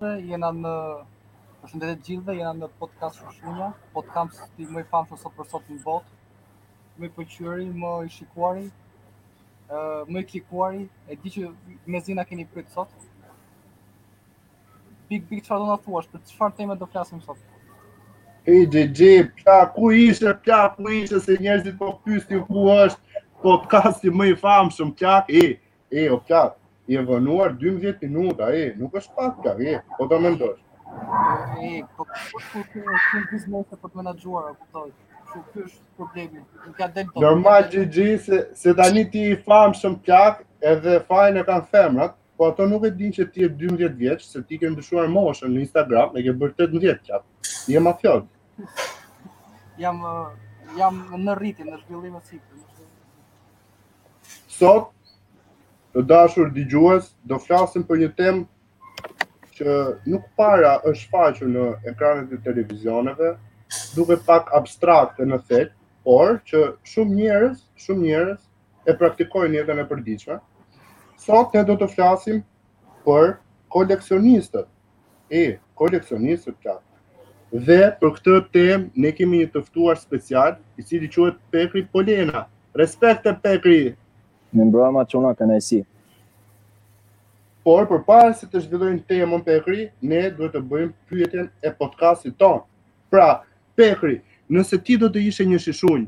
Shumë 0.00 0.30
jena 0.32 0.48
në 0.56 0.70
përshëndetje 1.62 1.94
të 1.96 2.04
gjithëve, 2.04 2.34
jena 2.38 2.50
në 2.58 2.66
podcast 2.82 3.18
Shushunja, 3.20 3.66
podcast 3.96 4.54
i 4.56 4.64
më 4.68 4.80
i 4.80 4.84
famshëm 4.92 5.18
sot 5.20 5.34
për 5.36 5.48
sot 5.50 5.66
në 5.68 5.76
botë. 5.84 6.14
Më 6.96 7.04
i 7.04 7.10
pëlqyer, 7.18 7.58
më 7.82 7.90
i 8.06 8.06
shikuar, 8.14 8.62
ë 9.70 9.82
më 10.14 10.22
i 10.22 10.88
e 11.16 11.18
di 11.20 11.32
që 11.34 11.50
mezi 11.94 12.16
na 12.16 12.24
keni 12.30 12.46
pyet 12.54 12.70
sot. 12.78 12.88
Big 15.10 15.26
big 15.28 15.42
çfarë 15.44 15.66
do 15.66 15.66
na 15.68 15.76
thuash, 15.84 16.06
për 16.14 16.22
çfarë 16.32 16.56
teme 16.62 16.76
do 16.80 16.88
flasim 16.94 17.20
sot? 17.28 17.36
E 18.56 18.64
DJ, 18.64 18.88
di, 18.96 19.10
ku 19.74 19.92
ishte, 19.92 20.32
pja, 20.46 20.62
ku 20.78 20.88
ishte 20.96 21.20
se 21.28 21.36
njerëzit 21.42 21.76
po 21.82 21.92
pyesin 22.06 22.40
ku 22.48 22.64
është 22.78 23.22
podcasti 23.44 24.08
më 24.16 24.30
i 24.32 24.34
famshëm, 24.46 24.94
pja, 24.96 25.18
E, 25.28 25.44
e, 25.92 26.08
o 26.10 26.22
çka? 26.24 26.46
i 26.90 26.96
e 26.98 27.04
vënuar 27.06 27.52
12 27.58 28.02
minuta, 28.08 28.48
e, 28.50 28.72
nuk 28.78 28.96
është 28.98 29.14
pak 29.14 29.36
ka, 29.44 29.52
e, 29.62 29.76
po 29.98 30.08
të 30.10 30.18
mendosh. 30.24 30.58
E, 31.62 31.70
po 31.96 32.06
të 32.08 32.16
po 32.52 32.62
të 33.84 34.00
menagjuar, 34.00 34.48
po 34.72 34.82
të 34.88 34.88
kjo 35.30 35.66
është 35.68 35.84
problemi. 36.00 36.42
Nuk 36.64 36.74
ka 36.80 36.88
dalë. 36.96 37.22
Normal 37.26 37.68
GG 37.70 38.06
se 38.62 38.74
tani 38.80 39.04
ti 39.12 39.22
i 39.34 39.38
famë 39.46 39.78
shumë 39.80 40.02
plak 40.08 40.42
edhe 40.72 40.96
fajin 41.06 41.38
e 41.38 41.46
kanë 41.46 41.68
femrat, 41.70 42.16
po 42.36 42.50
ato 42.50 42.66
nuk 42.66 42.88
e 42.88 42.90
dinë 42.90 43.16
që 43.20 43.28
ti 43.30 43.44
je 43.46 43.52
12 43.62 43.94
vjeç, 44.02 44.26
se 44.32 44.42
ti 44.48 44.58
ke 44.58 44.72
ndryshuar 44.72 45.06
moshën 45.14 45.46
në 45.54 45.62
Instagram, 45.68 46.18
e 46.18 46.26
ke 46.26 46.34
bërë 46.42 46.56
18 46.58 46.80
vjeç. 46.86 47.14
Ti 47.66 47.76
je 47.76 47.80
mafioz. 47.86 48.26
jam 49.78 49.98
jam 50.78 51.04
në 51.26 51.34
rritje, 51.38 51.64
në 51.70 51.78
zhvillim 51.86 52.18
të 52.18 52.40
Sot 54.60 54.90
të 55.94 56.02
dashur 56.10 56.50
digjues, 56.54 57.06
do 57.30 57.38
flasim 57.46 57.82
për 57.88 57.98
një 58.04 58.08
temë 58.18 59.20
që 59.58 59.76
nuk 60.12 60.28
para 60.40 60.74
është 60.90 61.10
faqur 61.14 61.50
në 61.54 61.64
ekranet 61.92 62.34
e 62.34 62.38
televizioneve, 62.44 63.32
duke 63.96 64.16
pak 64.28 64.52
abstrakte 64.60 65.26
në 65.26 65.38
thelb, 65.50 65.72
por 66.06 66.38
që 66.48 66.62
shumë 66.92 67.16
njerëz, 67.22 67.56
shumë 67.84 68.06
njerëz 68.06 68.38
e 68.88 68.94
praktikojnë 69.00 69.58
jetën 69.58 69.82
e 69.82 69.88
përditshme. 69.90 70.36
Sot 71.20 71.54
ne 71.54 71.64
do 71.68 71.76
të 71.82 71.90
flasim 71.92 72.38
për 73.06 73.34
koleksionistët. 73.74 74.68
E, 75.30 75.42
koleksionistët 75.78 76.56
ka. 76.64 76.78
Dhe 77.52 77.80
për 78.00 78.14
këtë 78.16 78.36
temë 78.54 79.04
ne 79.04 79.12
kemi 79.18 79.42
një 79.42 79.50
të 79.54 79.64
ftuar 79.66 79.98
special, 80.00 80.54
i 80.78 80.86
cili 80.86 81.10
quhet 81.10 81.36
Pekri 81.50 81.82
Polena. 81.92 82.46
Respekt 82.78 83.26
e 83.26 83.34
Pekri 83.44 83.82
në 84.56 84.64
mbrëma 84.66 85.04
që 85.08 85.22
kënë 85.38 85.56
e 85.56 85.60
si. 85.62 85.78
Por, 87.66 87.84
për 87.90 88.02
parë 88.08 88.34
se 88.38 88.48
të 88.50 88.62
zhvillojnë 88.64 89.02
temën 89.10 89.42
pekri, 89.46 89.90
ne 90.00 90.22
duhet 90.32 90.54
të 90.56 90.62
bëjmë 90.64 90.94
pyetjen 91.10 91.50
e 91.62 91.72
podcastit 91.76 92.36
tonë. 92.40 92.62
Pra, 93.12 93.26
pekri, 93.76 94.20
nëse 94.48 94.78
ti 94.82 94.96
do 94.98 95.10
të 95.12 95.22
ishe 95.28 95.46
një 95.46 95.60
shishunj, 95.62 96.06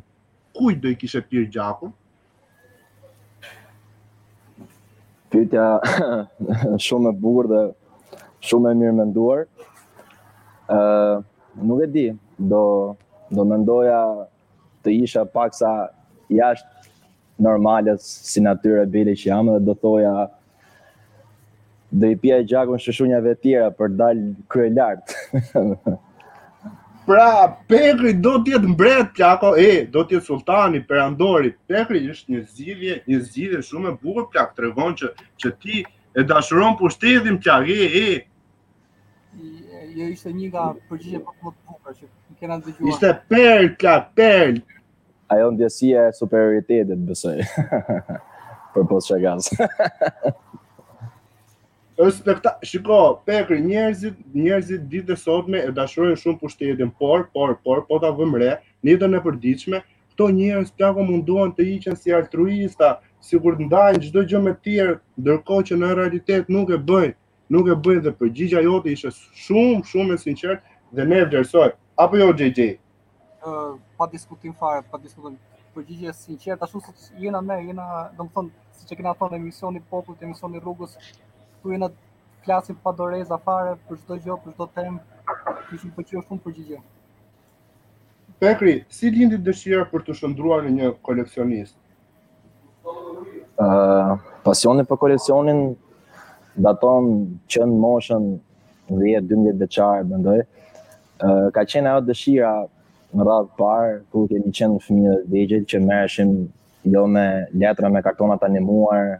kujt 0.56 0.80
do 0.82 0.90
i 0.92 0.98
kishe 0.98 1.20
pyrë 1.22 1.50
gjakun? 1.54 1.92
Pyetja 5.32 5.66
shumë 6.88 7.12
e 7.12 7.16
burë 7.22 7.52
dhe 7.52 7.62
shumë 8.48 8.72
e 8.72 8.78
mirë 8.82 8.96
menduar. 9.02 9.44
Uh, 10.72 11.20
nuk 11.60 11.84
e 11.84 11.90
di, 11.94 12.06
do, 12.38 12.62
do 13.30 13.44
mendoja 13.46 14.00
të 14.82 14.96
isha 15.04 15.22
pak 15.28 15.52
sa 15.54 15.76
jashtë 16.32 16.81
normales 17.36 18.02
si 18.22 18.40
natyre 18.40 18.86
bile 18.86 19.14
që 19.16 19.28
jam 19.30 19.50
dhe 19.52 19.60
do 19.64 19.74
thoja 19.78 20.12
do 21.90 22.08
i 22.10 22.16
pia 22.16 22.38
gjakun 22.48 22.80
shëshunjave 22.80 23.34
të 23.34 23.42
tjera 23.44 23.68
për 23.76 23.92
dal 23.96 24.20
krye 24.52 24.70
lart. 24.76 25.12
pra, 27.08 27.26
Pekri 27.68 28.14
do 28.24 28.38
të 28.44 28.54
jetë 28.56 28.70
mbret 28.74 29.10
plako, 29.16 29.54
e, 29.60 29.84
do 29.92 30.02
të 30.04 30.14
jetë 30.18 30.24
sultani 30.28 30.80
perandori. 30.88 31.50
Pekri 31.68 32.00
është 32.12 32.32
një 32.36 32.40
zgjidhje, 32.48 32.96
një 33.08 33.18
zgjidhje 33.26 33.60
shumë 33.68 33.92
e 33.92 33.96
bukur 34.02 34.28
plak, 34.32 34.54
tregon 34.58 34.96
që 35.00 35.12
që 35.42 35.52
ti 35.62 35.82
e 36.16 36.24
dashuron 36.32 36.76
pushtetin 36.80 37.36
plak, 37.44 37.68
e, 37.68 38.06
e. 38.06 38.22
Jo 39.92 40.06
ishte 40.14 40.30
një 40.32 40.46
nga 40.54 40.70
përgjigje 40.88 41.18
më 41.20 41.32
të 41.32 41.42
bukura 41.44 41.96
që 41.98 42.08
kena 42.40 42.56
dëgjuar. 42.58 42.94
Ishte 42.94 43.12
perl, 43.28 43.74
plak, 43.80 44.06
perl, 44.16 44.62
ajo 45.32 45.50
ndjesia 45.50 46.08
e 46.08 46.12
superioritetit 46.14 46.98
besoj. 47.08 47.36
për 48.72 48.82
pos 48.88 49.02
shagaz. 49.10 49.42
Është 52.02 52.22
këta, 52.26 52.52
shiko, 52.66 52.98
pekri, 53.28 53.58
njerëzit, 53.68 54.14
njerëzit 54.34 54.82
ditë 54.90 55.08
dhe 55.10 55.16
sotme 55.20 55.58
e 55.60 55.74
dashurën 55.76 56.16
shumë 56.18 56.40
pushtetin, 56.40 56.88
por, 56.98 57.20
por, 57.36 57.50
por, 57.66 57.78
po 57.90 57.94
ta 58.02 58.08
vëmre, 58.16 58.52
një 58.86 58.92
dënë 59.02 59.16
e 59.20 59.24
përdiqme, 59.26 59.78
këto 60.14 60.24
njerëz 60.38 60.68
plako 60.80 61.00
munduan 61.10 61.50
të 61.54 61.62
iqen 61.74 61.96
si 62.00 62.08
altruista, 62.16 62.88
si 63.22 63.34
kur 63.42 63.54
të 63.58 63.62
ndajnë 63.68 64.00
gjithë 64.06 64.22
gjë 64.32 64.40
me 64.46 64.52
tjerë, 64.64 64.96
ndërkohë 65.20 65.66
që 65.68 65.74
në 65.82 65.88
realitet 66.00 66.44
nuk 66.52 66.68
e 66.72 66.78
bëjnë, 66.90 67.14
nuk 67.52 67.64
e 67.74 67.78
bëjnë 67.84 68.02
dhe 68.08 68.16
përgjigja 68.22 68.60
jote 68.64 68.88
ishe 68.96 69.10
shumë, 69.44 69.80
shumë 69.92 70.10
e 70.16 70.18
sinqert 70.26 70.60
dhe 70.96 71.02
ne 71.12 71.18
e 71.20 71.22
Apo 72.02 72.14
jo, 72.16 72.28
Gjegjej? 72.32 72.72
pa 73.96 74.06
diskutim 74.12 74.52
fare, 74.54 74.82
pa 74.90 74.98
diskutim 75.02 75.36
përgjigje 75.74 76.12
sinqert, 76.12 76.60
ashtu 76.62 76.80
si 76.94 77.12
jena 77.24 77.40
ne, 77.40 77.56
jena, 77.66 77.84
domthon, 78.18 78.50
siç 78.76 78.92
e 78.92 78.96
kemi 78.98 79.12
thënë 79.18 79.32
në 79.34 79.38
emisioni 79.40 79.80
popullit, 79.90 80.20
në 80.20 80.28
emisioni 80.28 80.60
rrugës, 80.62 80.94
ku 81.62 81.72
jena 81.72 81.88
klasim 82.44 82.76
pa 82.84 82.92
doreza 82.92 83.38
fare 83.42 83.72
për 83.88 84.00
çdo 84.02 84.18
gjë, 84.24 84.36
për 84.44 84.56
çdo 84.58 84.66
temë, 84.76 85.22
kishim 85.70 85.94
pëlqyer 85.96 86.26
shumë 86.28 86.44
përgjigje. 86.46 86.80
Pekri, 88.42 88.74
si 88.92 89.08
lindi 89.14 89.38
dëshira 89.48 89.86
për 89.92 90.04
të 90.08 90.16
shndruar 90.20 90.64
në 90.66 90.74
një 90.78 90.92
koleksionist? 91.06 91.78
Ëh, 92.82 93.64
uh, 93.64 94.12
pasioni 94.44 94.84
për 94.88 95.00
koleksionin 95.06 95.62
daton 96.66 97.08
që 97.50 97.64
në 97.70 97.80
moshën 97.86 98.28
10-12 98.92 99.56
vjeçare, 99.62 100.04
mendoj. 100.10 100.42
Ëh, 100.42 101.26
uh, 101.26 101.48
ka 101.56 101.64
qenë 101.72 101.94
ajo 101.94 102.04
dëshira 102.10 102.52
në 103.12 103.24
radhë 103.28 103.56
parë, 103.58 103.96
ku 104.12 104.22
kemi 104.30 104.50
qenë 104.56 104.76
në 104.76 104.84
fëmijë 104.86 105.14
dhe 105.28 105.60
që 105.68 105.80
mërëshim 105.84 106.30
jo 106.94 107.02
me 107.12 107.24
letra 107.60 107.90
me 107.92 108.00
kartonat 108.04 108.40
të 108.40 108.48
animuar, 108.48 109.18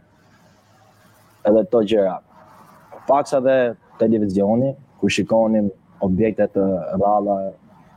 edhe 1.45 1.61
të 1.71 1.81
gjera. 1.91 2.15
Paksa 3.07 3.39
dhe 3.45 3.55
televizioni, 4.01 4.71
ku 4.99 5.09
shikonim 5.13 5.69
objekte 6.03 6.49
të 6.55 6.63
radha, 7.03 7.37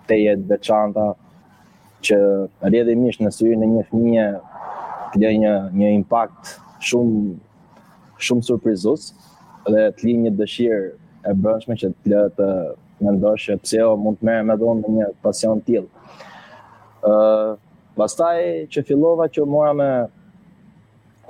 të 0.07 0.21
jetë 0.25 0.47
dhe 0.53 0.59
qanta, 0.69 1.07
që 2.05 2.19
rrëdhimisht 2.69 3.25
në 3.25 3.33
syrin 3.35 3.65
në 3.65 3.71
një 3.73 3.87
fëmije, 3.91 4.29
të 5.15 5.23
dhe 5.25 5.33
një, 5.41 5.55
një 5.81 5.95
impact 5.97 6.53
shumë 6.91 8.21
shumë 8.27 8.45
surprizus, 8.47 9.09
dhe 9.67 9.89
të 9.97 10.05
li 10.07 10.15
një 10.27 10.31
dëshirë 10.39 10.85
e 11.33 11.39
brëndshme 11.41 11.75
që 11.81 11.91
të 12.07 12.21
të 12.39 12.51
në 13.03 13.13
ndoshe 13.19 13.57
pse 13.61 13.83
o 13.85 13.95
mund 14.01 14.19
të 14.21 14.27
merë 14.29 14.47
me 14.49 14.55
dhonë 14.61 14.83
në 14.87 14.93
një 14.97 15.09
pasion 15.25 15.61
t'ilë. 15.65 17.11
Pastaj 17.97 18.39
që 18.73 18.85
fillova 18.89 19.29
që 19.33 19.45
mora 19.49 19.75
me 19.77 19.89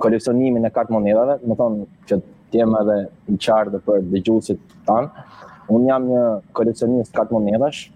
koleksionimin 0.01 0.67
e 0.67 0.71
kartë 0.71 0.93
monedave, 0.95 1.37
më 1.43 1.57
thonë 1.59 1.85
që 2.09 2.19
t'jem 2.53 2.75
edhe 2.81 2.97
i 3.33 3.37
qarë 3.43 3.73
dhe 3.75 3.81
për 3.83 4.05
dëgjusit 4.13 4.75
tanë, 4.87 5.25
unë 5.73 5.89
jam 5.91 6.05
një 6.13 6.23
koleksionist 6.55 7.15
kartë 7.17 7.35
monedash, 7.35 7.87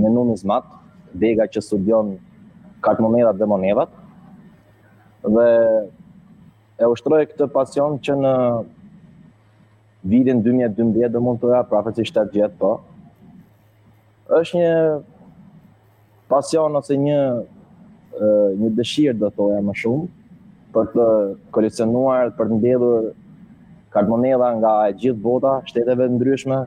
një 0.00 0.12
numizmat, 0.16 0.64
matë, 0.64 1.16
vega 1.20 1.48
që 1.50 1.62
studion 1.66 2.14
kartë 2.84 3.04
monedat 3.04 3.36
dhe 3.40 3.48
monedat, 3.50 3.88
dhe 5.26 5.48
e 6.80 6.88
ushtrojë 6.88 7.28
këtë 7.34 7.50
pasion 7.52 7.98
që 8.06 8.14
në 8.22 8.34
vidin 10.08 10.38
2012 10.40 11.12
dhe 11.12 11.20
mund 11.20 11.42
të 11.42 11.50
ra 11.50 11.64
prafësi 11.68 12.06
7 12.08 12.30
vjetë 12.32 12.56
po, 12.62 12.76
është 14.30 14.58
një 14.58 14.72
pasion 16.30 16.76
ose 16.78 16.96
një 16.98 17.20
një 18.60 18.68
dëshirë 18.78 19.18
do 19.18 19.30
thoja 19.34 19.60
më 19.64 19.74
shumë 19.80 20.36
për 20.74 20.88
të 20.92 21.04
koleksionuar, 21.54 22.28
për 22.38 22.48
të 22.50 22.56
mbledhur 22.58 23.06
karbonella 23.94 24.52
nga 24.60 24.72
e 24.90 24.96
gjithë 25.00 25.22
bota, 25.24 25.54
shteteve 25.66 26.06
të 26.06 26.16
ndryshme. 26.18 26.58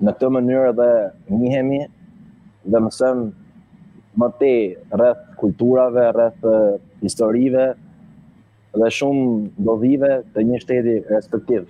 Në 0.00 0.14
këtë 0.16 0.30
mënyrë 0.36 0.70
dhe 0.78 0.88
njihemi 1.28 1.80
dhe 2.72 2.80
mësëm 2.86 3.20
më 4.22 4.28
te 4.40 4.50
rreth 4.96 5.20
kulturave, 5.42 6.06
rreth 6.16 6.48
historive 7.04 7.66
dhe 8.74 8.90
shumë 8.96 9.64
dodhive 9.70 10.10
të 10.34 10.46
një 10.50 10.62
shteti 10.64 10.96
respektiv. 11.10 11.68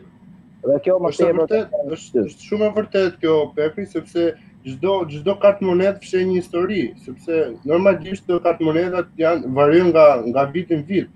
Dhe 0.64 0.78
kjo 0.84 1.00
më 1.00 1.12
tepër 1.18 1.96
është 1.98 2.24
është 2.28 2.46
shumë 2.48 2.68
e 2.68 2.72
vërtetë 2.78 3.20
kjo 3.24 3.36
Pepi 3.58 3.88
sepse 3.92 4.30
çdo 4.64 5.08
çdo 5.08 5.38
kart 5.42 5.60
monet 5.62 6.00
pse 6.02 6.18
një 6.24 6.40
histori, 6.40 6.82
sepse 7.04 7.36
normalisht 7.64 8.26
këto 8.26 8.40
kart 8.44 8.60
monetat 8.62 9.06
janë 9.18 9.48
varëjnë 9.56 9.92
nga 9.94 10.06
nga 10.28 10.44
viti 10.52 10.76
në 10.76 10.84
vit. 10.88 11.08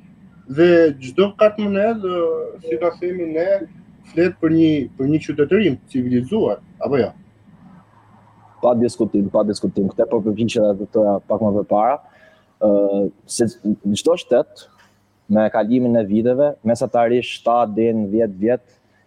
Dhe 0.57 0.69
çdo 1.01 1.31
kart 1.41 1.59
monet, 1.61 2.01
si 2.65 2.79
ta 2.81 2.91
themi 3.01 3.27
ne, 3.35 3.49
flet 4.13 4.37
për 4.41 4.53
një 4.57 4.71
për 4.97 5.13
një 5.13 5.21
qytetërim 5.27 5.77
civilizuar, 5.93 6.61
apo 6.81 6.99
jo. 7.01 7.11
Ja? 7.11 7.13
Pa 8.63 8.73
diskutim, 8.81 9.27
pa 9.33 9.43
diskutim, 9.45 9.91
këtë 9.93 10.07
po 10.11 10.23
përpiqem 10.25 10.51
që 10.55 10.65
ato 10.71 10.87
të 10.95 11.05
pak 11.29 11.43
më 11.45 11.51
përpara, 11.59 11.99
ë 12.65 12.69
uh, 12.71 13.11
se 13.29 13.49
në 13.75 13.99
çdo 14.01 14.17
shtet 14.21 14.67
me 15.29 15.45
kalimin 15.53 15.97
e 16.01 16.05
viteve, 16.09 16.53
mesatarisht 16.69 17.45
7 17.45 17.77
deri 17.77 17.95
në 18.07 18.09
10 18.17 18.39
vjet, 18.41 18.65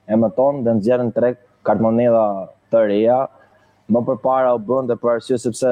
e 0.07 0.13
mëton 0.17 0.61
dhe 0.65 0.77
nxjerrën 0.77 1.11
tre 1.17 1.33
kart 1.65 1.81
të 2.67 2.79
reja 2.83 3.19
më 3.91 4.01
përpara 4.09 4.53
u 4.55 4.59
bënte 4.67 4.91
dhe 4.91 4.99
për 4.99 5.13
arsye 5.17 5.37
sepse 5.39 5.69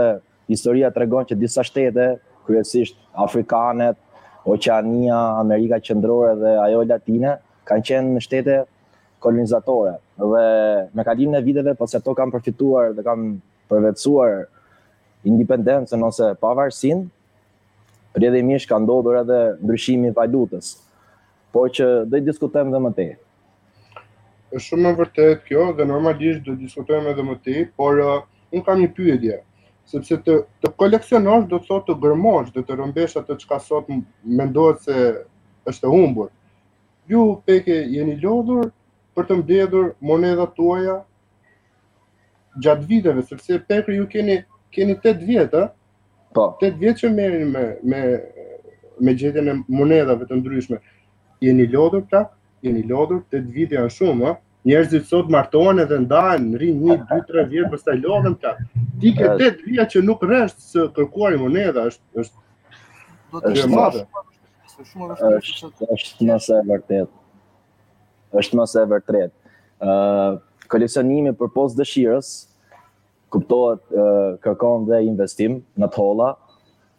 historia 0.52 0.90
tregon 0.96 1.28
që 1.28 1.36
disa 1.40 1.64
shtete, 1.68 2.16
kryesisht 2.48 2.98
afrikanet, 3.26 3.98
Oqeania, 4.46 5.18
Amerika 5.42 5.80
Qendrore 5.84 6.36
dhe 6.40 6.52
ajo 6.68 6.84
latine 6.88 7.32
kanë 7.68 7.86
qenë 7.90 8.12
në 8.14 8.22
shtete 8.24 8.58
kolonizatore 9.26 9.96
dhe 10.22 10.44
me 10.96 11.06
kalimin 11.08 11.40
e 11.40 11.44
viteve 11.44 11.74
pas 11.80 11.92
sa 11.96 12.02
to 12.06 12.14
kanë 12.16 12.36
përfituar 12.36 12.92
dhe 12.96 13.04
kanë 13.08 13.32
përvetësuar 13.74 14.44
independencën 15.26 16.06
ose 16.08 16.30
pavarësinë, 16.40 17.02
rrjedhimisht 18.16 18.70
ka 18.70 18.78
ndodhur 18.80 19.18
edhe 19.24 19.40
ndryshimi 19.66 20.12
i 20.12 20.16
valutës. 20.16 20.76
Por 21.52 21.72
që 21.74 21.88
do 22.06 22.14
të 22.20 22.24
diskutojmë 22.30 22.84
më 22.86 22.92
tej 23.00 23.10
është 24.54 24.64
shumë 24.68 24.82
më 24.86 24.90
vërtet 25.00 25.44
kjo 25.48 25.64
dhe 25.78 25.86
normalisht 25.90 26.44
do 26.46 26.54
diskutojmë 26.60 27.10
edhe 27.14 27.24
më 27.30 27.36
ti, 27.46 27.64
por 27.78 28.00
uh, 28.02 28.22
un 28.54 28.62
kam 28.66 28.80
një 28.82 28.90
pyetje. 28.98 29.40
Sepse 29.90 30.18
të 30.26 30.38
të 30.62 30.72
koleksionosh 30.82 31.48
do 31.50 31.60
të 31.62 31.68
thotë 31.70 31.88
të 31.90 31.96
gërmosh 32.04 32.52
dhe 32.54 32.64
të 32.66 32.78
rëmbesh 32.80 33.18
atë 33.22 33.38
çka 33.44 33.60
sot 33.66 33.90
mendohet 34.40 34.82
se 34.82 34.96
është 35.70 35.88
e 35.88 35.92
humbur. 35.94 36.30
Ju 37.10 37.26
peke 37.46 37.76
jeni 37.96 38.16
lodhur 38.24 38.70
për 39.18 39.28
të 39.30 39.38
mbledhur 39.44 39.92
monedhat 40.12 40.54
tuaja 40.58 40.96
gjat 42.64 42.86
viteve, 42.90 43.24
sepse 43.30 43.60
peke 43.70 43.98
ju 44.00 44.08
keni 44.10 44.40
keni 44.76 44.98
8 45.02 45.22
vjet, 45.28 45.54
a? 45.56 45.68
Po. 46.36 46.48
8 46.66 46.76
vjet 46.82 47.00
që 47.04 47.12
merrni 47.14 47.46
me 47.52 47.68
me 47.92 48.02
me 49.06 49.12
gjetjen 49.14 49.50
e 49.50 49.56
monedhave 49.70 50.26
të 50.26 50.40
ndryshme. 50.42 50.80
Jeni 51.44 51.66
lodhur 51.74 52.02
pak 52.12 52.35
jeni 52.66 52.84
lodhur, 52.90 53.22
8 53.32 53.52
vite 53.54 53.76
janë 53.78 53.94
shumë, 53.96 54.34
njerëzit 54.68 55.08
sot 55.10 55.30
martohen 55.34 55.82
edhe 55.84 56.00
ndahen, 56.06 56.48
rrin 56.58 56.80
1 56.90 57.06
2 57.12 57.26
3 57.32 57.46
vjet 57.52 57.70
pastaj 57.74 58.00
lodhen 58.02 58.36
ka. 58.42 58.56
Ti 59.02 59.14
ke 59.18 59.28
8 59.34 59.68
vjet 59.68 59.94
që 59.96 60.04
nuk 60.08 60.24
rresh 60.26 60.58
së 60.72 60.88
kërkuari 60.98 61.40
monedha, 61.42 61.86
është 61.94 62.24
është 62.24 62.82
do 63.34 63.44
të 63.46 63.54
ishte 63.58 63.70
madhe. 63.74 64.04
Është 64.66 65.92
është 65.98 66.30
më 66.30 66.40
së 66.40 66.64
vërtet. 66.72 67.10
Është 68.42 68.60
më 68.60 68.68
së 68.74 68.86
vërtet. 68.96 69.32
Ë, 69.86 69.96
koleksionimi 70.74 71.36
për 71.42 71.54
pos 71.56 71.78
dëshirës 71.78 72.32
kuptohet 73.34 74.42
kërkon 74.46 74.86
dhe 74.90 75.04
investim 75.06 75.60
në 75.82 75.90
tolla, 75.96 76.32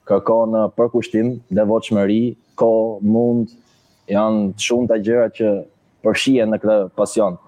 kërkon 0.07 0.53
uh, 0.55 0.67
përkushtim, 0.77 1.31
devotshmëri, 1.57 2.21
kohë, 2.61 3.03
mund, 3.09 3.51
janë 4.11 4.55
të 4.57 4.65
shumë 4.69 4.89
të 4.91 4.99
gjëra 5.07 5.29
që 5.37 5.53
përshien 6.07 6.53
në 6.53 6.59
këtë 6.63 6.77
pasion. 6.99 7.39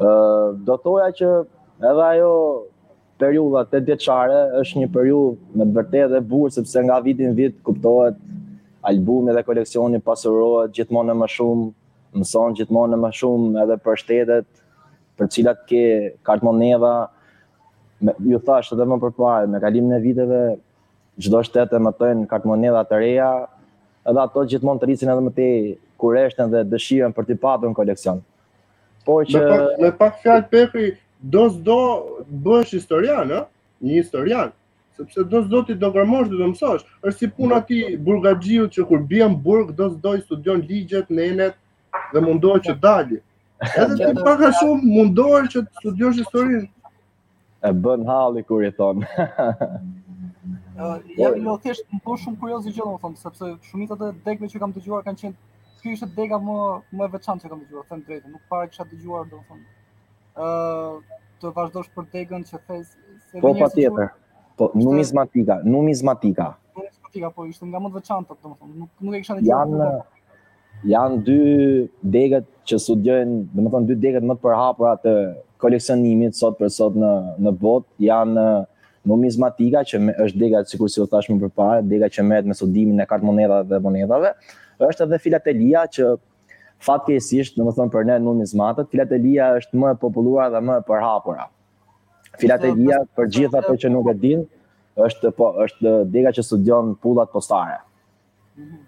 Uh, 0.00 0.56
do 0.64 0.76
toja 0.80 1.10
që 1.18 1.30
edhe 1.84 2.04
ajo 2.06 2.30
periudha 3.20 3.66
të 3.68 3.82
djeqare 3.90 4.38
është 4.62 4.80
një 4.82 4.88
periudhë 4.94 5.58
me 5.60 5.66
bërte 5.76 6.06
dhe 6.14 6.22
burë, 6.30 6.52
sepse 6.54 6.82
nga 6.86 6.96
vitin 7.04 7.34
vit 7.36 7.58
kuptohet 7.66 8.16
albumi 8.88 9.34
dhe 9.36 9.42
koleksioni 9.44 10.00
pasurohet 10.04 10.72
gjithmonë 10.78 11.12
në 11.12 11.18
më 11.20 11.28
shumë, 11.34 11.68
mëson 12.22 12.56
gjithmonë 12.56 12.94
në 12.94 13.00
më 13.04 13.10
shumë 13.20 13.62
edhe 13.66 13.76
për 13.84 14.00
shtetet, 14.04 14.50
për 15.20 15.28
cilat 15.36 15.64
ke 15.68 15.82
kartë 16.24 16.96
ju 18.24 18.38
thashtë 18.40 18.72
edhe 18.78 18.84
më 18.88 18.96
përpare, 18.96 19.48
me 19.52 19.58
kalim 19.60 19.86
në 19.90 19.98
viteve, 20.00 20.38
gjdo 21.20 21.42
shtetë 21.44 21.76
e 21.76 21.80
më 21.84 21.90
tëjnë 21.98 22.84
të 22.88 22.96
reja, 23.02 23.26
edhe 24.08 24.20
ato 24.22 24.44
gjithmonë 24.52 24.80
të 24.80 24.88
rrisin 24.88 25.10
edhe 25.12 25.24
më 25.26 25.32
tej 25.36 25.52
kureshten 26.00 26.52
dhe 26.54 26.62
dëshirën 26.72 27.12
për 27.16 27.28
të 27.30 27.36
patur 27.42 27.70
në 27.72 27.76
koleksion. 27.78 28.22
Por 29.04 29.28
që 29.28 29.42
me 29.80 29.90
pak, 29.90 29.98
pak 30.00 30.18
fjalë 30.24 30.46
Pepi 30.52 30.86
do 31.34 31.46
s'do 31.52 31.78
bësh 32.46 32.74
historian, 32.78 33.28
në? 33.28 33.42
Një 33.84 33.98
historian 34.02 34.54
sepse 34.96 35.24
do 35.32 35.40
s'do 35.46 35.62
ti 35.68 35.76
do 35.80 35.88
gërmosh 35.94 36.28
dhe 36.28 36.40
do 36.40 36.48
mësosh. 36.52 36.84
Është 37.06 37.18
si 37.18 37.28
puna 37.36 37.60
ti 37.68 37.80
burgaxhiu 38.08 38.68
që 38.74 38.86
kur 38.88 39.00
bien 39.12 39.36
burg 39.46 39.72
do 39.76 39.88
s'do 39.94 40.14
studion 40.24 40.60
ligjet, 40.68 41.08
nenet 41.10 41.56
dhe 42.12 42.24
mundohet 42.24 42.68
që 42.68 42.76
dalë. 42.84 43.20
Edhe 43.70 43.96
ti 44.00 44.12
pak 44.24 44.42
a 44.48 44.52
shumë 44.60 44.92
mundohet 44.96 45.48
që 45.54 45.64
të 45.66 45.80
studiosh 45.84 46.20
historinë. 46.22 46.68
E 47.64 47.72
bën 47.86 48.04
halli 48.08 48.44
kur 48.48 48.64
i 48.64 48.72
thon. 48.76 49.04
Uh, 50.80 50.96
jam 51.18 51.34
po, 51.34 51.36
po. 51.36 51.40
më 51.44 51.52
thjesht 51.62 51.88
më 51.92 51.98
po 52.04 52.14
shumë 52.20 52.38
kurioz 52.40 52.66
i 52.66 52.70
gjithë, 52.72 52.84
domethënë, 52.88 53.18
sepse 53.22 53.48
shumica 53.70 53.96
të 54.00 54.06
degëve 54.28 54.48
që 54.52 54.60
kam 54.62 54.70
dëgjuar 54.72 55.02
kanë 55.08 55.18
qenë 55.22 55.34
ky 55.82 55.92
ishte 55.96 56.06
dega 56.16 56.38
më 56.44 56.54
më 56.96 57.04
e 57.04 57.12
veçantë 57.16 57.44
që 57.44 57.50
kam 57.52 57.60
dëgjuar, 57.66 57.84
them 57.90 58.04
drejtë, 58.06 58.30
nuk 58.36 58.46
para 58.52 58.70
kisha 58.70 58.86
dëgjuar 58.92 59.26
domethënë. 59.32 59.66
ë 60.40 61.18
të 61.42 61.52
vazhdosh 61.58 61.90
për 61.96 62.08
degën 62.14 62.46
që 62.50 62.60
the 62.68 62.78
se 62.84 63.40
Po 63.44 63.52
patjetër. 63.60 64.08
Po 64.60 64.70
numizmatika, 64.74 65.58
numizmatika. 65.74 66.48
Numizmatika 66.78 67.30
po 67.36 67.44
ishte 67.50 67.66
nga 67.68 67.78
më 67.78 67.88
të 67.92 67.98
veçantë 68.00 68.38
domethënë, 68.40 68.80
nuk 68.84 68.90
nuk 69.04 69.14
e 69.14 69.20
kisha 69.24 69.34
dëgjuar. 69.36 69.68
Janë 69.68 70.02
janë 70.94 71.22
dy 71.26 71.38
degët 72.16 72.46
që 72.68 72.80
studiojnë, 72.86 73.36
domethënë 73.58 73.86
dy 73.86 73.94
degët 74.06 74.24
më 74.30 74.34
të 74.34 74.42
përhapura 74.48 74.96
të 75.04 75.14
koleksionimit 75.60 76.32
sot 76.40 76.56
për 76.62 76.72
sot 76.80 76.96
në 77.04 77.12
në 77.44 77.56
botë, 77.66 77.88
janë 78.08 78.46
numizmatika 79.06 79.80
që 79.88 80.00
me, 80.02 80.12
është 80.26 80.40
dega 80.40 80.60
sikur 80.68 80.90
si 80.92 81.00
u 81.00 81.06
thash 81.08 81.30
më 81.30 81.38
përpara, 81.46 81.80
dega 81.88 82.08
që 82.12 82.24
merret 82.26 82.48
me 82.50 82.56
studimin 82.56 83.00
e 83.00 83.06
kartë 83.08 83.24
monedhave 83.24 83.64
dhe 83.70 83.78
monedhave, 83.84 84.32
është 84.86 85.06
edhe 85.06 85.18
filatelia 85.24 85.86
që 85.96 86.10
fatkeqësisht, 86.84 87.56
domethënë 87.60 87.92
për 87.92 88.06
ne 88.08 88.18
numizmatët, 88.24 88.88
filatelia 88.92 89.50
është 89.60 89.80
më 89.80 89.94
e 89.94 90.00
popullore 90.04 90.48
dhe 90.54 90.60
më 90.68 90.78
e 90.82 90.86
përhapura. 90.90 91.46
Filatelia 92.40 93.00
për 93.16 93.30
gjithë 93.36 93.58
ato 93.60 93.76
që 93.82 93.90
nuk 93.92 94.10
e 94.12 94.16
dinë, 94.24 94.44
është 95.06 95.32
po 95.36 95.48
është 95.64 95.92
dega 96.12 96.32
që 96.36 96.44
studion 96.50 96.92
pullat 97.02 97.30
postare. 97.32 97.78
Mhm. 98.58 98.80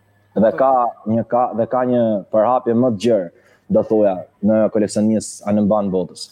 Dhe 0.46 0.50
ka 0.58 0.72
një 1.10 1.24
ka 1.28 1.44
dhe 1.56 1.66
ka 1.70 1.80
një 1.92 2.02
përhapje 2.32 2.74
më 2.84 2.88
të 2.94 2.98
gjerë, 3.04 3.28
do 3.72 3.82
thoja, 3.82 4.14
në 4.44 4.56
koleksionistë 4.72 5.48
anëmban 5.48 5.88
botës. 5.90 6.26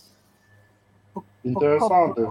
Interesante 1.49 2.29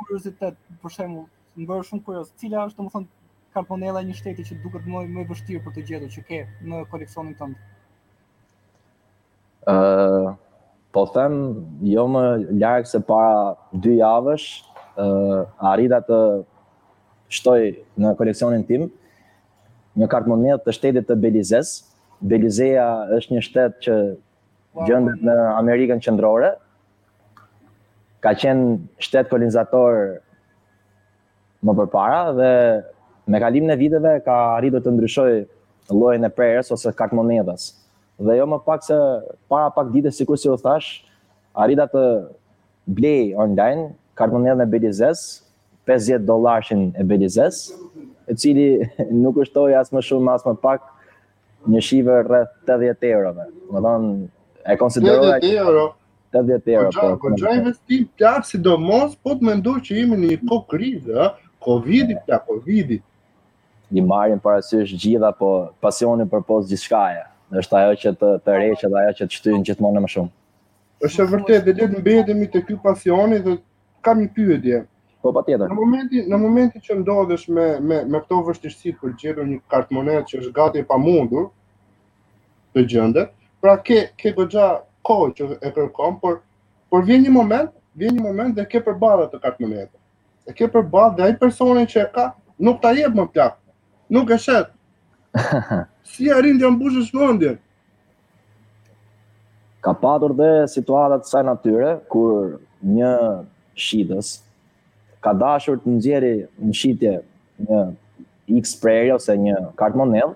kuriozitet, 0.00 0.56
për 0.82 0.94
shembull, 0.96 1.26
më 1.56 1.78
shumë 1.88 2.04
kurioz, 2.06 2.30
cila 2.40 2.64
është 2.68 2.80
domethënë 2.80 3.10
karbonella 3.56 4.02
një 4.06 4.14
shteti 4.18 4.44
që 4.46 4.58
duket 4.62 4.84
më 4.88 5.02
më 5.10 5.24
vështirë 5.30 5.64
për 5.64 5.74
të 5.76 5.84
gjetur 5.88 6.12
që 6.16 6.22
ke 6.28 6.38
në 6.70 6.82
koleksionin 6.92 7.34
tënd. 7.38 7.58
Ë, 9.68 9.74
uh, 9.74 10.30
po 10.94 11.04
them, 11.14 11.34
jo 11.90 12.04
më 12.14 12.24
larg 12.62 12.88
se 12.90 13.00
para 13.10 13.56
2 13.88 13.96
javësh, 13.98 14.46
ë, 14.60 15.06
uh, 15.06 15.68
arrita 15.72 15.98
të 16.08 16.20
shtoj 17.36 17.60
në 18.00 18.14
koleksionin 18.18 18.64
tim 18.70 18.88
një 20.00 20.06
karbonell 20.10 20.62
të 20.62 20.76
shtetit 20.78 21.08
të 21.10 21.18
Belizes. 21.22 21.74
Belizea 22.20 22.86
është 23.18 23.32
një 23.36 23.42
shtet 23.46 23.78
që 23.86 23.94
gjendet 24.86 25.22
në 25.26 25.34
Amerikën 25.58 26.00
Qendrore, 26.04 26.52
ka 28.24 28.32
qenë 28.36 28.78
shtet 29.04 29.28
kolonizator 29.32 30.20
më 31.64 31.74
përpara 31.78 32.20
dhe 32.36 32.50
me 33.30 33.40
kalimin 33.40 33.72
e 33.72 33.78
viteve 33.80 34.12
ka 34.24 34.36
arritur 34.60 34.84
të 34.84 34.92
ndryshoj 34.94 35.30
llojin 35.96 36.28
e 36.28 36.32
prerës 36.32 36.70
ose 36.74 36.92
kart 36.96 37.12
monedhas. 37.16 37.70
Dhe 38.20 38.36
jo 38.38 38.46
më 38.48 38.58
pak 38.66 38.84
se 38.84 38.98
para 39.48 39.70
pak 39.72 39.88
ditë 39.94 40.12
sikur 40.18 40.38
si 40.38 40.50
u 40.52 40.56
thash, 40.60 40.92
arrita 41.56 41.88
të 41.88 42.02
blej 42.98 43.32
online 43.40 43.90
kart 44.18 44.32
monedhën 44.32 44.62
e 44.64 44.68
Belizes, 44.72 45.20
50 45.88 46.26
dollarshin 46.28 46.90
e 47.00 47.04
Belizes, 47.08 47.70
e 48.28 48.36
cili 48.36 48.68
nuk 49.22 49.38
kushtoi 49.40 49.72
as 49.80 49.88
më 49.96 50.04
shumë 50.10 50.34
as 50.36 50.44
më 50.46 50.56
pak 50.64 50.84
një 51.70 51.80
shifër 51.86 52.28
rreth 52.28 52.52
80 52.76 53.08
eurove. 53.16 53.46
Domethënë 53.70 54.12
e 54.72 54.78
konsideroja 54.84 55.38
80 55.42 55.62
euro. 55.64 55.86
Që 55.88 55.99
Po 56.32 56.42
gjoj 56.44 56.60
me 56.66 56.90
po, 56.90 57.00
po, 57.00 57.28
po, 57.28 57.30
po. 57.64 57.70
tim 57.88 58.06
plakë, 58.18 58.46
si 58.46 58.58
do 58.62 58.76
mos, 58.78 59.16
po 59.26 59.34
të 59.34 59.46
mendoj 59.48 59.80
që 59.86 59.94
jemi 60.00 60.16
një 60.22 60.36
kohë 60.46 60.66
krizë, 60.72 61.28
Covid-i 61.64 62.14
plakë, 62.26 62.46
Covid-i. 62.46 62.98
Një 63.92 64.02
marjen 64.06 64.38
parasysh 64.42 64.92
gjitha, 64.94 65.32
po 65.38 65.48
pasionin 65.82 66.28
për 66.30 66.44
posë 66.50 66.70
gjithë 66.70 66.84
shkaja. 66.84 67.24
është 67.58 67.76
ajo 67.80 67.94
që 68.00 68.10
të 68.20 68.52
reqë 68.62 68.86
edhe 68.86 68.98
ajo 69.00 69.14
që 69.18 69.26
të 69.26 69.34
shtyn 69.40 69.64
gjithë 69.66 69.82
në 69.96 70.00
më 70.04 70.10
shumë. 70.12 70.30
është 71.08 71.22
e 71.22 71.26
vërtet, 71.32 71.64
dhe 71.66 71.72
letë 71.80 71.94
në 71.98 72.02
bedemi 72.06 72.46
të 72.52 72.62
kjo 72.68 72.76
pasioni 72.84 73.40
dhe 73.42 73.56
kam 74.06 74.20
një 74.22 74.28
pyetje. 74.36 74.78
Po 75.22 75.32
pa 75.36 75.42
tjetër. 75.44 75.66
Në 76.30 76.36
momenti 76.38 76.78
që 76.86 76.96
ndodhësh 77.02 77.48
me 77.82 78.18
këto 78.20 78.38
vështishësi 78.46 78.94
për 79.02 79.16
gjithë 79.20 79.48
një 79.50 79.58
kartë 79.74 80.06
që 80.30 80.38
është 80.44 80.52
gati 80.62 80.86
pa 80.92 80.96
mundur, 80.96 81.50
të 82.74 83.26
pra 83.60 83.74
ke 83.84 83.98
gëgja 84.16 84.68
kohë 85.06 85.30
që 85.36 85.48
e 85.60 85.70
kërkon, 85.74 86.18
por 86.20 86.40
por 86.90 87.04
vjen 87.06 87.22
një 87.24 87.30
moment, 87.32 87.70
vjen 87.94 88.16
një 88.16 88.22
moment 88.24 88.56
dhe 88.56 88.64
ke 88.66 88.80
përballë 88.82 89.28
të 89.32 89.38
kat 89.44 89.60
monetë. 89.62 89.98
E 90.48 90.52
ke 90.56 90.66
përballë 90.70 91.16
dhe 91.16 91.24
ai 91.28 91.36
personi 91.38 91.84
që 91.86 92.00
e 92.02 92.06
ka 92.16 92.24
nuk 92.58 92.80
ta 92.82 92.90
jep 92.96 93.14
më 93.14 93.26
plak. 93.32 93.56
Nuk 94.10 94.30
e 94.30 94.38
shet. 94.48 94.70
Si 96.10 96.26
arrin 96.34 96.56
të 96.58 96.66
ambushësh 96.66 97.12
mendjen? 97.14 97.54
Ka 99.84 99.92
patur 99.94 100.32
dhe 100.34 100.48
situata 100.72 101.20
të 101.22 101.28
saj 101.30 101.42
natyre 101.46 101.92
kur 102.10 102.56
një 102.82 103.10
shitës 103.78 104.32
ka 105.22 105.30
dashur 105.44 105.78
të 105.78 105.92
nxjerrë 105.94 106.32
një 106.66 106.74
shitje 106.80 107.12
një 107.62 107.84
X-prerje 108.58 109.14
ose 109.20 109.36
një 109.38 109.54
kartmonell, 109.78 110.34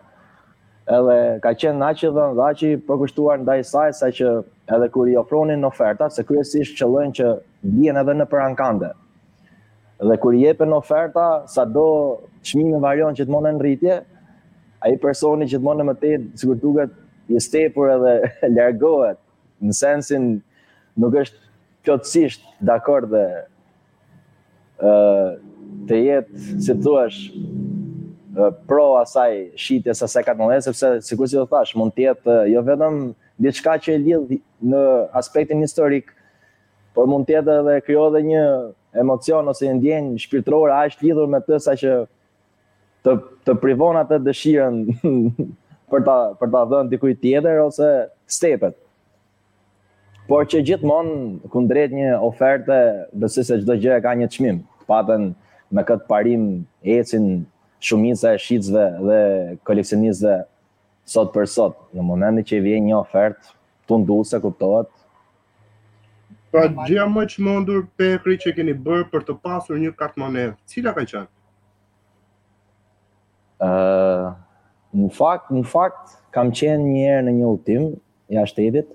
edhe 0.86 1.40
ka 1.42 1.52
qenë 1.56 1.80
nga 1.80 1.88
që 1.96 2.10
dhënë 2.16 2.36
dha 2.36 2.48
i 2.68 2.72
përkushtuar 2.88 3.40
ndaj 3.40 3.60
saj, 3.70 3.90
sa 3.96 4.10
që 4.12 4.32
edhe 4.76 4.88
kur 4.92 5.08
i 5.08 5.14
ofronin 5.16 5.64
oferta, 5.64 6.10
se 6.10 6.24
kryesisht 6.28 6.76
që 6.78 6.88
lënë 6.92 7.16
që 7.20 7.28
bien 7.78 7.96
edhe 8.00 8.12
në 8.18 8.26
përankande. 8.28 8.90
Dhe 10.08 10.16
kur 10.20 10.34
i 10.36 10.42
jepen 10.44 10.72
oferta, 10.76 11.44
sa 11.48 11.64
do 11.64 11.86
në 12.54 12.80
varion 12.82 13.16
që 13.16 13.24
të 13.24 13.32
monë 13.32 13.54
rritje, 13.62 14.02
a 14.84 14.90
i 14.92 14.98
personi 15.00 15.46
që 15.48 15.56
të 15.56 15.64
më 15.64 15.78
të 15.78 15.88
mëte, 15.88 16.12
si 16.36 16.46
kur 16.50 16.58
tukët, 16.60 16.90
i 17.32 17.40
stepur 17.40 17.88
edhe 17.88 18.14
largohet 18.56 19.16
në 19.64 19.72
sensin 19.72 20.26
nuk 21.00 21.14
është 21.16 21.40
pjotësisht 21.86 22.42
dhe 22.60 22.74
akord 22.74 23.08
dhe 23.08 23.24
të 25.88 25.96
jetë, 26.04 26.42
si 26.66 26.74
të 26.74 26.92
pro 28.66 28.84
asaj 28.98 29.46
shitjes 29.56 30.02
asaj 30.06 30.22
katmonde 30.28 30.62
sepse 30.66 30.84
sigurisht 31.08 31.34
si 31.34 31.38
do 31.40 31.46
thash 31.52 31.74
mund 31.78 31.94
të 31.94 32.04
jetë 32.06 32.34
jo 32.52 32.62
vetëm 32.68 32.96
diçka 33.46 33.74
që 33.86 33.94
e 33.94 34.00
lidh 34.04 34.36
në 34.72 34.80
aspektin 35.20 35.62
historik 35.64 36.10
por 36.96 37.06
mund 37.10 37.28
të 37.28 37.36
jetë 37.36 37.56
edhe 37.62 37.76
kryo 37.86 38.06
edhe 38.10 38.24
një 38.30 38.42
emocion 39.04 39.52
ose 39.54 39.68
një 39.70 39.76
ndjenjë 39.80 40.24
shpirtërore 40.26 40.74
aq 40.80 40.98
lidhur 41.04 41.30
me 41.30 41.42
të 41.48 41.60
që 41.84 41.94
të 43.06 43.14
të 43.46 43.56
privon 43.66 44.00
atë 44.02 44.18
dëshirën 44.30 44.82
për 45.94 46.04
ta 46.10 46.18
për 46.40 46.54
ta 46.56 46.64
dhënë 46.72 46.90
dikujt 46.90 47.20
tjetër 47.22 47.60
ose 47.62 47.88
stepet. 48.26 48.74
Por 50.28 50.46
që 50.48 50.62
gjithmonë 50.66 51.50
kundrejt 51.52 51.92
një 51.92 52.14
oferte, 52.24 52.76
besoj 53.12 53.44
se 53.44 53.58
çdo 53.60 53.76
gjë 53.76 53.98
ka 54.06 54.14
një 54.16 54.28
çmim. 54.32 54.62
Patën 54.88 55.34
me 55.70 55.82
këtë 55.84 56.08
parim 56.08 56.46
ecin 56.96 57.28
shumica 57.86 58.28
e 58.32 58.38
shitësve 58.44 58.84
dhe 59.08 59.18
koleksionistëve 59.66 60.40
sot 61.14 61.32
për 61.34 61.48
sot, 61.54 61.74
në 61.92 62.04
momentin 62.06 62.46
që 62.48 62.58
i 62.58 62.62
vjen 62.64 62.86
një 62.88 62.94
ofertë 62.96 63.50
tunduese, 63.90 64.38
kuptohet. 64.40 64.88
Pra 66.54 66.62
gjë 66.86 67.04
më 67.12 67.24
e 67.26 67.30
çmendur 67.34 67.82
pekri 68.00 68.38
që 68.40 68.54
keni 68.56 68.74
bër 68.86 69.04
për 69.12 69.26
të 69.28 69.36
pasur 69.44 69.80
një 69.82 69.92
kartë 69.98 70.22
monedhë, 70.22 70.54
cila 70.70 70.94
ka 70.96 71.04
qenë? 71.12 71.28
Ë, 73.64 73.68
uh, 73.68 74.28
në 75.02 75.10
fakt, 75.18 75.52
në 75.52 75.64
fakt 75.74 76.16
kam 76.34 76.52
qenë 76.56 76.86
një 76.88 77.04
herë 77.10 77.26
në 77.28 77.36
një 77.40 77.48
udhtim 77.52 77.84
jashtë 78.34 78.54
shtetit 78.54 78.94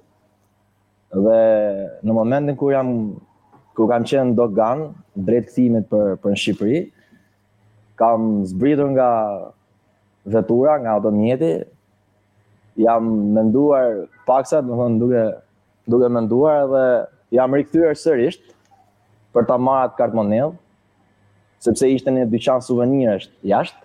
dhe 1.15 1.39
në 2.07 2.13
momentin 2.15 2.57
kur 2.59 2.73
jam 2.73 2.89
kur 3.77 3.87
kam 3.89 4.03
qenë 4.03 4.31
në 4.31 4.35
Dogan, 4.37 4.87
drejt 5.15 5.51
kthimit 5.53 5.85
për 5.91 6.17
për 6.23 6.33
në 6.33 6.39
Shqipëri, 6.41 6.79
ë 6.81 6.98
kam 7.99 8.45
zbritur 8.47 8.95
nga 8.95 9.11
vetura, 10.25 10.79
nga 10.79 10.95
automjeti, 10.95 11.65
jam 12.79 13.03
menduar 13.35 14.05
paksa, 14.25 14.63
do 14.63 14.71
të 14.73 14.79
thonë 14.79 14.99
duke 15.03 15.23
duke 15.89 16.07
menduar 16.13 16.63
edhe 16.63 16.83
jam 17.35 17.53
rikthyer 17.57 17.95
sërish 17.97 18.37
për 19.35 19.45
ta 19.49 19.57
marrë 19.59 19.89
atë 19.89 19.97
kartë 19.99 20.39
sepse 21.65 21.87
ishte 21.91 22.11
një 22.15 22.27
dyqan 22.31 22.61
suvenirësh 22.63 23.25
jashtë. 23.51 23.81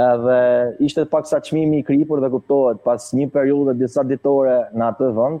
Edhe 0.00 0.38
ishte 0.86 1.04
pak 1.10 1.26
sa 1.26 1.40
çmimi 1.42 1.80
i 1.82 1.86
kripur 1.86 2.22
dhe 2.22 2.30
kuptohet 2.32 2.78
pas 2.86 3.02
një 3.18 3.26
periudhe 3.34 3.74
disa 3.80 4.02
ditore 4.06 4.54
në 4.72 4.86
atë 4.94 5.10
vend, 5.18 5.40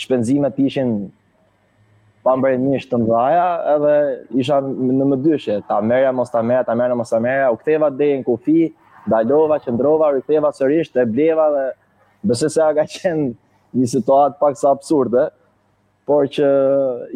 shpenzimet 0.00 0.58
ishin 0.62 0.96
pa 2.22 2.34
mbërë 2.38 2.58
një 2.62 2.80
shtë 2.82 2.92
të 2.92 2.98
mdhaja, 3.02 3.44
edhe 3.74 3.94
isha 4.42 4.60
në 4.66 5.06
më 5.12 5.18
dyshe, 5.24 5.56
ta 5.66 5.80
merja, 5.84 6.12
mos 6.14 6.30
ta 6.30 6.42
merja, 6.46 6.66
ta 6.68 6.74
merja, 6.78 6.96
mos 7.00 7.10
ta 7.10 7.18
merja, 7.22 7.48
u 7.50 7.56
ktheva 7.58 7.88
të 7.90 7.98
dejnë 7.98 8.26
kufi, 8.28 8.68
dajdova, 9.10 9.58
qëndrova, 9.64 10.12
u 10.14 10.22
ktheva 10.22 10.52
sërisht, 10.54 11.00
e 11.02 11.04
bleva 11.10 11.48
dhe 11.56 11.64
bëse 12.30 12.50
se 12.54 12.62
a 12.62 12.68
ka 12.78 12.84
qenë 12.90 13.32
një 13.80 13.88
situatë 13.96 14.38
pak 14.42 14.54
sa 14.60 14.70
absurde, 14.76 15.26
por 16.06 16.30
që 16.34 16.46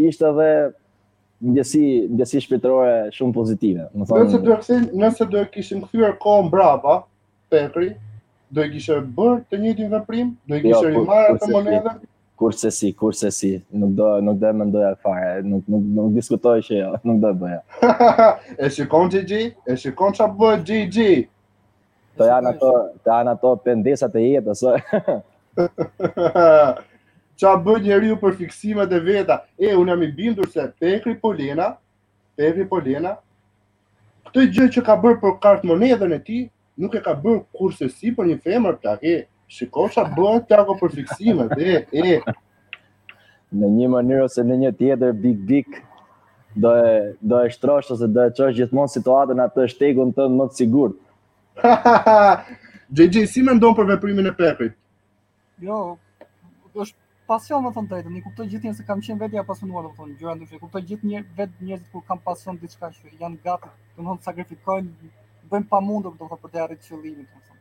ishte 0.08 0.32
dhe 0.40 0.48
ndjesi 1.46 1.84
ndjesi 2.16 2.40
shpirtërore 2.42 2.96
shumë 3.14 3.34
pozitive. 3.36 3.86
Do 3.92 4.06
thonë, 4.08 4.26
nëse 4.30 4.40
do 4.42 4.50
të 4.50 4.58
kishim, 4.64 4.82
nëse 5.04 5.26
do 5.34 5.42
kishim 5.54 5.82
kthyer 5.86 6.14
kohën 6.22 6.50
brava, 6.50 6.98
Petri, 7.52 7.92
do 8.50 8.64
të 8.64 8.70
kishe 8.74 8.98
bërë 9.14 9.38
të 9.52 9.62
njëjtin 9.62 9.92
veprim, 9.92 10.34
do 10.50 10.58
të 10.58 10.72
jo, 10.72 10.80
kishe 10.82 10.96
po, 10.98 11.06
marrë 11.12 11.34
po, 11.36 11.42
të 11.44 11.52
monedën, 11.54 12.04
kurse 12.36 12.70
si, 12.70 12.92
kurse 12.92 13.30
si, 13.32 13.50
nuk 13.72 13.94
do 13.96 14.08
nuk 14.24 14.38
do 14.38 14.52
mendoja 14.60 14.94
fare, 15.02 15.42
nuk 15.42 15.64
nuk 15.72 15.84
nuk 15.98 16.14
diskutoj 16.16 16.60
që 16.66 16.78
jo, 16.82 16.90
nuk 17.08 17.20
do 17.24 17.32
bëja. 17.42 17.62
e 18.62 18.68
shikon 18.76 19.10
ti 19.14 19.22
gji? 19.30 19.40
E 19.72 19.76
shikon 19.84 20.14
ça 20.18 20.28
bë 20.40 20.52
gji 20.68 20.80
gji? 20.92 21.10
Të 22.20 22.28
janë 22.30 22.52
ato, 22.52 22.70
të 23.04 23.10
janë 23.12 23.32
ato 23.34 23.52
pendesat 23.66 24.14
e 24.20 24.26
jetës. 24.28 24.66
Ça 27.36 27.50
bë 27.62 27.74
njeriu 27.84 28.14
për 28.16 28.32
fiksimet 28.38 28.92
e 28.96 28.98
veta? 29.04 29.34
E 29.60 29.74
unë 29.76 29.92
jam 29.92 30.02
i 30.06 30.06
bindur 30.18 30.46
se 30.48 30.62
Pekri 30.80 31.12
Polena, 31.20 31.66
Pekri 32.32 32.64
Polena, 32.70 33.10
këtë 34.30 34.44
gjë 34.56 34.66
që 34.78 34.82
ka 34.86 34.94
bërë 35.02 35.18
për 35.20 35.34
kartë 35.44 35.68
monedhën 35.68 36.14
e 36.16 36.18
ti, 36.24 36.38
nuk 36.80 36.96
e 36.96 37.02
ka 37.04 37.12
bërë 37.24 37.42
kurse 37.58 37.90
si 37.92 38.14
për 38.16 38.30
një 38.30 38.38
femër 38.46 38.78
plake. 38.80 39.16
Shikosha 39.48 40.02
bëhet 40.14 40.48
tako 40.50 40.74
për 40.80 40.94
fiksime, 41.00 41.46
e, 41.60 41.82
e. 41.94 43.18
Në 43.54 43.68
një 43.76 43.88
mënyrë 43.92 44.24
ose 44.26 44.42
në 44.46 44.56
një 44.62 44.72
tjetër 44.80 45.12
big 45.24 45.44
big 45.50 45.76
do 46.64 46.72
e 46.86 46.96
do 47.32 47.42
e 47.46 47.52
shtrosh 47.54 47.92
ose 47.94 48.08
do 48.16 48.24
e 48.26 48.32
çosh 48.38 48.56
gjithmonë 48.58 48.92
situatën 48.96 49.42
atë 49.44 49.68
shtegun 49.74 50.10
tënd 50.16 50.34
më 50.40 50.46
të 50.50 50.58
sigurt. 50.62 50.96
JJ 52.90 53.22
si 53.34 53.44
mendon 53.46 53.76
për 53.78 53.88
veprimin 53.92 54.32
e 54.32 54.34
Pepit? 54.40 54.74
Jo, 55.62 55.78
është 56.84 56.98
pasion 57.30 57.62
më 57.64 57.72
thon 57.76 57.86
drejtën, 57.92 58.18
i 58.18 58.24
kuptoj 58.26 58.48
gjithë 58.50 58.64
njerëzit 58.66 58.82
se 58.82 58.88
kam 58.90 59.04
qenë 59.06 59.22
vetë 59.24 59.40
apasionuar 59.44 59.86
do 59.86 59.94
thon 60.00 60.10
gjëra 60.18 60.34
ndryshe. 60.40 60.58
Kuptoj 60.64 60.82
gjithë 60.90 61.12
një 61.12 61.22
vetë 61.38 61.70
njerëzit 61.70 61.92
kur 61.94 62.02
kanë 62.10 62.26
pasion 62.26 62.58
diçka 62.64 62.90
që 62.98 63.14
janë 63.22 63.40
gati, 63.46 63.70
do 63.94 64.08
thon 64.10 64.20
sakrifikojnë, 64.26 64.90
bëjnë 65.54 65.70
pamundur 65.70 66.18
do 66.18 66.26
thon 66.34 66.42
për 66.44 66.52
të 66.56 66.64
arritur 66.66 66.96
qëllimin, 66.98 67.30
do 67.30 67.54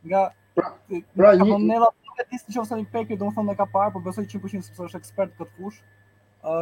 Nga 0.00 0.20
Pra, 0.54 0.74
pra 1.16 1.32
një... 1.38 1.46
Në 1.48 1.58
nëllat 1.68 1.94
nuk 2.06 2.20
e 2.20 2.26
disë 2.32 2.48
në 2.48 2.54
që 2.56 2.60
ose 2.64 2.78
një 2.80 2.88
pekri, 2.94 3.18
do 3.20 3.28
më 3.28 3.34
thonë 3.38 3.52
në 3.52 3.56
ka 3.60 3.66
parë, 3.74 3.94
por 3.96 4.04
besoj 4.06 4.26
100% 4.30 4.66
sepse 4.68 4.86
është 4.88 5.02
ekspert 5.02 5.34
këtë 5.40 5.58
fush. 5.62 5.80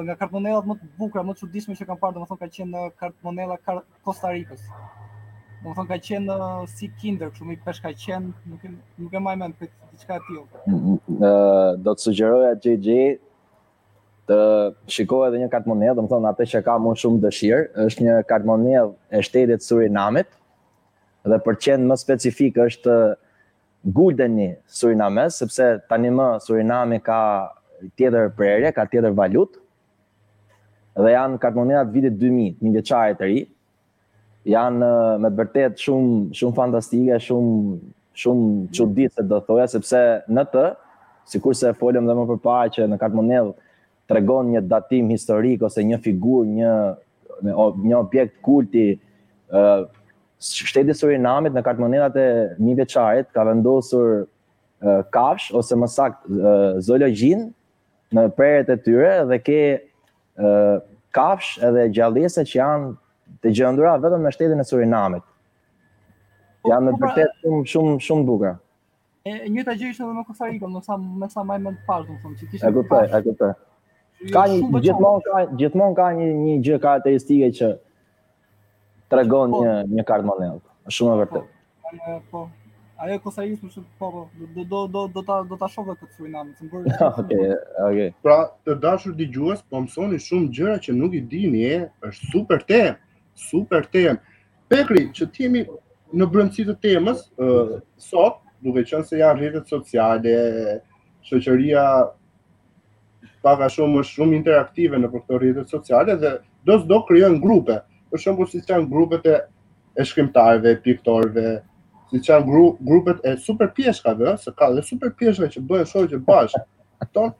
nga 0.06 0.14
kartmonelat 0.20 0.64
më 0.66 0.74
të 0.78 0.86
bukra, 0.98 1.22
më 1.22 1.34
të 1.36 1.40
qudishme 1.44 1.74
që 1.78 1.86
kam 1.86 1.98
parë, 2.00 2.14
do 2.16 2.20
më 2.22 2.28
thonë 2.32 2.40
ka 2.40 2.46
qenë 2.54 2.72
në 2.72 2.88
kartmonela 3.00 3.56
kar 3.64 3.76
Kostarikës. 4.04 4.62
Do 5.62 5.68
më 5.68 5.74
thonë 5.78 5.90
ka 5.92 5.98
qenë 6.06 6.26
në 6.40 6.48
si 6.72 6.88
kinder, 6.98 7.30
këshu 7.30 7.46
mi 7.46 7.54
pesh 7.66 7.78
ka 7.84 7.92
qenë, 7.94 8.32
nuk, 8.50 8.64
nuk 8.98 9.14
e 9.14 9.22
majmen 9.22 9.54
për 9.60 9.70
të 9.92 10.02
qka 10.08 10.16
tjo. 10.26 10.42
Uh, 10.66 11.78
do 11.84 11.94
të 11.94 12.08
sugjeroja 12.08 12.56
GG 12.64 12.96
të 14.28 14.40
shikoj 14.96 15.22
edhe 15.28 15.44
një 15.44 15.50
kartmonel, 15.54 15.94
do 15.94 16.02
më 16.08 16.10
thonë 16.16 16.28
atë 16.32 16.48
që 16.56 16.64
ka 16.66 16.74
më 16.82 16.96
shumë 17.04 17.22
dëshirë, 17.28 17.62
është 17.86 18.08
një 18.08 18.18
kartmonel 18.32 18.90
e 19.14 19.22
shtetit 19.28 19.62
Surinamit, 19.62 20.34
dhe 21.22 21.38
për 21.46 21.60
qenë 21.68 21.86
më 21.92 22.00
specifik 22.02 22.58
është 22.66 22.98
guldeni 23.94 24.56
Surinames, 24.66 25.36
sepse 25.40 25.64
tani 25.88 26.10
më 26.14 26.26
Suriname 26.44 27.00
ka 27.04 27.20
tjetër 27.96 28.32
prerje, 28.36 28.72
ka 28.74 28.86
tjetër 28.90 29.14
valut, 29.16 29.56
dhe 30.98 31.12
janë 31.14 31.38
kartmonerat 31.42 31.90
vitit 31.94 32.16
2000, 32.18 32.56
një 32.64 32.72
veçare 32.78 33.16
të 33.18 33.28
ri, 33.30 33.40
janë 34.50 34.90
me 35.22 35.30
të 35.30 35.38
vërtet 35.40 35.84
shumë 35.84 36.34
shumë 36.40 36.56
fantastike, 36.56 37.20
shumë 37.22 37.78
shumë 38.18 38.74
çuditse 38.74 39.22
do 39.30 39.38
thoja 39.46 39.68
sepse 39.70 40.00
në 40.28 40.42
të 40.52 40.66
kur 41.44 41.52
se 41.54 41.68
folëm 41.76 42.06
dhe 42.08 42.14
më 42.18 42.24
përpaj 42.32 42.66
që 42.78 42.86
në 42.88 43.02
të 43.04 43.44
tregon 44.08 44.48
një 44.50 44.62
datim 44.64 45.08
historik 45.12 45.62
ose 45.68 45.82
një 45.84 45.98
figurë, 46.00 46.48
një 46.48 46.72
një 47.44 47.96
objekt 47.98 48.38
kulti 48.42 48.86
shteti 50.40 50.94
Surinamit 50.94 51.54
në 51.56 51.62
kartë 51.66 51.82
monedat 51.82 52.18
e 52.22 52.26
një 52.62 52.74
veçarit 52.82 53.30
ka 53.34 53.44
vendosur 53.48 54.20
uh, 54.26 55.00
kafsh 55.14 55.50
ose 55.58 55.78
më 55.78 55.88
sakt 55.90 56.28
uh, 56.30 56.78
zoologjin 56.82 57.48
në 58.14 58.28
prerjet 58.38 58.70
e 58.72 58.78
tyre 58.86 59.10
dhe 59.30 59.40
ke 59.44 59.58
uh, 60.38 60.78
kafsh 61.16 61.58
edhe 61.66 61.88
gjallese 61.96 62.44
që 62.46 62.58
janë 62.60 62.94
të 63.44 63.52
gjendura 63.58 63.96
vetëm 64.00 64.22
në 64.24 64.32
shtetin 64.34 64.62
e 64.62 64.66
Surinamit. 64.66 65.26
Po, 66.62 66.70
janë 66.72 66.86
po, 66.86 66.92
në 66.92 66.96
pra, 67.02 67.10
vërtet 67.16 67.44
shumë 67.44 67.62
shumë 67.72 67.98
shumë 68.08 68.26
bukur. 68.28 68.54
E 69.28 69.34
një 69.50 69.64
gjë 69.68 69.90
ishte 69.92 70.04
edhe 70.06 70.14
në 70.20 70.24
Costa 70.28 70.48
Rica, 70.50 70.70
më 70.70 70.84
sa 70.86 70.96
më 70.98 71.28
sa 71.34 71.44
më 71.46 71.58
më 71.66 71.74
pas, 71.86 72.06
do 72.06 72.18
të 72.18 72.20
thonë, 72.24 72.62
E 72.62 72.72
kuptoj, 72.76 73.02
e 73.06 73.20
kuptoj. 73.26 73.50
Ka 74.34 74.46
gjithmonë 74.50 75.22
ka 75.28 75.42
gjithmonë 75.60 75.94
ka 75.98 76.06
një 76.18 76.30
një 76.38 76.54
gjë 76.66 76.78
karakteristike 76.82 77.52
që 77.58 77.68
të 79.10 79.16
regon 79.22 79.52
po. 79.56 79.62
një, 79.64 79.72
një 79.98 80.04
kartë 80.08 80.28
më 80.28 80.36
lehë, 80.40 80.56
është 80.88 80.96
shumë 80.98 81.10
e 81.10 81.12
po, 81.12 81.20
vërtet. 81.20 81.52
Po, 81.90 82.16
po. 82.32 82.44
Ajo 82.98 83.16
kosa 83.22 83.44
ishë 83.46 83.68
më 83.68 83.72
shumë, 83.74 83.86
po, 84.00 84.08
po, 84.14 84.22
do, 84.42 84.62
do, 84.72 84.80
do, 84.94 85.04
do, 85.14 85.22
ta, 85.28 85.38
do 85.50 85.58
ta 85.60 85.68
shove 85.72 85.94
këtë 86.00 86.16
Suriname, 86.16 86.52
të 86.58 86.66
më 86.66 86.72
bërë. 86.72 87.10
Oke, 87.88 88.08
Pra, 88.24 88.38
të 88.66 88.78
dashur 88.82 89.14
di 89.18 89.28
gjuës, 89.34 89.62
po 89.70 89.82
mësoni 89.84 90.18
shumë 90.24 90.50
gjëra 90.58 90.76
që 90.88 90.96
nuk 90.98 91.14
i 91.16 91.22
dini 91.30 91.64
e, 91.70 91.78
është 92.10 92.32
super 92.34 92.64
temë, 92.68 92.96
super 93.48 93.88
temë. 93.96 94.18
Pekri, 94.68 95.06
që 95.16 95.30
ti 95.32 95.46
jemi 95.46 95.62
në 96.18 96.26
brëndësi 96.34 96.64
të 96.68 96.74
temës, 96.84 97.22
uh, 97.40 97.78
sot, 98.02 98.38
duke 98.64 98.82
qënë 98.88 99.06
se 99.08 99.18
janë 99.22 99.38
rritet 99.40 99.68
sociale, 99.68 100.32
shëqëria 101.28 101.84
paka 103.44 103.68
shumë 103.72 104.02
është 104.02 104.18
shumë 104.18 104.38
interaktive 104.40 104.98
në 105.00 105.10
përkëto 105.14 105.38
rritet 105.40 105.72
sociale 105.72 106.18
dhe 106.20 106.34
do 106.68 106.76
s'do 106.82 106.98
kryon 107.08 107.38
grupe 107.40 107.78
për 108.10 108.22
shumë 108.22 108.46
si 108.50 108.60
që 108.64 108.74
janë 108.76 108.88
grupet 108.92 109.26
e, 109.32 109.36
e 109.98 110.06
shkrimtarve, 110.06 110.72
e 110.76 110.80
piktorve, 110.84 111.52
si 112.10 112.20
që 112.24 112.32
janë 112.32 112.48
gru, 112.48 112.64
grupet 112.90 113.24
e 113.28 113.34
super 113.44 113.70
pjeshka 113.76 114.14
dhe, 114.18 114.34
se 114.40 114.52
ka 114.56 114.70
dhe 114.72 114.84
super 114.86 115.12
që 115.18 115.64
bëhen 115.68 115.88
shoqë 115.92 116.12
që 116.14 116.22
bashkë, 116.28 116.64
tonë, 117.12 117.38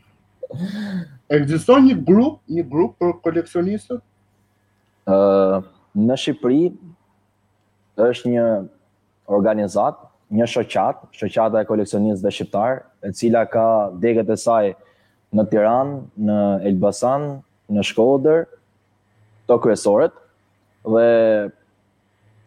Ekziston 1.28 1.82
një 1.84 1.94
grup, 2.08 2.38
një 2.48 2.62
grup 2.72 2.94
për 3.02 3.10
koleksionistët? 3.26 3.98
Uh, 5.04 5.58
në 5.92 6.16
Shqipëri 6.22 6.70
është 8.00 8.30
një 8.32 8.44
organizat, 9.36 9.98
një 10.32 10.46
shoqat, 10.48 11.02
shoqat 11.16 11.52
e 11.60 11.66
koleksionistëve 11.68 12.24
dhe 12.24 12.32
shqiptar, 12.38 12.78
e 13.04 13.12
cila 13.18 13.42
ka 13.52 13.66
degët 14.00 14.32
e 14.32 14.38
saj 14.40 14.70
në 15.36 15.44
Tiran, 15.52 15.92
në 16.16 16.38
Elbasan, 16.72 17.28
në 17.68 17.84
Shkoder, 17.90 18.46
të 19.48 19.60
kresoret, 19.66 20.16
dhe 20.88 21.06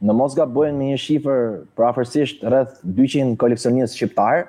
në 0.09 0.15
Mosga 0.17 0.47
bojnë 0.49 0.77
me 0.79 0.87
një 0.93 0.99
shifër 1.01 1.41
prafërsisht 1.77 2.41
rreth 2.49 2.79
200 2.97 3.37
koleksionistë 3.41 3.99
shqiptar, 4.01 4.47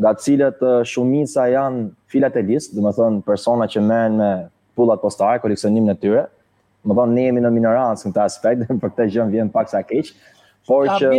nga 0.00 0.14
të 0.16 0.24
cilët 0.24 0.62
shumica 0.88 1.44
janë 1.52 1.82
filatelistë, 2.12 2.76
dhe 2.78 2.84
më 2.86 2.94
thonë 2.96 3.24
persona 3.26 3.66
që 3.68 3.82
merren 3.84 4.16
me 4.20 4.30
pullat 4.78 5.02
postare, 5.04 5.40
koleksionimin 5.46 5.94
e 5.94 5.98
tyre. 6.04 6.26
më 6.88 6.94
thonë 6.96 7.12
ne 7.12 7.22
jemi 7.26 7.40
në 7.44 7.48
minorancë 7.52 8.06
në 8.06 8.12
këtë 8.12 8.20
aspekt, 8.24 8.62
për 8.82 8.92
këtë 8.92 9.06
gjë 9.12 9.24
vjen 9.34 9.50
paksa 9.52 9.82
keq, 9.84 10.14
por 10.64 10.86
që 10.88 11.10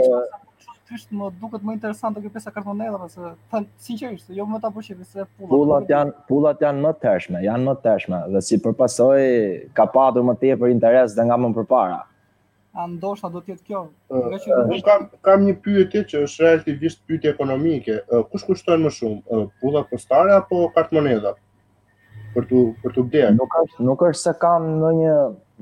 thjesht 0.92 1.12
më 1.16 1.28
duket 1.40 1.64
më 1.66 1.76
interesante 1.78 2.20
këto 2.20 2.34
pesa 2.36 2.52
kartonella 2.52 3.08
se 3.10 3.30
thën 3.52 3.66
sinqerisht 3.88 4.28
se 4.28 4.36
jo 4.36 4.44
më 4.50 4.60
ta 4.62 4.72
bëshë 4.76 5.06
se 5.08 5.26
pullat 5.38 5.52
pullat 5.54 5.88
janë 5.94 6.14
pullat 6.30 6.64
janë 6.66 6.84
më 6.86 6.92
të 6.96 7.04
tashme 7.06 7.42
janë 7.46 7.68
më 7.70 7.76
të 7.80 7.84
tashme 7.86 8.20
dhe 8.34 8.42
si 8.48 8.58
për 8.66 8.78
ka 9.80 9.86
padur 9.96 10.26
më 10.28 10.36
tepër 10.42 10.74
interes 10.76 11.16
nga 11.18 11.38
më 11.40 11.52
përpara 11.60 12.02
a 12.74 12.86
ndoshta 12.88 13.30
do 13.32 13.40
të 13.40 13.54
jetë 13.54 13.64
kjo 13.70 13.82
ngaqë 14.10 14.82
kam 14.88 15.08
kam 15.28 15.46
një 15.48 15.56
pyetje 15.64 16.02
që 16.12 16.26
është 16.28 16.44
realistisht 16.44 17.02
pyetje 17.08 17.34
ekonomike 17.36 17.98
kush 18.32 18.46
kushton 18.50 18.84
më 18.86 18.92
shumë 18.98 19.42
pullat 19.62 19.88
postare 19.94 20.36
apo 20.36 20.66
kartonella 20.76 21.38
për 22.36 22.48
tu 22.52 22.66
për 22.84 22.96
tu 22.98 23.06
bler 23.12 23.32
nuk 23.40 23.56
është 23.64 23.88
nuk 23.88 24.04
është 24.10 24.22
se 24.28 24.36
kam 24.44 24.68
ndonjë 24.76 25.16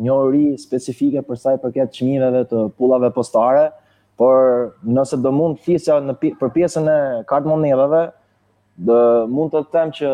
njohuri 0.08 0.48
specifike 0.62 1.22
për 1.30 1.38
sa 1.42 1.54
i 1.54 1.60
përket 1.60 1.92
çmimeve 1.98 2.46
të 2.48 2.60
pullave 2.78 3.10
postare, 3.12 3.66
por 4.20 4.74
nëse 4.84 5.16
do 5.24 5.32
mund 5.32 5.62
të 5.62 5.66
thisja 5.70 5.96
në 6.04 6.14
për 6.44 6.52
pjesën 6.58 6.92
e 6.92 6.98
kartmonedhave, 7.30 8.02
do 8.90 8.98
mund 9.32 9.54
të 9.54 9.62
them 9.72 9.94
që 9.96 10.10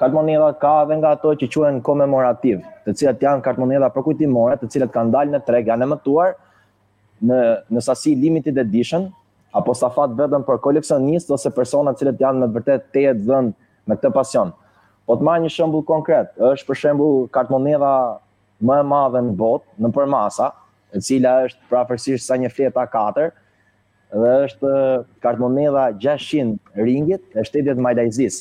kartmonedha 0.00 0.48
ka 0.62 0.70
edhe 0.86 0.96
nga 1.02 1.10
ato 1.16 1.34
që 1.36 1.48
quhen 1.52 1.80
komemorativ, 1.84 2.62
të 2.86 2.94
cilat 2.96 3.20
janë 3.26 3.44
kartmonedha 3.44 3.90
për 3.92 4.06
kujtimore, 4.06 4.56
të 4.62 4.70
cilat 4.72 4.94
kanë 4.94 5.12
dalë 5.14 5.34
në 5.34 5.40
treg, 5.44 5.68
janë 5.68 5.88
mëtuar, 5.92 6.32
në 7.28 7.40
në 7.76 7.82
sasi 7.84 8.14
limited 8.16 8.56
edition 8.62 9.08
apo 9.58 9.74
sa 9.76 9.90
fat 9.92 10.14
vetëm 10.16 10.44
për 10.48 10.62
koleksionistë 10.64 11.36
ose 11.36 11.52
persona 11.56 11.92
të 11.92 12.04
cilët 12.06 12.24
janë 12.24 12.40
me 12.40 12.48
vërtet 12.54 12.86
të 12.94 13.02
dhën 13.26 13.50
me 13.88 13.96
këtë 13.98 14.12
pasion. 14.16 14.54
Po 15.08 15.16
të 15.16 15.24
marr 15.28 15.44
një 15.44 15.52
shembull 15.52 15.84
konkret, 15.88 16.32
është 16.40 16.66
për 16.68 16.80
shembull 16.80 17.28
kartmonedha 17.34 17.92
më 18.68 18.80
e 18.80 18.88
madhe 18.94 19.22
në 19.28 19.36
botë, 19.40 19.68
në 19.84 19.92
përmasa, 19.98 20.48
e 20.94 21.00
cila 21.04 21.32
është 21.48 21.68
prafërsisht 21.70 22.26
sa 22.28 22.36
një 22.40 22.50
fleta 22.54 22.86
4, 22.92 23.26
dhe 24.14 24.30
është 24.46 24.72
kartmoneda 25.24 25.88
600 26.00 26.86
ringit 26.88 27.36
e 27.36 27.44
shtetit 27.46 27.80
Majdajzis. 27.84 28.38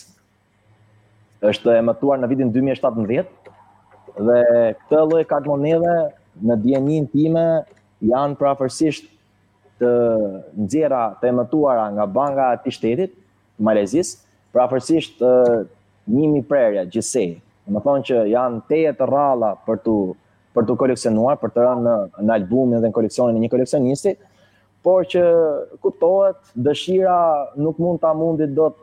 është 1.43 1.73
emetuar 1.83 2.17
në 2.17 2.27
vitin 2.31 2.49
2017, 2.49 3.25
dhe 4.27 4.37
këtë 4.79 5.01
loj 5.11 5.23
kartmoneda 5.29 5.91
në 6.41 6.55
djenin 6.63 7.05
time 7.11 7.43
janë 8.01 8.37
prafërsisht 8.39 9.05
të 9.81 9.91
nxera 10.63 11.01
të 11.21 11.29
emetuara 11.29 11.83
nga 11.93 12.05
nga 12.29 12.47
e 12.53 12.57
të 12.63 12.73
shtetit 12.77 13.11
Majdajzis, 13.59 14.15
prafërsisht 14.53 15.21
njimi 16.07 16.41
prerja 16.43 16.85
gjisej. 16.87 17.37
Më 17.67 17.79
thonë 17.85 18.05
që 18.07 18.21
janë 18.31 18.61
tejet 18.69 19.01
rralla 19.09 19.53
për 19.65 19.75
të 19.83 19.95
për 20.57 20.65
të 20.65 20.75
koleksionuar, 20.81 21.37
për 21.41 21.51
të 21.55 21.65
rënë 21.67 21.85
në, 21.85 21.93
në 22.27 22.35
albumin 22.39 22.79
dhe 22.81 22.89
në 22.89 22.95
koleksionin 22.95 23.37
e 23.37 23.45
një 23.45 23.49
koleksionisti, 23.53 24.13
por 24.85 25.05
që 25.11 25.23
kuptohet 25.83 26.39
dëshira 26.67 27.19
nuk 27.61 27.77
mund 27.81 28.01
ta 28.03 28.11
mundi 28.17 28.47
dot 28.57 28.79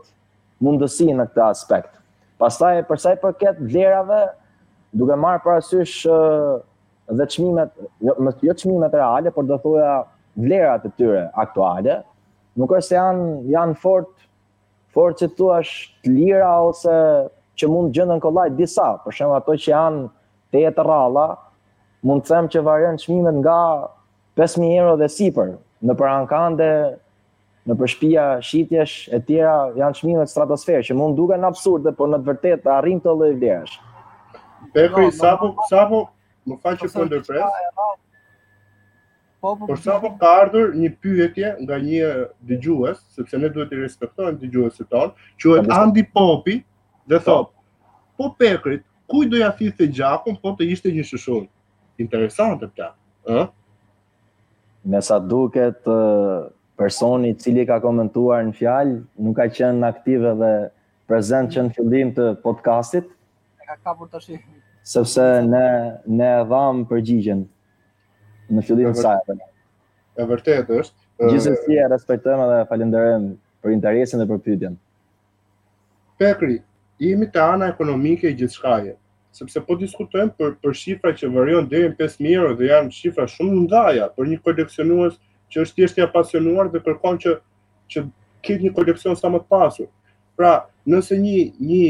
mundësi 0.62 1.08
në 1.12 1.26
këtë 1.32 1.44
aspekt. 1.48 1.90
Pastaj 2.40 2.76
për 2.88 3.00
sa 3.02 3.14
i 3.14 3.18
përket 3.22 3.58
vlerave, 3.64 4.20
duke 4.94 5.16
marrë 5.18 5.42
parasysh 5.42 6.04
dhe 7.18 7.26
çmimet, 7.34 7.72
jo, 8.06 8.14
jo 8.48 8.56
çmimet 8.62 8.94
reale, 8.96 9.32
por 9.34 9.46
do 9.48 9.58
thoja 9.62 9.96
vlerat 10.38 10.86
e 10.88 10.92
tyre 10.98 11.24
aktuale, 11.44 12.00
nuk 12.58 12.70
është 12.78 12.92
se 12.94 13.00
janë 13.00 13.54
janë 13.54 13.80
fort 13.82 14.10
fort 14.94 15.18
që 15.18 15.26
thua 15.34 15.56
të 16.06 16.10
lira 16.14 16.52
ose 16.62 16.92
që 17.58 17.66
mund 17.70 17.90
gjendën 17.96 18.20
kollaj 18.22 18.48
disa, 18.58 18.92
për 19.02 19.14
shembull 19.16 19.40
ato 19.40 19.56
që 19.58 19.72
janë 19.72 20.04
te 20.54 20.62
e 20.62 20.70
rralla, 20.76 21.24
mund 22.08 22.24
të 22.26 22.32
them 22.34 22.48
që 22.52 22.62
varen 22.66 22.98
çmimet 23.00 23.38
nga 23.40 23.58
5000 24.40 24.74
euro 24.80 24.96
dhe 25.00 25.08
sipër 25.14 25.54
në 25.88 25.94
parankande 26.00 26.68
në 27.68 27.76
përshpia 27.80 28.24
shitjesh 28.44 28.94
e 29.16 29.20
tjera 29.28 29.54
janë 29.78 29.98
çmimet 30.02 30.30
stratosfer 30.32 30.82
që 30.84 30.96
mund 30.98 31.16
duken 31.16 31.46
absurde 31.48 31.94
por 31.96 32.10
në 32.12 32.18
të 32.22 32.28
vërtetë 32.30 32.72
arrin 32.74 33.00
të 33.04 33.12
lloj 33.16 33.30
vlerash. 33.38 33.78
Pepi 34.74 35.06
no, 35.06 35.14
sapo 35.16 35.52
no, 35.54 35.66
sapo 35.70 36.02
më 36.50 36.58
fal 36.64 36.76
që 36.82 36.90
po 36.92 37.06
ndërpres. 37.08 37.78
Po 39.44 39.50
po. 39.60 39.66
Por 39.70 39.80
sapo 39.84 40.10
ka 40.20 40.28
ardhur 40.42 40.70
një 40.76 40.90
pyetje 41.04 41.50
nga 41.62 41.76
një 41.84 42.12
dëgjues, 42.48 43.00
sepse 43.16 43.40
ne 43.40 43.48
duhet 43.52 43.72
të 43.72 43.80
respektojmë 43.82 44.36
dëgjuesit 44.42 44.88
tonë, 44.92 45.12
quhet 45.42 45.64
po, 45.64 45.72
po. 45.74 45.80
Andi 45.80 46.04
Popi 46.16 46.58
dhe 47.12 47.16
po. 47.20 47.24
thot: 47.24 47.50
Po 48.20 48.30
Pekrit, 48.40 48.84
kujt 49.12 49.32
do 49.34 49.40
ja 49.42 49.50
thithë 49.58 49.88
gjakun 50.00 50.36
po 50.40 50.52
të 50.56 50.68
ishte 50.72 50.92
një 50.96 51.04
shushull? 51.10 51.44
interesante 52.00 52.66
këta. 52.70 52.90
Ë? 53.30 53.44
Me 54.84 55.00
sa 55.02 55.18
duket 55.20 55.84
personi 56.78 57.30
i 57.32 57.38
cili 57.40 57.64
ka 57.66 57.78
komentuar 57.82 58.42
në 58.44 58.54
fjalë 58.58 58.98
nuk 59.22 59.38
ka 59.38 59.46
qenë 59.52 59.86
aktiv 59.88 60.26
edhe 60.34 60.50
prezent 61.08 61.52
që 61.54 61.66
në 61.66 61.74
fjullim 61.76 62.12
të 62.16 62.28
podcastit. 62.44 63.06
E 63.62 63.68
ka 63.70 63.78
kapur 63.88 64.10
tash. 64.12 64.32
Sepse 64.84 65.22
ne 65.48 65.66
ne 66.06 66.32
dhamë 66.50 66.84
për 66.84 66.98
përgjigjen 66.98 67.46
në 68.52 68.66
fjullim 68.66 68.92
të 68.96 69.04
saj. 69.06 69.38
E 70.18 70.26
vërtetë 70.28 70.80
është. 70.82 71.00
Gjithsesi 71.30 71.78
e 71.78 71.86
respektojmë 71.92 72.50
dhe 72.50 72.58
falenderojmë 72.68 73.32
për 73.64 73.72
interesin 73.76 74.20
dhe 74.20 74.26
për 74.28 74.40
pyetjen. 74.48 74.74
Pekri, 76.20 76.58
jemi 77.02 77.26
të 77.34 77.40
ana 77.54 77.68
ekonomike 77.70 78.28
e 78.28 78.34
gjithçkaje. 78.38 78.92
Ëh, 78.94 79.00
sepse 79.34 79.60
po 79.66 79.74
diskutojmë 79.80 80.34
për 80.38 80.52
për 80.64 80.74
shifra 80.80 81.10
që 81.18 81.30
varion 81.34 81.66
deri 81.70 81.88
në 81.90 81.96
5000 81.98 82.34
euro 82.38 82.54
dhe 82.60 82.68
janë 82.70 82.94
shifra 82.94 83.24
shumë 83.30 83.62
ndaja 83.64 84.06
për 84.16 84.28
një 84.30 84.38
koleksionues 84.46 85.16
që 85.50 85.64
është 85.64 85.80
thjesht 85.80 85.98
i 86.00 86.04
apasionuar 86.06 86.70
dhe 86.74 86.82
kërkon 86.86 87.18
që 87.24 87.34
që 87.94 88.02
ketë 88.46 88.66
një 88.68 88.72
koleksion 88.76 89.16
sa 89.18 89.30
më 89.34 89.40
të 89.42 89.50
pasur. 89.54 89.88
Pra, 90.38 90.52
nëse 90.86 91.18
një 91.24 91.40
një 91.60 91.84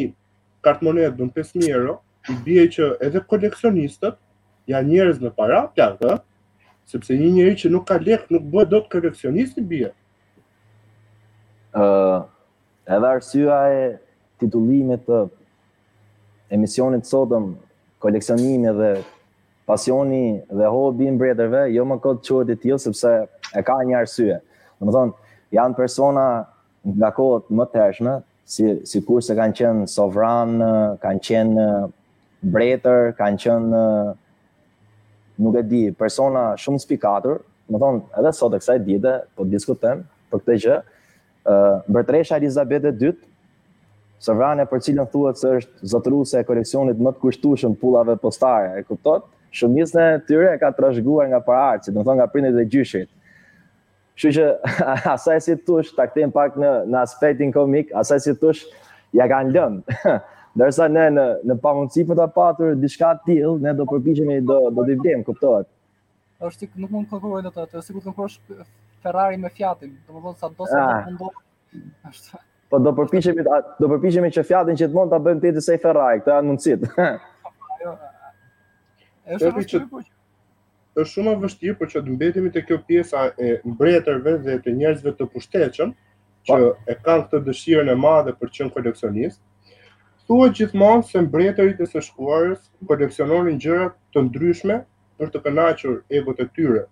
kart 0.65 0.81
monedë 0.87 1.29
5000 1.37 1.69
euro, 1.75 1.99
i 2.31 2.35
bie 2.45 2.65
që 2.73 2.89
edhe 3.05 3.21
koleksionistët 3.29 4.17
janë 4.73 4.89
njerëz 4.95 5.21
me 5.21 5.31
para, 5.37 5.61
plak, 5.69 6.25
sepse 6.89 7.17
një 7.21 7.31
njerëz 7.37 7.61
që 7.65 7.73
nuk 7.75 7.85
ka 7.89 7.99
lekë 8.01 8.33
nuk 8.33 8.49
bëhet 8.53 8.73
dot 8.73 8.89
koleksionist 8.93 9.61
i 9.61 9.67
bie. 9.75 9.91
ëh 11.75 11.85
uh, 11.85 12.23
edhe 12.89 13.09
arsyeja 13.09 13.57
e 13.77 13.85
titullimit 14.41 15.01
të 15.09 15.17
emisionit 16.51 17.05
sotëm 17.09 17.55
koleksionimi 18.03 18.73
dhe 18.79 18.91
pasioni 19.67 20.43
dhe 20.53 20.69
hobi 20.69 21.09
në 21.11 21.17
brederve, 21.19 21.63
jo 21.73 21.85
më 21.89 21.99
këtë 22.05 22.27
qëtë 22.29 22.53
i 22.53 22.61
tjilë, 22.65 22.81
sepse 22.85 23.13
e 23.59 23.63
ka 23.65 23.79
një 23.83 23.97
arsye. 24.03 24.41
Në 24.81 24.87
më 24.89 24.95
thonë, 24.97 25.17
janë 25.57 25.79
persona 25.79 26.25
nga 26.85 27.11
kohët 27.17 27.47
më 27.49 27.69
tërshme, 27.73 28.15
si, 28.45 28.67
si 28.85 29.01
kur 29.01 29.23
se 29.25 29.37
kanë 29.39 29.57
qenë 29.57 29.87
sovran, 29.89 30.59
kanë 31.01 31.23
qenë 31.29 31.69
bretër, 32.53 33.13
kanë 33.19 33.41
qenë 33.47 33.83
nuk 35.43 35.57
e 35.59 35.63
di, 35.67 35.85
persona 35.97 36.51
shumë 36.61 36.83
spikatur, 36.85 37.41
më 37.73 37.81
thonë, 37.81 38.03
edhe 38.21 38.35
sot 38.37 38.53
e 38.53 38.61
kësaj 38.61 38.83
dite, 38.87 39.15
po 39.35 39.47
diskutem 39.49 40.05
për 40.33 40.43
këtë 40.43 40.59
gjë, 40.67 40.77
uh, 41.49 41.79
mbërtresha 41.89 42.37
Elizabeth 42.43 42.85
II, 43.01 43.17
Sovrane 44.25 44.65
për 44.69 44.81
cilën 44.87 45.09
thuhet 45.13 45.37
se 45.41 45.51
është 45.61 45.91
zotruese 45.93 46.39
e 46.41 46.47
koleksionit 46.49 47.01
më 47.05 47.11
të 47.17 47.23
kushtueshëm 47.27 47.75
pullave 47.81 48.15
postare, 48.23 48.71
e 48.81 48.85
kupton? 48.89 49.25
Shumicën 49.59 49.99
e 50.03 50.23
tyre 50.29 50.55
ka 50.63 50.71
trashëguar 50.79 51.29
nga 51.33 51.41
paraardhësi, 51.49 51.93
do 51.93 52.01
të 52.01 52.07
thonë 52.09 52.19
nga 52.23 52.27
prindërit 52.33 52.63
e 52.63 52.69
gjyshit. 52.73 53.11
Kështu 54.17 54.33
që 54.39 54.47
asaj 55.15 55.43
si 55.45 55.57
tush 55.69 55.91
ta 55.99 56.07
kthejm 56.09 56.33
pak 56.39 56.57
në 56.63 56.71
në 56.95 57.03
aspektin 57.03 57.53
komik, 57.57 57.93
asaj 58.03 58.23
si 58.29 58.35
tush 58.45 58.63
ja 59.19 59.29
kanë 59.35 59.53
lënë. 59.59 59.99
Ndërsa 60.57 60.89
ne 60.95 61.05
në 61.19 61.27
në 61.51 61.59
pamundësi 61.67 62.07
për 62.09 62.23
ta 62.23 62.29
patur 62.41 62.73
diçka 62.81 63.13
të 63.19 63.25
tillë, 63.29 63.53
ne 63.67 63.77
do 63.83 63.89
përpiqemi 63.93 64.41
do 64.53 64.59
do 64.79 64.87
të 64.89 64.99
vlem, 65.03 65.27
kuptohet. 65.29 65.69
Është 66.49 66.71
nuk 66.81 66.97
mund 66.97 67.11
të 67.13 67.19
konkuroj 67.21 67.45
ato, 67.53 67.85
sikur 67.85 68.01
të 68.01 68.09
konkurrosh 68.09 68.41
Ferrari 69.05 69.37
me 69.45 69.53
Fiatin, 69.53 69.93
domethënë 70.09 70.41
sa 70.41 70.49
do 70.49 70.73
ah. 70.81 71.05
të 71.05 71.13
mundosh 71.13 72.35
po 72.75 72.83
do 72.83 72.93
përpiqemi 72.99 73.45
do 73.83 73.89
përpiqemi 73.93 74.31
që 74.37 74.43
fjalën 74.51 74.79
që 74.81 74.89
të 74.91 74.97
mund 74.99 75.13
ta 75.15 75.19
bëjmë 75.23 75.43
tetë 75.47 75.61
të 75.61 75.65
sej 75.69 75.79
Ferrari, 75.83 76.23
këtë 76.23 76.35
janë 76.35 76.51
mundësit. 76.51 76.87
Po, 77.75 77.77
jo. 77.85 77.93
Është 79.37 79.65
shumë 79.71 79.85
e 79.85 79.89
po. 79.93 80.01
Është 81.03 81.13
shumë 81.13 81.33
e 81.37 81.41
vështirë, 81.45 81.77
por 81.81 81.91
që 81.93 82.03
të 82.07 82.15
mbetemi 82.17 82.53
te 82.55 82.63
kjo 82.67 82.79
pjesa 82.89 83.27
e 83.47 83.53
mbretërve 83.71 84.35
dhe 84.47 84.57
të 84.65 84.75
njerëzve 84.81 85.13
të 85.19 85.29
pushtetshëm 85.35 85.93
po. 85.95 85.97
që 86.49 86.59
e 86.89 86.97
kanë 87.07 87.27
këtë 87.29 87.43
dëshirën 87.49 87.93
e 87.93 87.97
madhe 88.07 88.35
për 88.41 88.53
qenë 88.59 88.75
koleksionist. 88.77 89.41
Thuhet 90.25 90.57
gjithmonë 90.59 91.07
se 91.11 91.21
mbretërit 91.27 91.81
e 91.85 91.89
së 91.93 92.03
shkuarës 92.09 92.63
koleksiononin 92.91 93.59
gjëra 93.61 93.91
të 94.17 94.23
ndryshme 94.31 94.81
për 95.21 95.33
të 95.35 95.45
kënaqur 95.47 96.01
egot 96.21 96.41
e 96.41 96.49
tyre. 96.57 96.87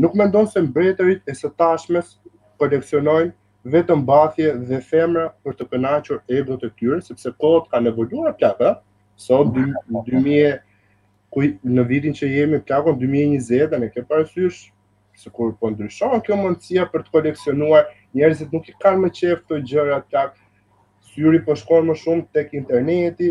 Nuk 0.00 0.16
mendon 0.16 0.48
se 0.50 0.62
mbretërit 0.64 1.28
e 1.28 1.34
së 1.36 1.50
tashmes 1.60 2.16
koleksionojnë 2.60 3.34
vetëm 3.72 4.04
bathje 4.06 4.52
dhe 4.68 4.78
femra 4.90 5.26
për 5.44 5.56
të 5.58 5.66
kënaqur 5.72 6.20
egot 6.38 6.62
të 6.62 6.70
tyre, 6.78 7.00
sepse 7.06 7.30
kohët 7.42 7.66
kanë 7.72 7.90
evoluar 7.92 8.36
plaka, 8.38 8.74
sot 9.18 9.50
2000 9.56 10.54
ku 11.34 11.42
në 11.76 11.84
vitin 11.90 12.14
që 12.16 12.30
jemi 12.34 12.60
plakon 12.68 12.98
2020, 13.00 13.78
ne 13.82 13.88
ke 13.92 14.04
parësysh, 14.08 14.60
se 15.16 15.32
kur 15.32 15.54
po 15.56 15.70
ndryshon 15.72 16.20
kjo 16.24 16.36
mundësia 16.38 16.84
për 16.92 17.06
të 17.06 17.12
koleksionuar, 17.16 17.88
njerëzit 18.16 18.52
nuk 18.54 18.68
i 18.70 18.76
kanë 18.82 19.02
më 19.06 19.10
qejf 19.18 19.42
të 19.50 19.60
gjëra 19.72 20.00
plak. 20.10 20.36
Syri 21.10 21.40
po 21.46 21.56
shkon 21.56 21.88
më 21.88 21.94
shumë 22.02 22.26
tek 22.36 22.52
interneti. 22.58 23.30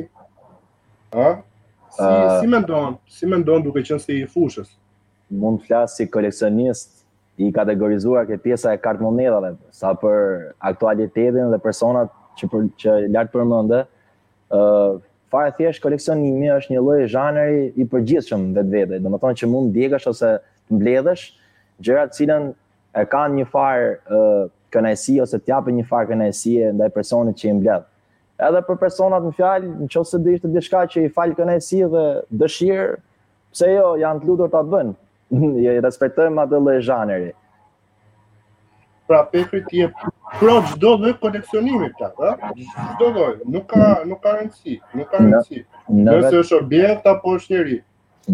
Ha? 1.14 1.30
Si, 1.94 2.02
uh, 2.02 2.42
si 2.42 2.50
mendon? 2.50 2.98
Si 3.14 3.30
mendon 3.30 3.64
duke 3.68 3.84
qenë 3.86 4.02
se 4.02 4.18
i 4.18 4.26
fushës? 4.26 4.74
Mund 5.30 5.62
të 5.62 5.70
flas 5.70 5.94
si 6.00 6.08
koleksionist 6.10 6.95
i 7.42 7.52
kategorizuar 7.56 8.26
këtë 8.30 8.44
pjesa 8.44 8.76
e 8.78 8.94
monedave, 9.02 9.56
sa 9.72 9.94
për 9.94 10.54
aktualitetin 10.60 11.52
dhe 11.52 11.58
personat 11.60 12.10
që 12.40 12.48
për, 12.48 12.70
që 12.80 12.92
lart 13.12 13.32
përmend. 13.32 13.72
ë 13.72 14.58
uh, 14.62 15.00
fare 15.32 15.52
thjesht 15.58 15.82
koleksionimi 15.82 16.48
është 16.54 16.72
një 16.76 16.82
lloj 16.84 17.08
zhanri 17.10 17.74
i 17.76 17.84
përgjithshëm 17.86 18.54
më 18.54 19.00
domethënë 19.02 19.38
që 19.42 19.48
mund 19.50 19.74
djegësh 19.74 20.08
ose 20.08 20.28
të 20.68 20.76
mbledhësh 20.76 21.24
gjëra 21.82 22.04
të 22.08 22.14
cilën 22.16 22.44
e 22.94 23.06
kanë 23.10 23.36
një 23.40 23.46
farë 23.50 23.90
ë 24.06 24.22
uh, 24.46 25.22
ose 25.24 25.38
të 25.40 25.50
japin 25.50 25.76
një 25.80 25.86
far 25.90 26.06
kënaqësie 26.06 26.72
ndaj 26.78 26.90
personit 26.94 27.36
që 27.42 27.50
i 27.50 27.54
mbledh. 27.58 27.84
Edhe 28.48 28.62
për 28.68 28.78
personat 28.78 29.24
në 29.24 29.34
fjalë, 29.38 29.74
nëse 29.88 30.18
do 30.24 30.30
ishte 30.30 30.48
diçka 30.54 30.86
që 30.94 31.06
i 31.08 31.10
fal 31.10 31.34
kënaqësi 31.34 31.82
dhe 31.94 32.06
dëshirë, 32.40 32.96
pse 33.56 33.70
jo, 33.74 33.90
janë 33.98 34.22
të 34.22 34.28
lutur 34.30 34.50
ta 34.54 34.62
bëjnë. 34.64 34.92
Ja 35.66 35.74
i 35.76 35.82
respektojmë 35.84 36.42
atë 36.46 36.60
lloj 36.62 36.78
zhanri. 36.86 37.32
Pra 39.06 39.22
Pepi 39.30 39.60
ti 39.70 39.84
je 39.84 39.90
pro 40.40 40.56
çdo 40.72 40.96
lloj 41.00 41.14
koleksionimi 41.22 41.92
këta, 42.00 42.32
ha? 42.42 42.52
Çdo 42.96 43.12
lloj, 43.16 43.36
nuk 43.54 43.68
ka 43.70 43.90
nuk 44.10 44.22
ka 44.24 44.34
rëndësi. 44.40 44.80
nuk 44.98 45.10
ka 45.12 45.22
rëndësi. 45.22 45.66
Nëse 45.92 46.34
është 46.44 46.60
objekt 46.62 47.08
apo 47.12 47.36
është 47.40 47.54
njeri. 47.54 47.78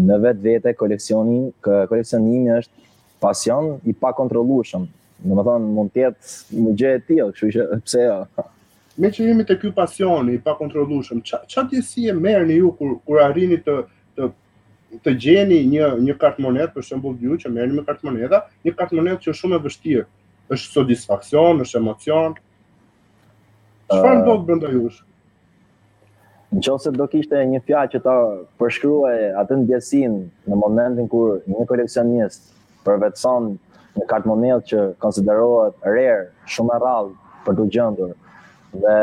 Në 0.00 0.18
vetvete 0.22 0.72
koleksioni, 0.78 1.38
koleksionimi 1.60 2.54
është 2.54 2.90
pasion 3.20 3.74
i 3.86 3.92
pa 3.92 4.12
kontrollueshëm. 4.16 4.86
Do 5.22 5.34
të 5.38 5.44
thonë 5.46 5.68
mund 5.76 5.92
të 5.94 6.00
jetë 6.04 6.58
një 6.62 6.72
gjë 6.80 6.94
e 6.96 7.02
tillë, 7.10 7.28
kështu 7.36 7.50
që 7.56 7.66
pse 7.86 8.06
jo. 8.08 8.16
Me 9.02 9.08
që 9.08 9.26
jemi 9.28 9.44
të 9.48 9.54
kjo 9.60 9.70
pasioni, 9.76 10.38
pa 10.44 10.52
kontrolushëm, 10.58 11.20
qa, 11.24 11.38
qa 11.48 11.62
e 11.72 12.12
merë 12.12 12.48
një 12.48 12.56
ju 12.58 12.72
kur, 12.78 12.90
kur 13.06 13.20
arrini 13.24 13.56
të, 13.64 13.76
të 14.18 14.26
të 15.00 15.12
gjeni 15.20 15.60
një 15.70 15.86
një 16.04 16.14
kartë 16.20 16.42
monedë 16.44 16.74
për 16.74 16.84
shembull 16.84 17.14
ju 17.24 17.36
që 17.40 17.52
merrni 17.52 17.78
me 17.78 17.84
kartë 17.86 18.12
një 18.12 18.74
kartë 18.76 19.16
që 19.24 19.30
është 19.32 19.40
shumë 19.40 19.56
e 19.58 19.62
vështirë, 19.66 20.04
është 20.52 20.74
satisfaksion, 20.78 21.62
është 21.64 21.78
emocion. 21.80 22.34
Çfarë 23.88 24.20
uh, 24.20 24.24
do 24.28 24.36
të 24.40 24.46
bënda 24.50 24.72
jush? 24.76 25.00
Nëse 26.52 26.92
do 26.92 27.06
kishte 27.08 27.40
një 27.48 27.62
fja 27.64 27.86
që 27.94 28.02
ta 28.04 28.16
përshkruaj 28.60 29.32
atë 29.40 29.60
ndjesinë 29.62 29.68
djesin 30.18 30.52
në 30.52 30.58
momentin 30.60 31.08
kur 31.08 31.38
një 31.48 31.64
koleksionist 31.70 32.52
përvetson 32.84 33.54
një 33.96 34.08
kartë 34.08 34.58
që 34.68 34.84
konsiderohet 35.00 35.74
rare, 35.84 36.32
shumë 36.46 36.76
e 36.76 36.82
rrallë 36.82 37.38
për 37.46 37.58
të 37.58 37.70
gjëndur, 37.74 38.12
dhe 38.76 38.98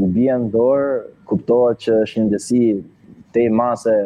një 0.00 0.08
bjen 0.14 0.48
dorë 0.52 0.92
kuptohet 1.28 1.80
që 1.86 1.98
është 2.04 2.20
një 2.20 2.26
ndjesi 2.28 2.66
te 3.34 3.48
mase 3.54 3.96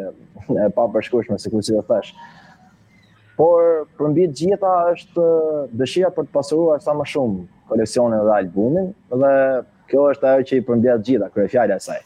e 0.53 0.69
pa 0.75 0.85
përshkushme, 0.93 1.37
se 1.41 1.49
ku 1.49 1.61
si 1.63 1.73
dhe 1.75 1.81
thesh. 1.87 2.11
Por, 3.37 3.85
përmbi 3.99 4.25
të 4.29 4.35
gjitha 4.41 4.73
është 4.93 5.25
dëshia 5.81 6.11
për 6.15 6.27
të 6.29 6.33
pasuruar 6.37 6.79
sa 6.83 6.93
më 6.95 7.07
shumë 7.13 7.39
koleksionin 7.71 8.21
dhe 8.23 8.35
albumin, 8.39 8.91
dhe 9.11 9.31
kjo 9.91 10.05
është 10.13 10.29
ajo 10.31 10.45
që 10.51 10.59
i 10.61 10.65
përmbi 10.69 10.91
të 10.91 10.97
gjitha, 11.09 11.31
kërë 11.33 11.45
e 11.45 11.51
fjallë 11.55 11.75
e 11.75 11.79
saj. 11.87 11.99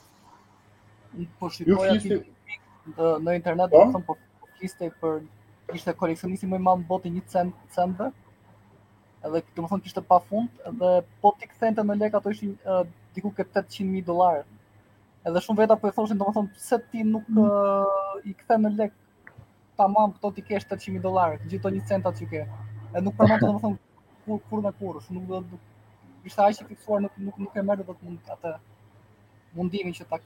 Po 1.41 1.51
shikoj 1.53 1.97
ti 1.99 2.21
në 3.27 3.35
internet, 3.37 3.75
po 3.75 3.83
shumë, 3.91 4.05
po 4.07 4.17
kiste 4.61 4.89
për 5.03 5.19
kishte 5.69 5.93
koleksionisi 5.97 6.49
më 6.49 6.57
i 6.57 6.65
mamë 6.65 6.87
botin 6.89 7.13
një 7.13 7.27
cent, 7.29 7.53
centë, 7.75 8.07
edhe 9.27 9.43
këtë 9.43 9.61
më 9.65 9.69
thonë 9.73 9.83
kishte 9.85 10.01
pa 10.09 10.17
dhe 10.25 10.93
po 11.21 11.35
t'i 11.37 11.51
kthente 11.51 11.83
në 11.85 11.99
lek 12.01 12.15
ato 12.17 12.31
ishin 12.33 12.55
uh, 12.65 12.81
diku 13.13 13.29
këtë 13.37 13.61
800.000 13.67 14.07
dolarë. 14.07 14.47
Edhe 15.27 15.39
shumë 15.43 15.63
veta 15.65 15.75
po 15.75 15.89
e 15.89 15.91
thoshin, 15.91 16.17
domethën 16.19 16.45
se 16.63 16.77
ti 16.93 17.01
nuk 17.03 17.25
mm. 17.27 17.43
uh, 17.43 18.19
i 18.23 18.31
kthe 18.39 18.55
në 18.61 18.69
lek 18.79 18.93
tamam 19.79 20.13
këto 20.15 20.29
ti 20.37 20.43
kesh 20.47 20.65
800000 20.69 21.03
dollarë, 21.05 21.39
gjithto 21.51 21.71
1 21.75 21.81
centat 21.91 22.15
që 22.21 22.27
ke. 22.33 22.43
edhe 22.93 23.01
nuk 23.05 23.17
përmendet 23.17 23.43
domethën 23.47 23.75
kur 24.25 24.39
kur 24.49 24.61
me 24.67 24.71
kurrë, 24.79 25.01
shumë 25.07 25.19
nuk 25.19 25.29
do 25.29 25.41
të 25.57 26.31
ishte 26.31 26.45
aq 26.45 26.61
i 26.63 26.69
fiksuar 26.69 27.03
nuk 27.03 27.19
nuk 27.25 27.41
nuk 27.43 27.59
e 27.59 27.65
merr 27.67 27.83
dot 27.89 27.99
mund 28.05 28.31
atë 28.35 28.53
mundimin 29.59 29.95
që 29.99 30.07
ta 30.13 30.21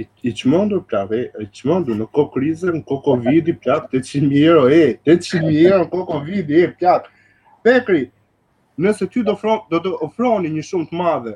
i 0.00 0.06
i 0.24 0.32
çmendur 0.40 0.82
prapë, 0.90 1.20
i 1.44 1.50
çmendur 1.60 2.00
në 2.00 2.08
kohë 2.16 2.32
krize, 2.36 2.72
në 2.78 2.82
kohë 2.88 3.04
Covidi 3.10 3.54
plak 3.64 3.92
800000 3.92 4.42
euro, 4.48 4.66
e 4.72 4.98
800000 5.04 5.64
euro 5.68 5.84
në 5.84 5.90
kohë 5.92 6.08
Covidi, 6.10 6.60
e 6.66 6.74
plak. 6.80 7.08
Pekri, 7.66 8.04
nëse 8.78 9.08
ty 9.10 9.24
do 9.26 9.34
ofron 9.34 9.64
do 9.72 9.80
të 9.86 9.94
ofroni 10.06 10.52
një 10.54 10.64
shumë 10.70 10.88
të 10.92 11.00
madhe, 11.00 11.34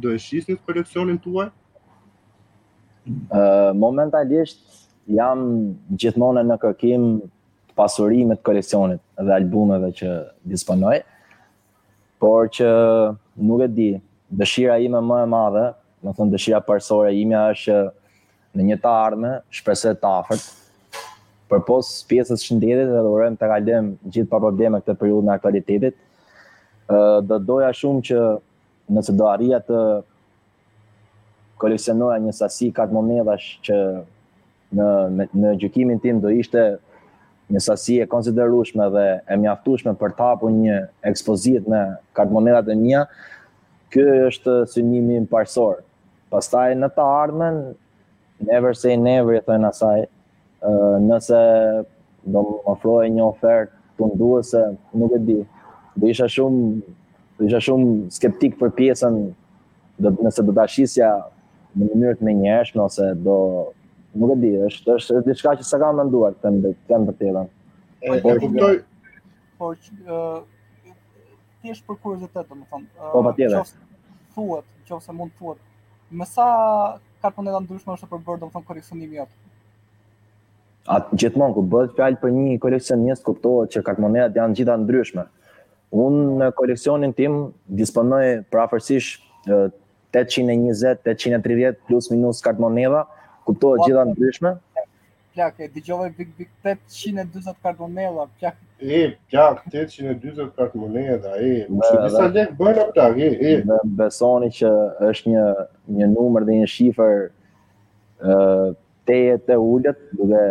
do 0.00 0.12
e 0.14 0.20
shisni 0.22 0.56
koleksionin 0.62 1.18
tuaj? 1.20 1.48
momentalisht 3.76 4.60
jam 5.10 5.74
gjithmonë 5.98 6.44
në 6.46 6.56
kërkim 6.62 7.06
të 7.22 7.78
pasurime 7.80 8.36
të 8.36 8.44
koleksionit 8.44 9.00
dhe 9.16 9.32
albumeve 9.32 9.92
që 9.96 10.10
disponoj. 10.44 11.00
Por 12.20 12.48
që 12.52 12.68
nuk 13.40 13.62
e 13.64 13.68
di, 13.72 13.88
dëshira 14.30 14.78
ime 14.84 15.00
më 15.00 15.22
e 15.24 15.28
madhe, 15.32 15.64
më 16.04 16.14
thënë 16.16 16.32
dëshira 16.34 16.60
përsore 16.64 17.14
ime 17.16 17.36
është 17.54 17.78
në 18.56 18.66
një 18.70 18.76
të 18.82 18.90
ardhme, 18.90 19.30
shpresoj 19.54 19.94
të 20.02 20.10
afërt. 20.20 20.44
Për 21.50 21.64
pjesës 22.08 22.44
shëndetit 22.46 22.90
dhe 22.92 23.00
dhurëm 23.02 23.36
të 23.40 23.46
kalim 23.50 23.86
gjithë 24.04 24.30
pa 24.30 24.38
probleme 24.44 24.78
këtë 24.80 24.94
periud 25.00 25.26
në 25.26 25.32
aktualitetit, 25.38 25.96
do 27.26 27.38
doja 27.46 27.72
shumë 27.74 28.04
që 28.10 28.20
nëse 28.92 29.14
do 29.18 29.26
arrija 29.30 29.58
të 29.64 29.80
koleksionoja 31.60 32.20
një 32.24 32.32
sasi 32.40 32.70
kat 32.74 32.92
monedhash 32.94 33.58
që 33.68 33.76
në 34.78 34.88
në 35.42 35.52
gjykimin 35.64 36.00
tim 36.02 36.20
do 36.22 36.30
ishte 36.32 36.62
një 37.50 37.60
sasi 37.64 37.96
e 38.00 38.06
konsiderueshme 38.10 38.86
dhe 38.94 39.04
e 39.34 39.38
mjaftueshme 39.44 39.96
për 40.00 40.12
të 40.16 40.28
hapur 40.28 40.52
një 40.54 40.76
ekspozitë 41.10 41.72
me 41.72 41.80
kat 42.18 42.32
monedhat 42.36 42.70
e 42.74 42.78
mia. 42.84 43.06
kjo 43.90 44.02
është 44.26 44.52
synimi 44.70 45.16
im 45.18 45.24
parsor. 45.26 45.80
Pastaj 46.30 46.74
në 46.78 46.88
të 46.94 47.02
ardhmen 47.04 47.56
never 48.46 48.70
say 48.78 48.92
never 48.96 49.32
e 49.34 49.40
thënë 49.42 49.66
asaj, 49.66 50.04
nëse 51.10 51.40
do 52.22 52.42
më 52.46 52.54
ofrojë 52.70 53.08
një 53.16 53.24
ofertë 53.24 53.72
punduese, 53.98 54.60
nuk 54.94 55.16
e 55.16 55.18
di. 55.26 55.38
Do 55.98 56.06
isha 56.06 56.28
shumë 56.30 56.60
do 57.38 57.48
isha 57.48 57.58
shumë 57.66 58.14
skeptik 58.16 58.54
për 58.60 58.70
pjesën 58.78 59.18
nëse 60.06 60.46
do 60.46 60.54
ta 60.60 60.68
shisja 60.70 61.10
në 61.74 61.86
mënyrë 61.86 62.16
të 62.20 62.26
menjëhershme 62.26 62.82
ose 62.82 63.08
do 63.22 63.34
nuk 64.18 64.32
e 64.34 64.38
di, 64.42 64.50
është 64.66 64.96
është 64.98 65.20
diçka 65.28 65.52
që 65.60 65.66
s'e 65.68 65.78
kam 65.80 66.00
menduar 66.00 66.34
të 66.38 66.50
të 66.62 66.72
kem 66.90 67.04
të 67.08 67.14
tillën. 67.20 67.50
E 68.02 68.16
kuptoj. 68.40 68.74
Po 69.60 69.72
është 71.70 71.84
për 71.86 71.96
kuriozitet, 72.02 72.46
domethënë. 72.48 72.86
Po 73.12 73.20
patjetër. 73.26 73.72
Thuhet, 74.34 74.66
nëse 74.90 75.14
mund 75.14 75.34
thuhet, 75.36 75.58
me 76.10 76.26
sa 76.26 76.46
karponeta 77.22 77.60
ndryshme 77.62 77.94
është 77.98 78.08
për 78.08 78.22
bërë 78.28 78.42
domethënë 78.46 78.68
koleksionimi 78.70 79.20
atë. 79.26 79.34
A 80.90 80.96
gjithmonë 81.12 81.54
ku 81.54 81.62
bëhet 81.74 81.92
fjalë 81.98 82.18
për 82.22 82.32
një 82.34 82.54
koleksionist 82.64 83.26
kuptohet 83.26 83.74
që 83.76 83.82
karponetat 83.84 84.38
janë 84.40 84.58
gjitha 84.58 84.78
ndryshme. 84.80 85.26
Unë 85.90 86.38
në 86.40 86.48
koleksionin 86.56 87.12
tim 87.18 87.42
disponoj 87.78 88.24
prafërsisht 88.50 89.28
820-830 90.14 91.74
plus 91.88 92.10
minus 92.10 92.42
kart 92.42 92.58
moneda, 92.58 93.04
kuptohet 93.46 93.78
po, 93.78 93.84
gjitha 93.86 94.04
ndryshme. 94.04 94.52
Plak, 95.34 95.60
e 95.60 95.68
digjove 95.68 96.10
Big 96.18 96.28
Big 96.38 96.48
820 96.62 97.54
kart 97.62 97.78
moneda, 97.78 98.26
plak. 98.38 98.56
E, 98.80 99.14
plak, 99.30 99.62
820 99.72 100.50
kart 100.56 100.74
moneda, 100.74 101.36
e, 101.48 101.66
më 101.70 101.86
shumë 101.88 102.06
disa 102.08 102.26
lekë 102.32 102.56
bëjnë 102.58 102.82
në 102.82 102.86
plak, 102.96 103.18
e, 103.26 103.28
e. 103.50 103.54
Me 103.70 103.78
besoni 104.00 104.50
që 104.58 104.72
është 105.10 105.34
një, 105.34 105.44
një 106.00 106.10
numër 106.14 106.46
dhe 106.48 106.58
një 106.60 106.70
shifër 106.76 107.28
tejet 109.06 109.46
të 109.46 109.56
ullët, 109.62 110.00
duke 110.16 110.42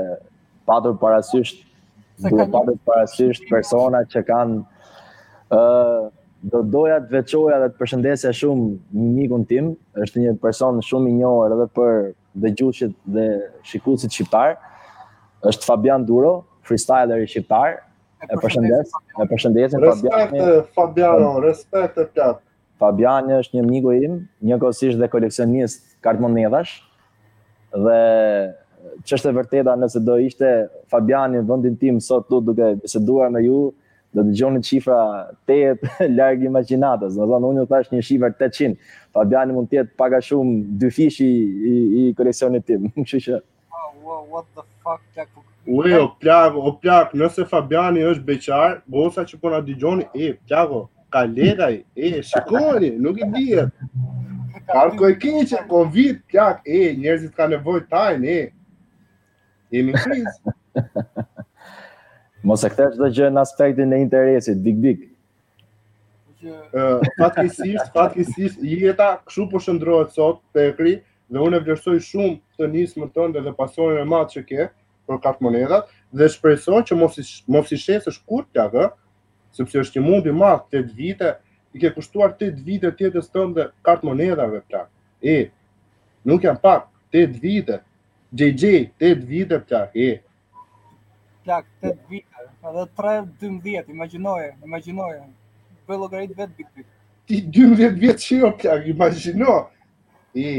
patur 0.69 0.95
parasysht, 1.01 1.65
duke 2.23 2.47
patur 2.53 2.79
parasysht 2.87 3.43
persona 3.51 4.03
që 4.09 4.23
kanë 4.29 5.59
do 6.43 6.61
doja 6.63 6.99
të 7.03 7.11
veçoja 7.17 7.57
dhe 7.63 7.67
të 7.73 7.77
përshëndesja 7.81 8.29
shumë 8.35 8.69
një 8.99 9.09
mikun 9.17 9.43
tim, 9.49 9.71
është 10.03 10.21
një 10.23 10.33
person 10.43 10.79
shumë 10.85 11.11
i 11.11 11.15
njohur 11.19 11.55
edhe 11.55 11.65
për 11.75 12.11
dëgjuesit 12.45 12.93
dhe 13.15 13.25
shikuesit 13.67 14.15
shqiptar. 14.15 14.55
Është 15.51 15.65
Fabian 15.67 16.05
Duro, 16.07 16.31
freestyler 16.67 17.23
i 17.23 17.27
shqiptar. 17.27 17.81
E, 18.25 18.35
përshëndes, 18.39 18.91
e 18.91 19.25
përshëndesin 19.31 19.83
Fabian. 19.83 20.31
Respekt 20.31 20.73
Fabiano, 20.75 21.29
respekt 21.43 21.99
e 22.03 22.07
pjatë. 22.13 22.41
Fabian 22.79 23.27
është 23.39 23.59
një 23.59 23.65
miku 23.67 23.93
im, 23.95 24.17
njëkohësisht 24.47 24.99
dhe 25.01 25.09
koleksionist 25.11 25.83
kart 26.03 26.19
Dhe 27.69 27.99
ç'është 29.05 29.29
e 29.29 29.33
vërteta 29.35 29.73
nëse 29.77 29.99
do 30.01 30.15
ishte 30.17 30.47
Fabian 30.89 31.31
në 31.35 31.41
vendin 31.45 31.75
tim 31.77 31.97
sot 32.01 32.23
të 32.29 32.39
duke 32.47 32.69
biseduar 32.81 33.29
me 33.29 33.43
ju, 33.43 33.57
do 34.13 34.23
të 34.25 34.31
gjoni 34.39 34.59
qifra 34.65 34.95
8 35.47 35.85
largë 36.17 36.47
imaginatës, 36.49 37.17
në 37.19 37.27
dhënë, 37.29 37.49
unë 37.51 37.65
të 37.65 37.73
thash 37.73 37.91
një 37.93 38.01
shiver 38.07 38.33
800, 38.33 38.91
pa 39.13 39.25
bjani 39.29 39.55
mund 39.57 39.69
tjetë 39.73 39.93
paga 40.01 40.21
shumë 40.25 40.77
dy 40.81 40.89
fishi 40.95 41.27
i, 41.27 41.75
i 42.01 42.03
koreksionit 42.17 42.65
tim, 42.69 42.87
në 42.97 43.05
që 43.11 43.21
që... 43.27 43.41
Ure, 45.69 45.93
o 46.01 46.07
plak, 46.17 46.55
o 46.57 46.71
plak, 46.81 47.11
nëse 47.19 47.43
Fabiani 47.49 48.01
është 48.09 48.25
beqar, 48.25 48.79
bosa 48.89 49.21
që 49.27 49.37
përna 49.37 49.59
po 49.61 49.67
dy 49.67 49.75
gjoni, 49.77 50.05
e, 50.17 50.31
plako, 50.49 50.79
ka 51.13 51.21
legaj, 51.29 51.75
e, 51.97 52.13
shikoni, 52.25 52.89
nuk 53.03 53.19
i 53.21 53.27
dhjet, 53.35 53.83
parko 54.71 55.09
e 55.11 55.17
kini 55.21 55.43
që 55.51 55.61
Covid, 55.69 56.23
plak, 56.31 56.63
e, 56.65 56.89
njerëzit 56.97 57.35
ka 57.37 57.45
nevoj 57.53 57.83
tajnë, 57.91 58.33
e, 58.33 58.39
e, 58.41 59.83
e, 59.83 59.85
e, 59.85 59.93
e, 59.93 60.23
e, 60.23 60.23
e, 60.23 61.27
Mos 62.47 62.61
e 62.63 62.69
kthesh 62.71 62.93
çdo 62.95 63.07
gjë 63.15 63.27
në 63.35 63.41
aspektin 63.43 63.95
e 63.95 64.01
interesit, 64.05 64.59
dik 64.63 64.77
dik. 64.83 65.01
fatkesisht, 67.19 67.89
fatkesisht, 67.95 68.61
jeta 68.63 69.09
kështu 69.27 69.47
po 69.51 69.59
shëndrohet 69.59 70.13
sot 70.15 70.37
te 70.55 70.63
ekri 70.69 70.93
dhe 71.29 71.41
unë 71.43 71.57
e 71.59 71.63
vlerësoj 71.65 71.97
shumë 72.05 72.37
të 72.57 72.69
nismën 72.75 73.09
tënde 73.17 73.41
dhe 73.43 73.51
pasionin 73.57 73.99
e 73.99 74.05
madh 74.07 74.31
që 74.37 74.43
ke 74.51 74.67
për 75.09 75.19
kart 75.25 75.41
monedhat 75.43 75.91
dhe 76.15 76.29
shpresoj 76.35 76.79
që 76.87 76.95
mos 77.01 77.17
i 77.19 77.25
mos 77.53 77.73
i 77.75 77.81
shesësh 77.81 78.21
kurrë 78.27 78.47
plagë, 78.53 78.85
sepse 79.59 79.81
është 79.83 79.99
një 79.99 80.05
mund 80.07 80.31
i 80.31 80.35
madh 80.43 80.79
8 80.79 80.95
vite, 81.01 81.33
i 81.75 81.77
ke 81.81 81.91
kushtuar 81.97 82.37
8 82.39 82.63
vite 82.65 82.87
të 82.91 83.09
jetës 83.09 83.27
tënde 83.35 83.67
kart 83.85 84.03
monedhave 84.07 84.63
plagë. 84.69 84.89
E 85.19 85.35
nuk 86.25 86.47
janë 86.47 86.63
pak 86.63 86.87
8 87.11 87.35
vite. 87.43 87.81
JJ 88.29 88.93
8 89.01 89.27
vite 89.29 89.59
plagë. 89.67 90.07
E 90.07 90.21
plak 91.49 91.65
8 91.81 91.97
vite, 92.09 92.27
edhe 92.63 93.83
3-12, 93.83 93.89
imaginoje, 93.89 94.53
imaginoje, 94.65 95.21
për 95.89 95.97
logarit 95.97 96.35
vetë 96.37 96.61
bitë 96.61 96.85
Ti 97.29 97.37
12 97.57 97.97
vjetë 98.03 98.23
që 98.25 98.37
jo 98.41 98.47
plak, 98.61 98.85
imagino. 98.89 99.51
I. 100.37 100.49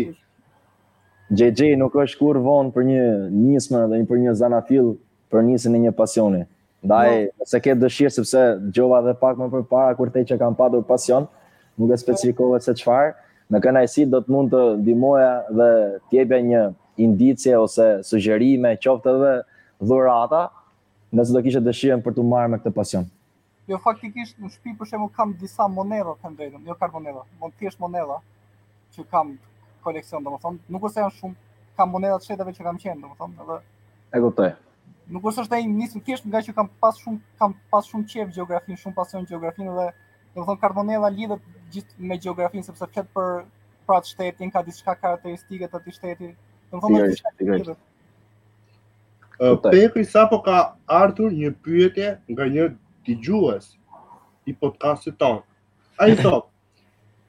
JJ 1.35 1.73
nuk 1.81 1.95
është 2.05 2.19
kur 2.21 2.39
vonë 2.43 2.71
për 2.75 2.85
një 2.89 3.01
njësme 3.37 3.81
dhe 3.93 3.99
një 4.01 4.07
për 4.11 4.21
një 4.25 4.35
zanafil 4.43 4.93
për 5.35 5.45
njësën 5.49 5.79
e 5.79 5.81
një 5.89 5.93
pasioni. 5.99 6.43
Ndaj, 6.87 7.11
no. 7.25 7.33
Po. 7.41 7.49
se 7.53 7.61
ke 7.63 7.75
dëshirë, 7.83 8.15
sepse 8.21 8.45
gjova 8.79 9.01
dhe 9.07 9.15
pak 9.25 9.39
më 9.43 9.51
për 9.55 9.67
para 9.73 9.97
kur 9.99 10.11
te 10.15 10.23
që 10.31 10.39
kam 10.41 10.55
padur 10.59 10.83
pasion, 10.87 11.27
nuk 11.79 11.91
e 11.91 11.95
po. 11.95 12.01
specifikove 12.05 12.61
se 12.67 12.75
qfarë, 12.83 13.15
në 13.51 13.63
kënajsi 13.67 14.07
do 14.11 14.21
të 14.25 14.31
mund 14.35 14.55
të 14.55 14.63
dimoja 14.87 15.33
dhe 15.51 15.71
tjebja 16.11 16.39
një 16.51 16.63
indicje 17.05 17.55
ose 17.59 17.89
sugjerime 18.07 18.75
qofte 18.83 19.15
dhe 19.25 19.35
dhurata, 19.83 20.47
nëse 21.13 21.33
do 21.35 21.43
kishte 21.43 21.61
dëshirën 21.67 22.03
për 22.07 22.15
të 22.17 22.25
marrë 22.33 22.51
me 22.53 22.59
këtë 22.63 22.73
pasion. 22.77 23.07
Jo 23.71 23.79
faktikisht 23.83 24.39
në 24.43 24.51
shtëpi 24.53 24.75
për 24.81 24.89
shembull 24.93 25.11
kam 25.17 25.33
disa 25.41 25.67
monedha 25.71 26.15
të 26.23 26.33
ndërtuara, 26.35 26.65
jo 26.69 26.77
kam 26.81 26.95
monedha, 26.97 27.25
mund 27.41 27.57
të 27.61 27.71
monedha 27.83 28.19
që 28.95 29.05
kam 29.13 29.33
koleksion, 29.85 30.25
domethënë, 30.27 30.61
nuk 30.75 30.87
është 30.89 30.97
se 30.97 31.05
janë 31.05 31.15
shumë, 31.19 31.37
kam 31.79 31.93
monedha 31.95 32.19
të 32.19 32.29
shëndetave 32.29 32.55
që 32.57 32.67
kam 32.69 32.81
qenë, 32.83 33.03
domethënë, 33.05 33.43
edhe 33.43 33.59
e 34.19 34.23
kuptoj. 34.25 34.51
Nuk 35.15 35.27
është 35.31 35.45
se 35.49 35.55
ai 35.59 35.67
nis 35.71 35.95
të 35.95 36.03
thjesht 36.07 36.29
nga 36.31 36.43
që 36.47 36.55
kam 36.59 36.71
pas 36.85 36.99
shumë, 37.03 37.21
kam 37.43 37.55
pas 37.75 37.89
shumë 37.91 38.09
çëf 38.13 38.33
gjeografin, 38.39 38.79
shumë 38.83 38.97
pasion 39.01 39.27
gjeografin 39.31 39.67
dhe 39.79 39.89
domethënë 40.39 40.63
ka 40.67 40.73
monedha 40.81 41.11
lidhet 41.11 41.51
gjithë 41.75 42.11
me 42.11 42.19
gjeografin 42.19 42.67
sepse 42.67 42.87
flet 42.95 43.11
për 43.19 43.31
pra 43.87 44.01
shtetin 44.07 44.53
ka 44.55 44.63
diçka 44.69 44.95
karakteristike 45.03 45.67
të 45.71 45.81
atij 45.83 45.99
shteti. 45.99 46.35
Domethënë, 46.75 47.75
Pekri 49.41 50.05
sa 50.05 50.27
po 50.29 50.37
ka 50.45 50.77
artur 50.85 51.33
një 51.33 51.55
pyetje 51.65 52.11
nga 52.29 52.45
një 52.45 52.65
t'i 53.07 53.15
gjuës 53.17 53.71
i 54.45 54.53
podcastit 54.53 55.17
tonë. 55.17 55.41
A 55.97 56.09
i 56.13 56.17
thot, 56.21 56.51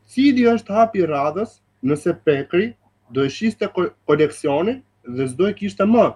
si 0.03 0.33
di 0.35 0.43
është 0.51 0.75
hapi 0.75 1.05
radhës 1.07 1.55
nëse 1.79 2.11
Pekri 2.27 2.73
do 3.11 3.23
e 3.23 3.31
shiste 3.31 3.71
koleksionin 3.71 4.83
dhe 5.07 5.27
s'do 5.31 5.47
e 5.47 5.55
kishte 5.55 5.87
më? 5.87 6.09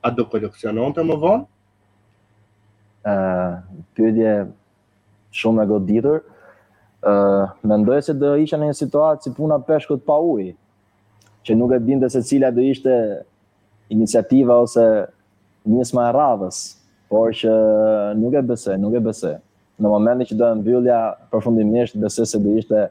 A 0.00 0.08
do 0.10 0.24
koleksionon 0.24 0.96
të 0.96 1.04
më 1.04 1.20
vonë? 1.20 1.44
Uh, 3.12 3.60
pyetje 3.92 4.32
shumë 5.36 5.66
e 5.66 5.68
goditur. 5.68 6.24
Uh, 7.04 7.50
Mendoj 7.66 8.00
se 8.08 8.16
do 8.16 8.32
isha 8.40 8.56
në 8.56 8.70
një 8.70 8.80
situatë 8.86 9.28
si 9.28 9.36
puna 9.36 9.60
peshkut 9.68 10.00
pa 10.08 10.16
ujë, 10.16 10.54
që 11.44 11.56
nuk 11.60 11.74
e 11.76 11.82
dinte 11.82 12.08
se 12.08 12.22
cila 12.24 12.48
do 12.54 12.64
ishte 12.64 12.94
iniciativa 13.92 14.56
ose 14.64 14.84
njësma 15.66 16.08
e 16.10 16.16
radhës, 16.16 16.56
por 17.10 17.32
që 17.36 17.52
nuk 18.18 18.34
e 18.34 18.42
besoj, 18.46 18.76
nuk 18.80 18.94
e 18.98 19.02
besoj. 19.04 19.34
Në 19.82 19.90
momentin 19.90 20.28
që 20.30 20.36
do 20.38 20.48
të 20.48 20.58
mbyllja 20.60 20.98
përfundimisht 21.32 21.98
besoj 22.02 22.26
se 22.30 22.40
do 22.44 22.56
ishte 22.60 22.86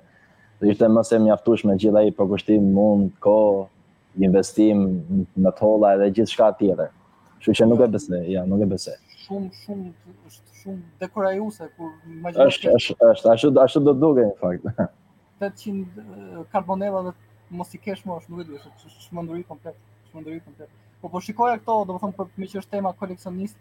do 0.61 0.69
ishte 0.69 0.87
më 0.93 1.03
se 1.07 1.19
mjaftueshme 1.23 1.75
gjithë 1.81 1.97
ai 2.03 2.11
përkushtim 2.17 2.67
mund, 2.75 3.11
kohë, 3.23 3.63
investim 4.25 4.85
në 5.41 5.53
tolla 5.57 5.93
edhe 5.97 6.11
gjithçka 6.17 6.51
tjetër. 6.59 6.89
Kështu 7.41 7.55
që 7.61 7.67
nuk 7.71 7.79
e 7.85 7.89
besoj, 7.91 8.21
ja, 8.29 8.43
nuk 8.47 8.61
e 8.65 8.69
besoj. 8.69 8.97
Shumë 9.23 9.55
shumë 9.63 9.91
është 10.29 10.63
shumë 10.63 10.81
dekorajuese 11.01 11.69
kur 11.77 11.91
imagjinoj. 12.09 12.47
Është 12.53 12.75
është 12.77 12.95
është 13.13 13.33
ashtu 13.33 13.63
ashtu 13.65 13.83
do 13.87 13.95
duke 14.03 14.27
në 14.27 14.37
fakt. 14.41 14.87
800 15.49 16.45
karbonella 16.53 17.01
dhe 17.07 17.13
mos 17.57 17.71
i 17.73 17.79
kesh 17.81 18.03
më 18.05 18.19
është 18.19 18.33
nuk 18.35 18.43
e 18.43 18.47
di, 18.51 18.59
është 18.59 19.07
shmëndëri 19.07 19.45
komplet, 19.47 19.77
shmëndëri 20.11 20.43
komplet. 20.45 20.69
Po 21.01 21.09
po 21.09 21.19
shikoja 21.21 21.57
këto, 21.57 21.75
do 21.89 21.95
të 21.97 22.01
them 22.03 22.11
për 22.17 22.27
më 22.41 22.47
që 22.51 22.57
është 22.61 22.71
tema 22.75 22.91
koleksionist. 22.97 23.57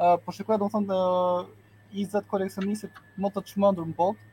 Ë 0.00 0.06
uh, 0.14 0.16
po 0.24 0.32
shikoja 0.32 0.60
do 0.62 0.68
të 0.72 0.78
them 0.78 0.86
të 0.88 0.96
20 1.96 2.28
koleksionistë 2.30 2.90
më 3.22 3.30
të 3.34 3.42
çmendur 3.50 3.84
në 3.90 3.96
botë. 3.98 4.30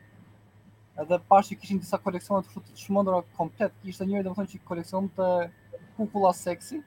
Edhe 1.02 1.18
pash 1.28 1.52
që 1.52 1.58
kishin 1.60 1.80
disa 1.82 1.98
koleksione 2.04 2.44
të 2.46 2.54
shumë 2.54 2.64
të 2.70 2.78
çmendura 2.84 3.18
komplet. 3.36 3.76
Ishte 3.92 4.08
njëri 4.08 4.24
do 4.30 4.34
që 4.54 4.62
koleksionte 4.70 5.28
kukulla 5.98 6.32
seksi. 6.38 6.80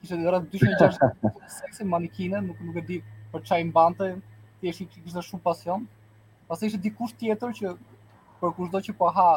Kishte 0.00 0.24
rreth 0.24 0.48
260 0.56 1.54
seksi 1.60 1.84
manikine, 1.86 2.40
nuk 2.48 2.58
nuk 2.68 2.76
e 2.82 2.86
di 2.88 3.00
për 3.32 3.44
çaj 3.50 3.60
mbante, 3.68 4.08
thjesht 4.60 4.82
i 4.82 4.88
kishte 4.94 5.22
shumë 5.28 5.44
pasion. 5.50 5.84
Pastaj 6.48 6.72
ishte 6.72 6.82
dikush 6.88 7.14
tjetër 7.20 7.52
që 7.60 7.76
për 8.40 8.56
kushdo 8.56 8.80
që 8.88 8.96
po 8.98 9.12
ha, 9.16 9.28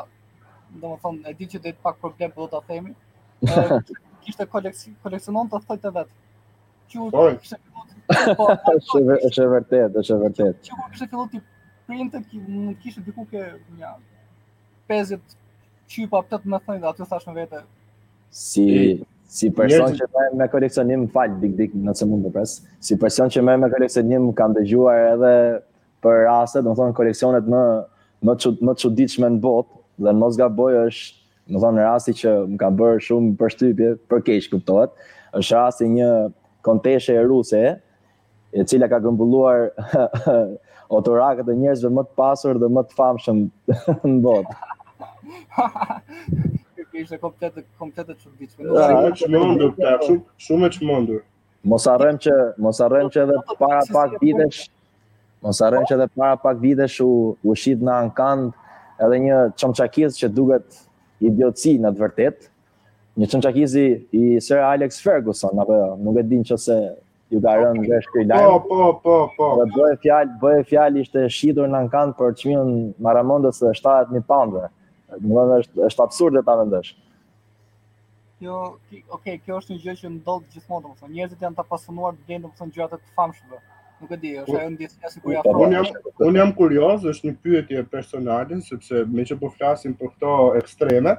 do 0.82 0.95
e 1.32 1.36
di 1.41 1.52
që 1.54 1.62
do 1.67 1.71
të 1.76 1.84
pak 1.89 2.00
problem 2.04 2.34
po 2.39 2.48
do 2.48 2.54
ta 2.56 2.63
themi. 2.71 2.95
kishte 4.25 4.45
koleksion, 4.49 4.95
koleksionon 5.03 5.49
të 5.53 5.59
thotë 5.69 5.91
vet. 5.95 6.09
Që 6.91 7.07
po. 7.13 7.25
Është 8.13 8.33
po, 8.38 8.47
vërtet, 9.07 9.95
është 9.99 10.15
vërtet. 10.21 10.59
Që 10.61 10.75
kur 10.77 10.91
kishte 10.93 11.07
këto 11.09 11.39
printe 11.89 12.19
që 12.21 12.75
kishte 12.83 13.01
diku 13.07 13.23
ke 13.31 13.41
ja 13.79 13.93
50 14.91 15.33
çypa 15.89 16.19
apo 16.21 16.38
të 16.43 16.51
më 16.53 16.59
thonë 16.65 16.83
dha 16.83 16.91
ti 16.97 17.07
thash 17.09 17.25
me 17.29 17.35
vete. 17.39 17.63
Si 18.35 18.67
si 19.35 19.49
person 19.57 19.95
që 19.97 20.07
merr 20.13 20.38
me 20.38 20.47
koleksionim 20.53 21.07
fal 21.13 21.33
dik 21.41 21.55
dik 21.57 21.73
nëse 21.88 22.05
mund 22.09 22.27
të 22.27 22.33
pres. 22.35 22.57
Si 22.85 22.97
person 23.01 23.31
që 23.33 23.41
merr 23.47 23.63
me 23.65 23.71
koleksionim 23.73 24.29
kam 24.38 24.53
dëgjuar 24.57 25.01
edhe 25.13 25.33
për 26.05 26.25
raste, 26.27 26.61
domethënë 26.65 26.97
koleksionet 26.99 27.49
më 27.55 27.63
më 28.25 28.75
çuditshme 28.81 29.33
në 29.35 29.41
botë 29.43 29.81
dhe 30.05 30.11
në 30.13 30.21
mos 30.21 30.38
gaboj 30.39 30.71
është 30.85 31.23
do 31.49 31.60
thonë 31.62 31.84
rasti 31.86 32.13
që 32.21 32.31
më 32.53 32.58
ka 32.62 32.69
bërë 32.79 33.01
shumë 33.05 33.34
përshtypje 33.39 33.89
për 34.10 34.21
keq 34.27 34.47
kuptohet, 34.53 34.93
është 35.38 35.58
rasti 35.60 35.89
një 35.95 36.10
konteshe 36.65 37.17
ruse 37.29 37.62
e 38.55 38.65
cila 38.71 38.88
ka 38.89 38.99
gëmbulluar 39.03 39.67
otorakët 40.97 41.49
e 41.53 41.58
njerëzve 41.62 41.91
më 41.99 42.05
të 42.10 42.17
pasur 42.17 42.60
dhe 42.62 42.69
më 42.77 42.84
të 42.89 42.97
famshëm 42.99 43.43
në 44.12 44.17
botë. 44.25 44.58
Kështë 46.95 47.17
e 47.17 47.21
komptetet 47.21 48.15
që 48.15 48.25
të 48.25 48.36
bitë. 48.39 48.65
Shumë 48.65 49.10
e 49.12 49.15
që 49.19 49.29
mundur, 49.36 49.95
shumë 50.47 50.69
e 50.69 50.73
që 50.77 50.89
mundur. 50.89 51.21
Mos 51.65 51.86
arrem 51.89 52.17
që, 52.21 52.34
mos 52.62 52.79
arrem 52.86 53.10
që 53.13 53.21
edhe 53.27 53.38
para 53.60 53.84
pak 53.91 54.17
vitesh, 54.21 54.65
mos 55.45 55.62
arrem 55.65 55.86
që 55.89 55.97
edhe 55.99 56.10
para 56.17 56.38
pak 56.41 56.60
vitesh 56.62 56.99
u 57.05 57.53
shqit 57.58 57.81
në 57.86 57.93
ankand, 58.05 58.51
edhe 59.01 59.21
një 59.27 59.39
qëmqakiz 59.62 60.17
që 60.21 60.29
duket 60.38 60.81
idiotësi 61.23 61.78
në 61.82 61.91
të 61.95 62.01
vërtet, 62.04 62.49
një 63.21 63.30
qënë 63.32 63.45
qakizi 63.47 63.84
i 64.19 64.23
Sir 64.43 64.63
Alex 64.67 65.01
Ferguson, 65.04 65.60
apo 65.62 65.78
jo, 65.80 65.89
nuk 66.04 66.17
e 66.19 66.23
din 66.28 66.43
që 66.47 66.58
se 66.60 66.75
ju 67.34 67.39
ka 67.43 67.54
rënë 67.62 67.80
okay. 67.84 67.91
gështë 67.93 68.25
lajnë. 68.32 68.60
Po, 68.65 68.65
po, 68.67 68.89
po, 69.01 69.17
po. 69.38 69.49
Dhe 69.62 69.69
bëhe 69.78 69.99
fjallë, 70.04 70.36
bëhe 70.43 70.65
fjallë 70.71 71.06
ishte 71.06 71.23
shqidur 71.38 71.69
në 71.69 71.78
nënkant 71.80 72.17
për 72.19 72.36
qëmion 72.41 72.73
maramondës 73.08 73.62
e 73.63 73.71
7.000 73.80 74.23
pandëve. 74.30 74.67
Në 75.21 75.45
dhe 75.51 75.60
është, 75.63 75.84
është 75.89 76.04
absurde 76.06 76.41
ta 76.49 76.58
vendesh. 76.60 76.93
Kjo, 78.36 78.58
okay, 79.15 79.39
kjo 79.45 79.62
është 79.62 79.71
një 79.78 79.82
gjë 79.86 79.95
që 80.01 80.12
ndodh 80.17 80.43
gjithmonë, 80.51 80.84
do 80.84 80.91
të 80.93 80.99
thonë, 81.06 81.13
njerëzit 81.15 81.45
janë 81.45 81.56
të 81.62 81.65
pasunuar 81.71 82.17
dhe 82.17 82.36
dhe 82.36 82.41
dhe 82.43 82.69
dhe 82.75 82.97
dhe 82.99 83.32
dhe 83.32 83.63
Nuk 84.01 84.12
e 84.12 84.17
di, 84.21 84.29
është 84.36 84.51
po- 84.51 84.58
ajo 84.62 84.69
ndjesia 84.73 85.10
sikur 85.13 85.31
ja 85.34 85.41
po, 85.45 85.51
po, 85.55 85.65
afro. 85.65 85.67
Unë 85.67 85.77
jam 85.77 86.15
unë 86.29 86.39
jam 86.41 86.49
kurioz, 86.58 87.05
është 87.12 87.27
një 87.29 87.36
pyetje 87.47 87.84
personale 87.93 88.58
sepse 88.65 89.03
me 89.13 89.23
që 89.29 89.38
po 89.43 89.51
flasim 89.55 89.95
për 90.01 90.10
këto 90.15 90.36
ekstreme, 90.62 91.13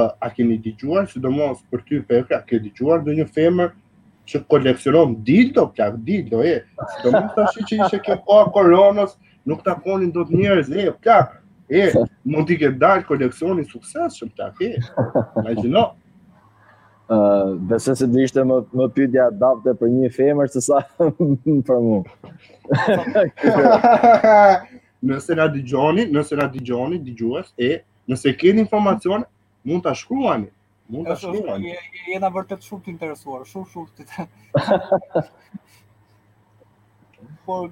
a 0.00 0.28
keni 0.34 0.56
dëgjuar 0.62 1.08
sidomos 1.10 1.60
për 1.70 1.82
ty 1.88 2.00
Pekra, 2.06 2.40
a 2.42 2.46
ke 2.48 2.58
dëgjuar 2.64 3.02
ndonjë 3.04 3.26
femër 3.36 3.68
që 4.30 4.40
koleksionon 4.50 5.12
dildo, 5.28 5.64
plak 5.76 5.98
dildo, 6.08 6.40
e, 6.42 6.54
sidomos 6.94 7.34
tash 7.36 7.58
të 7.60 7.66
që 7.70 7.78
ishte 7.84 8.00
kjo 8.06 8.16
koa 8.26 8.46
koronës, 8.56 9.16
nuk 9.50 9.62
të 9.66 9.74
akonin 9.74 10.10
do 10.16 10.24
të 10.30 10.40
njerëz, 10.40 10.72
e, 10.82 10.86
plak, 11.04 11.36
e, 11.80 11.84
mund 12.32 12.50
t'i 12.50 12.58
ketë 12.62 12.80
dalë 12.82 13.06
koleksionin 13.10 13.68
suksesshëm 13.70 14.30
shumë, 14.30 14.34
plak, 14.38 15.54
e, 15.54 15.66
ma 15.76 15.86
Besë 17.08 17.92
se 18.00 18.06
dhe 18.08 18.22
ishte 18.24 18.40
më, 18.48 18.56
më 18.72 18.84
pytja 18.96 19.26
dapte 19.30 19.74
për 19.76 19.88
një 19.94 20.08
femër 20.14 20.48
se 20.54 20.60
sa 20.64 20.80
për 20.98 21.82
mu. 21.84 21.98
nëse 25.04 25.36
nga 25.36 25.46
digjoni, 25.52 26.06
nëse 26.14 26.32
nga 26.38 26.46
digjoni, 26.54 26.96
digjues, 27.08 27.50
e 27.60 27.68
nëse 28.08 28.32
keni 28.40 28.64
informacion, 28.64 29.26
mund 29.68 29.84
të 29.84 29.92
shkruani. 30.00 30.48
Mund 30.88 31.10
të 31.10 31.18
shkruani. 31.26 31.74
Shkru, 31.76 32.10
jena 32.14 32.30
vërtet 32.38 32.64
shumë 32.70 32.86
të 32.86 32.94
interesuar, 32.96 33.44
shumë 33.52 33.72
shumë 33.74 33.90
të 33.92 34.06
të... 34.08 35.26
Por, 37.44 37.68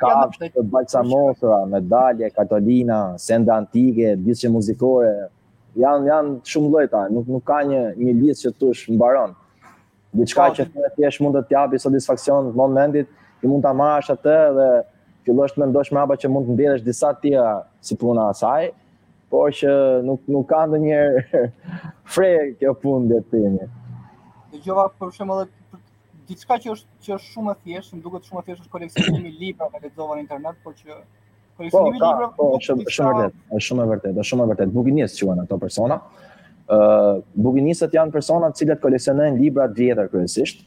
ka 0.00 0.10
balsamosa, 0.72 1.62
medalje, 1.70 2.28
katolina, 2.36 3.16
senda 3.18 3.56
antike, 3.60 4.16
disçe 4.20 4.50
muzikore. 4.52 5.28
Janë 5.78 6.10
janë 6.10 6.34
shumë 6.50 6.70
llojta, 6.74 7.04
nuk 7.14 7.30
nuk 7.30 7.44
ka 7.48 7.60
një 7.66 7.82
një 8.00 8.14
listë 8.24 8.48
që 8.50 8.54
tush 8.60 8.86
mbaron. 8.90 9.32
Diçka 10.16 10.48
po. 10.50 10.58
që 10.58 10.92
thjesht 10.98 11.20
mund 11.22 11.38
të 11.38 11.44
t'japi 11.52 11.78
satisfaksion 11.78 12.48
në 12.50 12.56
momentit, 12.58 13.10
ti 13.38 13.46
mund 13.48 13.62
ta 13.62 13.70
marrësh 13.78 14.10
atë 14.16 14.36
dhe 14.56 14.68
fillosh 15.28 15.54
të 15.54 15.62
mendosh 15.62 15.92
hapa 15.94 16.16
që 16.18 16.30
mund 16.34 16.50
të 16.50 16.56
ndjesh 16.58 16.82
disa 16.82 17.12
të 17.14 17.22
tjera 17.28 17.52
si 17.86 17.94
puna 17.96 18.24
e 18.32 18.34
saj, 18.34 18.72
po 19.30 19.46
që 19.54 19.70
nuk 20.04 20.24
nuk 20.30 20.48
ka 20.50 20.64
ndonjëherë 20.66 21.42
frek 22.14 22.56
kjo 22.60 22.74
punë 22.82 23.18
e 23.18 23.22
timit. 23.32 23.76
Dhe 24.50 24.58
qova 24.64 24.88
për 24.98 25.12
edhe 25.22 25.46
diçka 26.30 26.58
që 26.64 26.72
është 26.74 27.04
që 27.06 27.12
është 27.16 27.30
shumë 27.34 27.54
e 27.54 27.60
thjeshtë, 27.64 27.96
më 27.98 28.04
duket 28.06 28.26
shumë 28.30 28.40
e 28.42 28.46
thjeshtë 28.48 28.62
është 28.64 28.72
koleksionimi 28.74 29.30
i 29.32 29.38
librave 29.44 29.76
që 29.80 29.84
lexova 29.86 30.16
në 30.18 30.24
internet, 30.24 30.58
por 30.64 30.74
që 30.78 30.96
koleksionimi 31.60 32.00
i 32.00 32.02
librave 32.02 32.32
po 32.36 32.48
është 32.58 32.76
po, 32.82 32.90
shumë 32.96 33.12
e 33.12 33.20
vërtetë, 33.20 33.46
është 33.60 33.66
shumë 33.68 33.86
e 33.86 33.90
vërtetë, 33.90 34.20
është 34.24 34.32
shumë 34.34 34.44
e 34.44 34.50
vërtet, 34.50 34.74
Bukë 34.74 34.94
që 34.98 35.24
janë 35.28 35.44
ato 35.44 35.60
persona. 35.62 36.00
Ë, 36.70 36.82
uh, 37.22 37.88
janë 37.94 38.16
persona 38.16 38.50
të 38.52 38.62
cilët 38.62 38.82
koleksionojnë 38.82 39.40
libra 39.42 39.70
të 39.70 39.86
vjetër 39.86 40.12
kryesisht. 40.12 40.66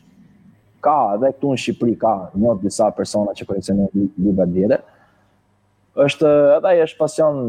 Ka 0.83 0.95
edhe 1.17 1.29
këtu 1.31 1.51
në 1.53 1.61
Shqipëri 1.63 1.93
ka 2.01 2.15
një 2.35 2.57
disa 2.63 2.89
persona 2.97 3.35
që 3.35 3.45
koleksionojnë 3.47 4.07
libra 4.25 4.47
të 4.49 4.57
vjetër. 4.59 4.81
Është 6.03 6.31
edhe 6.57 6.73
ai 6.73 6.81
është 6.83 6.99
pasion 6.99 7.45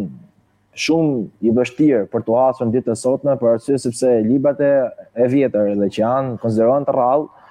shumë 0.75 1.47
i 1.47 1.53
vështirë 1.55 2.07
për 2.13 2.25
të 2.27 2.35
hasur 2.39 2.71
ditën 2.75 2.95
e 2.95 2.99
sotme 2.99 3.37
për 3.39 3.53
arsye 3.55 3.77
sepse 3.81 4.09
librat 4.27 4.61
e 4.67 5.29
vjetër 5.31 5.71
edhe 5.75 5.89
që 5.97 6.01
janë 6.03 6.39
konsiderohen 6.43 6.87
të 6.89 6.95
rrallë 6.95 7.45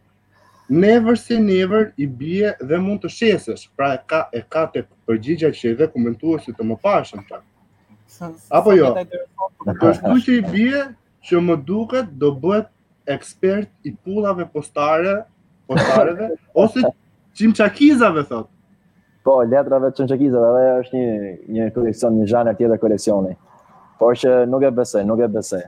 Never 0.70 1.14
say 1.20 1.38
never 1.44 1.92
i 2.02 2.08
bie 2.08 2.54
dhe 2.70 2.78
mund 2.82 3.02
të 3.04 3.10
shesesh, 3.14 3.66
pra 3.78 3.90
e 3.96 4.00
ka 4.08 4.22
e 4.34 4.42
ka 4.54 4.64
tek 4.74 4.88
përgjigja 5.06 5.50
që 5.54 5.74
edhe 5.76 5.90
komentuesi 5.94 6.54
të 6.56 6.64
jo? 6.64 6.70
më 6.70 6.78
pashëm 6.86 7.26
ta. 7.28 7.42
Apo 8.60 8.74
jo. 8.78 8.94
Kështu 9.68 10.16
që 10.24 10.38
i 10.38 10.40
bie 10.54 10.82
që 11.28 11.42
më 11.50 11.58
duket 11.68 12.14
do 12.22 12.32
bëhet 12.32 12.72
ekspert 13.18 13.70
i 13.86 13.92
pullave 13.92 14.48
postare, 14.56 15.14
postareve 15.68 16.32
ose 16.64 16.86
çimçakizave 17.36 18.24
thot. 18.32 18.48
Po, 19.28 19.42
letrave 19.44 19.92
çimçakizave, 20.00 20.64
ajo 20.72 20.80
është 20.86 20.98
një 20.98 21.36
një 21.60 21.70
koleksion, 21.76 22.18
një 22.24 22.32
zhanër 22.32 22.58
tjetër 22.64 22.80
koleksioni. 22.82 23.36
Por 24.00 24.18
që 24.18 24.44
nuk 24.50 24.64
e 24.66 24.72
besoj, 24.74 25.04
nuk 25.06 25.22
e 25.22 25.28
besoj. 25.32 25.62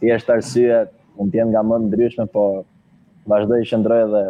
Ti 0.00 0.12
është 0.18 0.34
arsye, 0.36 0.78
mund 1.18 1.32
të 1.34 1.44
nga 1.50 1.62
më 1.64 1.78
ndryshme, 1.88 2.28
po 2.34 2.44
vazhdoj 3.30 3.62
të 3.62 3.70
qëndroj 3.72 4.00
dhe 4.12 4.22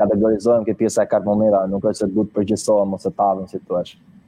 kategorizohem 0.00 0.66
këtë 0.66 0.80
pjesa 0.82 1.04
e 1.06 1.10
Karmonira, 1.10 1.64
nuk 1.70 1.84
është 1.86 2.04
se 2.04 2.08
duhet 2.14 2.32
përgjithsohem 2.34 2.96
ose 2.96 3.12
ta 3.14 3.30
avim 3.34 3.46
si 3.50 3.60
thua. 3.66 3.82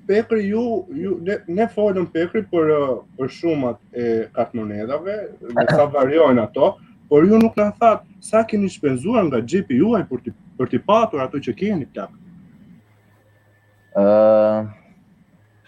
Pekri 0.07 0.45
ju, 0.53 0.63
ju 0.95 1.17
ne, 1.27 1.35
ne 1.51 1.67
folëm 1.75 2.07
Pekri 2.15 2.45
për 2.47 2.71
uh, 2.77 2.91
për 3.19 3.31
shumat 3.35 3.79
e 3.91 4.11
kartmonedave, 4.37 5.17
dhe 5.43 5.65
sa 5.71 5.89
variojnë 5.97 6.45
ato, 6.45 6.69
por 7.11 7.27
ju 7.27 7.41
nuk 7.43 7.59
në 7.59 7.67
thatë 7.81 8.21
sa 8.23 8.45
keni 8.47 8.71
shpenzuar 8.71 9.27
nga 9.27 9.43
xhepi 9.43 9.81
juaj 9.81 10.05
për 10.11 10.23
t'i 10.27 10.35
për 10.57 10.71
të 10.73 10.81
patur 10.89 11.23
ato 11.25 11.41
që 11.43 11.55
keni 11.59 11.87
plak. 11.91 12.15
takë? 12.15 14.07
uh, 14.07 14.69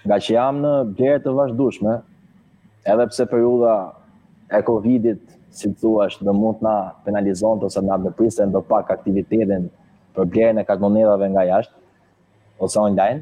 nga 0.08 0.16
që 0.24 0.32
jam 0.38 0.62
në 0.62 0.70
bjerë 0.96 1.24
të 1.26 1.34
vazhdueshme, 1.36 1.98
edhe 2.88 3.04
pse 3.06 3.22
periudha 3.28 3.92
e 4.50 4.58
Covidit, 4.64 5.20
si 5.52 5.68
të 5.68 5.76
thuash, 5.82 6.16
do 6.24 6.32
mund 6.32 6.58
të 6.60 6.64
na 6.68 6.74
penalizon 7.04 7.60
ose 7.68 7.82
na 7.84 7.96
dhe 8.00 8.12
priste 8.16 8.46
ndo 8.48 8.60
pak 8.72 8.90
aktivitetin 8.94 9.68
për 10.16 10.28
blerjen 10.32 10.60
e 10.62 10.66
kakmonedave 10.68 11.28
nga 11.34 11.44
jashtë, 11.50 11.74
ose 12.64 12.80
online, 12.80 13.20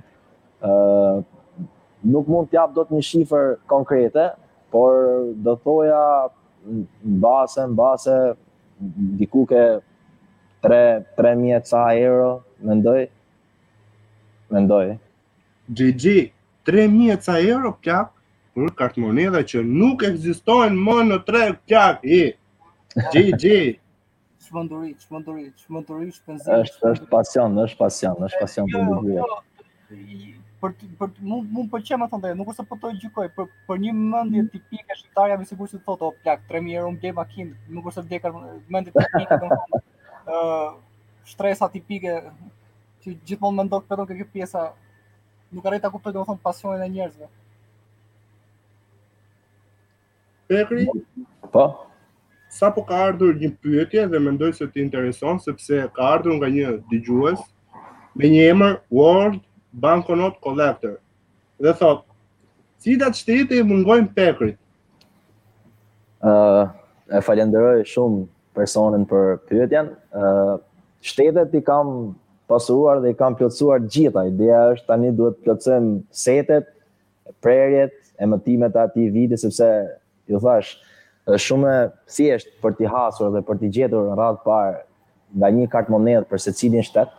uh, 0.70 1.18
nuk 2.14 2.28
mund 2.30 2.50
t'jap 2.52 2.72
do 2.76 2.84
të 2.86 2.96
një 2.98 3.06
shifër 3.10 3.56
konkrete, 3.70 4.28
por 4.70 5.32
dhe 5.46 5.54
thoja 5.64 6.02
në 6.66 7.20
base, 7.22 7.66
në 7.66 7.76
base, 7.78 8.16
diku 9.18 9.44
ke 9.50 9.62
3.000 10.66 11.62
ca 11.68 11.84
euro, 12.04 12.30
me 12.64 12.74
ndoj, 12.80 13.06
me 14.52 14.62
ndoj. 14.66 14.84
Gjegje, 15.72 16.30
3.000 16.68 17.18
ca 17.26 17.38
euro, 17.42 17.76
pjap? 17.82 18.15
për 18.57 18.70
kartmoneda 18.76 19.42
që 19.52 19.61
nuk 19.68 20.02
ekzistojnë 20.09 20.84
më 20.86 20.96
në 21.11 21.16
treg 21.28 21.59
qak 21.68 22.07
i. 22.09 22.20
Gji, 23.12 23.24
gji. 23.42 23.59
Shmënduri, 24.46 24.94
shmënduri, 25.02 25.44
shmënduri, 25.62 26.07
shpenzim. 26.14 26.62
është 26.92 27.09
pasion, 27.11 27.59
është 27.66 27.80
pasion, 27.82 28.24
është 28.28 28.40
pasion 28.44 28.70
për 28.74 28.86
bugurë. 28.88 29.14
Jo, 29.18 29.28
jo. 29.28 30.34
Për, 30.62 30.72
për, 31.00 31.11
mu, 31.30 31.40
mu 31.57 31.66
për 31.72 31.82
që 31.90 31.96
më 32.00 32.07
nuk 32.38 32.48
është 32.54 32.64
për 32.64 32.66
po 32.84 32.88
të 32.90 32.96
gjykoj, 33.02 33.28
për, 33.36 33.50
për 33.68 33.80
një 33.82 33.92
mëndje 34.00 34.42
mm. 34.44 34.48
tipike 34.54 34.96
shqiptarja, 35.02 35.36
me 35.36 35.44
sigur 35.50 35.68
të 35.68 35.80
thotë, 35.88 36.09
o 36.09 36.14
plak, 36.24 36.46
3.000 36.52 36.78
euro 36.80 36.94
më 36.96 37.02
gjej 37.04 37.12
makinë, 37.18 37.57
nuk 37.76 37.90
është 37.92 38.07
të 38.09 38.20
për 38.24 38.38
mëndje 38.76 38.94
tipike, 38.96 39.59
uh, 40.24 40.70
shtresa 41.32 41.68
tipike, 41.74 42.14
që 43.04 43.16
gjithmonë 43.30 43.61
më 43.61 43.68
ndokë 43.68 43.92
përdo 43.92 44.09
kërë 44.09 44.22
kjo 44.22 44.30
pjesa, 44.38 44.64
nuk 45.52 45.68
arrejta 45.70 45.92
kuptoj, 45.96 46.14
do 46.16 46.24
më 46.24 46.30
thëmë 46.32 46.44
pasionin 46.48 46.86
e 46.88 46.92
njerëzve. 46.96 47.30
Pekri, 50.47 50.86
po. 51.51 51.90
Sa 52.47 52.70
po 52.70 52.86
ka 52.86 53.11
ardhur 53.11 53.34
një 53.34 53.51
pyetje 53.59 54.07
dhe 54.07 54.18
mendoj 54.22 54.55
se 54.55 54.64
të 54.70 54.78
intereson 54.86 55.40
sepse 55.42 55.82
ka 55.94 56.03
ardhur 56.14 56.38
nga 56.38 56.47
një 56.51 56.68
dëgjues 56.86 57.42
me 58.16 58.30
një 58.30 58.44
emër 58.55 58.76
World 58.94 59.42
Banknote 59.74 60.38
Collector. 60.40 60.97
Dhe 61.59 61.72
thot, 61.74 62.07
cilat 62.80 63.18
shtete 63.18 63.59
i 63.59 63.66
mungojnë 63.66 64.09
Pekrit? 64.16 64.57
Ë, 66.22 66.30
uh, 66.30 66.70
e 67.11 67.18
falenderoj 67.26 67.82
shumë 67.90 68.22
personin 68.57 69.03
për 69.11 69.36
pyetjen. 69.51 69.90
Ë, 70.14 70.22
uh, 70.22 70.57
shtetet 71.05 71.53
i 71.59 71.62
kam 71.66 71.90
pasuruar 72.49 73.03
dhe 73.05 73.12
i 73.12 73.18
kam 73.18 73.34
plotësuar 73.36 73.82
gjitha. 73.90 74.22
Ideja 74.30 74.62
është 74.78 74.88
tani 74.92 75.11
duhet 75.12 75.36
të 75.40 75.49
plotësojmë 75.51 75.94
setet, 76.24 76.70
prerjet, 77.44 77.99
emëtimet 78.22 78.76
e 78.78 78.84
atij 78.86 79.11
viti 79.18 79.36
sepse 79.44 79.68
ju 80.27 80.41
thash, 80.43 80.70
shumë 81.41 81.72
si 82.11 82.29
është 82.35 82.53
për 82.62 82.77
t'i 82.79 82.91
hasur 82.91 83.33
dhe 83.35 83.43
për 83.49 83.59
t'i 83.62 83.70
gjetur 83.79 84.11
në 84.11 84.18
radhë 84.20 84.43
parë 84.45 84.74
nga 85.41 85.51
një 85.55 85.66
kartë 85.72 85.93
monedë 85.93 86.29
për 86.31 86.43
se 86.45 86.53
cilin 86.55 86.85
shtetë, 86.87 87.12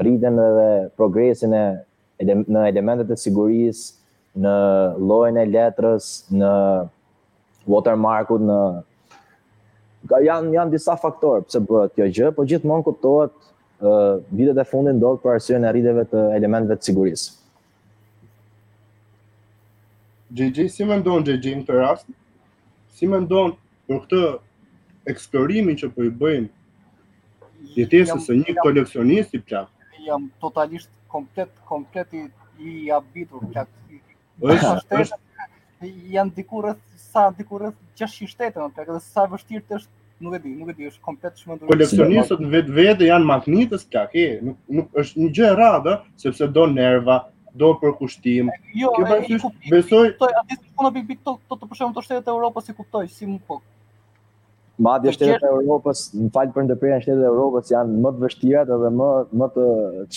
rritën 0.00 0.34
dhe 0.38 0.48
progresin 0.96 1.52
e 1.52 1.64
në 2.24 2.64
elementet 2.72 3.10
e 3.12 3.18
sigurisë, 3.20 3.97
në 4.42 4.54
llojin 5.06 5.38
e 5.42 5.46
letrës, 5.48 6.08
në 6.30 6.52
watermark 7.70 8.30
watermarkut, 8.30 8.44
në 10.08 10.20
janë 10.28 10.52
janë 10.54 10.74
disa 10.76 10.94
faktorë 11.00 11.46
pse 11.48 11.60
bëhet 11.68 11.94
kjo 11.96 12.06
gjë, 12.18 12.28
por 12.36 12.46
gjithmonë 12.50 12.86
kuptohet 12.86 13.32
ë 13.34 13.90
uh, 13.90 14.20
vitet 14.34 14.58
e 14.58 14.64
fundit 14.66 14.96
ndodh 14.98 15.18
për 15.22 15.36
arsye 15.36 15.58
në 15.62 15.72
rritjeve 15.74 16.04
të 16.12 16.22
elementeve 16.38 16.78
të 16.80 16.88
sigurisë. 16.90 17.34
GG, 20.38 20.64
si 20.70 20.84
me 20.88 20.96
ndonë 21.02 21.24
GG 21.30 21.52
në 21.60 21.66
të 21.68 21.78
rast? 21.80 22.08
Si 22.98 23.06
me 23.08 23.20
për 23.30 23.52
këtë 24.04 24.22
eksplorimin 25.12 25.78
që 25.80 25.88
për 25.92 25.98
po 25.98 26.04
i 26.08 26.14
bëjmë 26.20 27.76
jetesës 27.78 28.26
e 28.34 28.38
një 28.42 28.56
koleksionisti 28.62 29.40
për 29.42 29.52
qatë? 29.52 30.02
Jam 30.08 30.28
totalisht 30.42 30.90
komplet, 31.12 31.50
komplet 31.68 32.12
i, 32.14 32.90
abitur 32.96 33.42
për 33.52 33.64
Po, 34.38 34.52
është 34.52 35.22
janë 36.14 36.34
diku 36.36 36.60
rreth 36.62 36.82
sa 37.10 37.28
diku 37.34 37.58
rreth 37.60 37.78
600 37.98 38.30
shtete 38.32 38.60
më 38.62 38.70
pak, 38.76 38.84
edhe 38.92 39.00
sa 39.02 39.24
vështirë 39.32 39.64
të 39.70 39.76
është, 39.78 39.90
nuk 40.24 40.36
e 40.36 40.40
di, 40.44 40.52
nuk 40.58 40.70
e 40.72 40.76
di, 40.78 40.86
është 40.92 41.02
komplet 41.06 41.40
Koleksionistët 41.40 41.70
Kolekcionistët 41.70 42.44
vetvete 42.52 43.08
janë 43.08 43.28
magnitës 43.32 43.88
plak, 43.90 44.14
e, 44.14 44.26
nuk, 44.46 44.86
është 45.02 45.24
një 45.24 45.30
gjë 45.38 45.48
e 45.48 45.56
radhë, 45.62 45.96
sepse 46.24 46.48
do 46.54 46.68
nerva, 46.76 47.18
do 47.58 47.72
përkushtim. 47.80 48.52
Jo, 48.78 48.92
Kjo 48.94 49.08
e, 49.10 49.18
i 49.26 49.40
kuptoj, 49.42 49.72
besoj... 49.72 50.04
të 50.20 51.34
të 51.48 51.64
përshemë 51.72 51.98
të 51.98 52.06
shtetet 52.06 52.30
e 52.30 52.36
Europës, 52.36 52.70
i 52.70 52.76
kuptoj, 52.78 53.04
si 53.10 53.26
më 53.32 53.38
po. 53.50 53.58
Ma 54.86 54.98
të 55.02 55.16
shtetet 55.16 55.46
e 55.46 55.50
Europës, 55.56 56.04
në 56.14 56.30
falë 56.36 56.54
për 56.54 56.68
ndëpërja 56.68 57.00
në 57.00 57.04
shtetet 57.08 57.26
e 57.26 57.32
Europës, 57.34 57.70
janë 57.74 58.02
më 58.06 58.12
të 58.18 58.26
vështirat 58.28 58.74
edhe 58.78 58.90
më, 59.00 59.08
më 59.42 59.50
të 59.56 59.66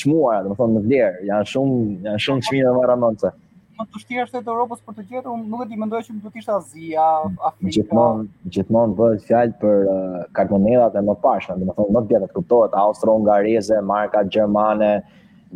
qmuarat, 0.04 0.52
më 0.52 0.60
thonë 0.62 0.76
në 0.78 0.84
vlerë, 0.86 1.24
janë 1.32 1.52
shumë, 1.56 1.80
janë 2.10 2.26
shumë 2.28 2.48
qmirë 2.50 2.68
dhe 2.70 2.76
më 2.78 2.84
ramonëse 2.94 3.32
më 3.80 3.86
të 3.86 3.98
vështirë 3.98 4.24
është 4.26 4.40
e 4.40 4.50
Europës 4.52 4.82
për 4.86 4.96
të 4.98 5.04
gjetur, 5.10 5.32
unë 5.36 5.48
nuk 5.52 5.62
e 5.64 5.68
di, 5.72 5.78
mendoj 5.80 6.02
që 6.06 6.16
do 6.26 6.32
të 6.34 6.42
ishte 6.42 6.54
Azia, 6.56 7.06
Afrika. 7.50 7.74
Gjithmonë, 7.78 8.26
gjithmonë 8.56 8.98
vjen 9.00 9.22
fjalë 9.30 9.56
për 9.62 9.86
uh, 9.92 10.18
karbonellat 10.38 10.98
e 10.98 11.04
mëparshme, 11.08 11.58
domethënë 11.64 11.96
më 11.98 12.02
të 12.04 12.12
vjetat 12.14 12.36
kuptohet 12.36 12.76
austro-ungareze, 12.84 13.80
marka 13.94 14.24
gjermane, 14.36 14.92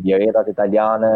vjetat 0.06 0.50
italiane, 0.52 1.12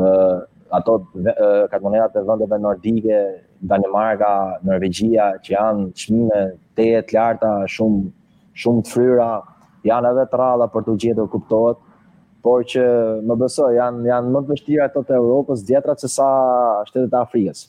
uh, 0.00 0.36
ato 0.74 0.98
uh, 1.22 1.70
e 1.70 2.26
vendeve 2.26 2.58
nordike, 2.64 3.20
Danimarka, 3.64 4.32
Norvegjia 4.66 5.30
që 5.40 5.54
janë 5.54 5.86
çmime 5.96 6.42
të 6.76 6.90
larta, 7.14 7.54
shumë 7.72 8.02
shumë 8.60 8.82
të 8.86 8.92
fryra, 8.92 9.28
janë 9.88 10.10
edhe 10.12 10.24
të 10.30 10.38
rralla 10.40 10.66
për 10.72 10.84
të 10.86 10.94
gjetur 11.04 11.30
kuptohet 11.32 11.83
por 12.44 12.64
që 12.68 12.82
më 13.24 13.36
besoj 13.40 13.70
janë 13.78 14.04
janë 14.10 14.32
më 14.34 14.42
të 14.44 14.50
vështira 14.52 14.88
ato 14.90 15.02
të 15.08 15.16
Evropës 15.16 15.62
djatra 15.66 15.94
se 16.00 16.10
sa 16.12 16.26
shtetet 16.90 17.16
e 17.16 17.20
Afrikës. 17.22 17.62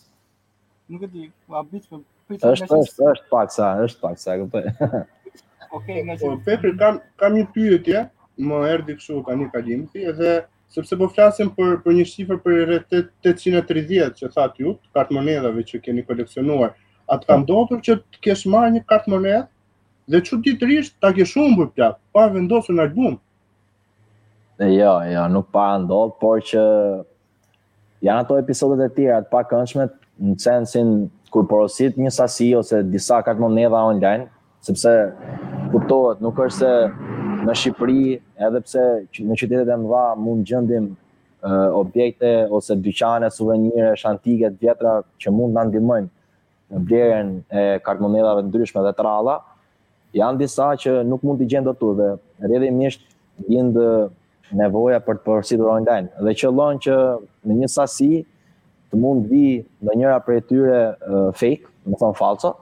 Nuk 0.91 1.05
e 1.07 1.09
di, 1.13 1.23
po 1.47 1.55
a 1.55 1.63
bëj 1.63 1.81
të 1.85 1.99
pritet. 2.27 2.41
Po 2.43 2.51
është 2.57 2.79
është 2.83 3.09
është 3.13 3.31
paksa, 3.31 3.69
është 3.85 4.03
paksa, 4.03 4.35
e 4.35 4.41
kuptoj. 4.41 4.95
Okej, 5.79 6.01
nga 6.09 6.17
çfarë? 6.19 6.41
Po, 6.43 6.57
po 6.65 6.73
kam 6.81 6.99
kam 7.23 7.37
një 7.39 7.45
pyetje, 7.55 8.03
më 8.49 8.59
erdhi 8.73 8.97
kështu 8.99 9.23
tani 9.29 9.47
kalimti 9.53 10.03
edhe 10.11 10.33
sepse 10.75 10.99
po 10.99 11.07
flasim 11.15 11.53
për 11.55 11.77
për 11.85 11.95
një 12.01 12.07
shifër 12.11 12.41
për 12.43 12.59
rreth 12.69 13.01
830 13.31 14.19
që 14.21 14.31
thatë 14.37 14.65
ju, 14.67 14.75
kartë 14.97 15.15
monedhave 15.15 15.63
që 15.71 15.79
keni 15.87 16.03
koleksionuar, 16.09 16.75
atë 17.15 17.31
kanë 17.31 17.47
dhënë 17.53 17.79
që 17.87 17.97
të 18.03 18.23
kesh 18.27 18.43
marrë 18.55 18.75
një 18.79 18.83
kartë 18.91 19.11
monedhë 19.15 19.45
dhe 20.13 20.23
çuditërisht 20.27 20.99
ta 21.01 21.13
ke 21.15 21.23
shumë 21.31 21.55
për 21.61 21.69
plat, 21.77 22.01
pa 22.13 22.27
vendosur 22.35 22.75
në 22.75 22.89
album. 22.91 23.17
Jo, 24.55 25.01
jo, 25.03 25.27
nuk 25.27 25.49
pa 25.51 25.73
ndodh, 25.83 26.13
por 26.15 26.39
që 26.39 26.61
janë 28.07 28.21
ato 28.23 28.37
episodet 28.39 28.85
e 28.87 28.93
tjera 28.95 29.17
të 29.25 29.27
pakëndshme 29.33 29.89
në 30.23 30.35
sensin 30.39 30.93
kur 31.33 31.43
porosit 31.49 31.97
një 31.99 32.13
sasi 32.15 32.53
ose 32.55 32.79
disa 32.87 33.17
kaq 33.27 33.41
monedha 33.43 33.81
online, 33.89 34.29
sepse 34.63 34.93
kuptohet, 35.75 36.21
nuk 36.23 36.39
është 36.39 36.57
se 36.61 36.71
në 37.45 37.53
Shqipëri, 37.57 38.05
edhe 38.47 38.61
pse 38.63 38.85
në 39.27 39.37
qytetet 39.43 39.73
e 39.75 39.79
mëdha 39.83 40.05
mund 40.23 40.47
gjendim 40.47 40.87
objekte 41.81 42.31
ose 42.47 42.79
dyqane 42.79 43.27
suvenire 43.29 43.91
antike 44.07 44.53
të 44.55 44.63
vjetra 44.63 44.93
që 45.19 45.35
mund 45.35 45.51
na 45.59 45.67
ndihmojnë 45.67 46.11
në 46.79 46.85
blerjen 46.87 47.35
e 47.51 47.67
kartë 47.83 48.13
të 48.23 48.41
ndryshme 48.47 48.87
dhe 48.87 48.91
të 48.97 49.03
rralla. 49.03 49.35
Janë 50.15 50.45
disa 50.47 50.71
që 50.79 51.01
nuk 51.11 51.27
mund 51.27 51.43
të 51.43 51.51
gjendë 51.53 51.75
aty 51.75 51.91
dhe 51.99 52.07
rrjedhimisht 52.47 53.03
gjendë 53.51 53.85
nevoja 54.53 54.99
për 55.03 55.17
të 55.19 55.25
përsidur 55.25 55.71
online. 55.73 56.11
Dhe 56.21 56.35
qëllon 56.37 56.81
që 56.85 56.95
në 57.49 57.57
një 57.61 57.69
sasi 57.71 58.09
të 58.91 58.99
mund 59.01 59.29
vi 59.31 59.47
në 59.85 59.95
njëra 60.01 60.19
për 60.25 60.35
e 60.37 60.43
tyre 60.49 60.83
fake, 61.39 61.65
më 61.89 61.99
thonë 62.01 62.17
falco, 62.19 62.53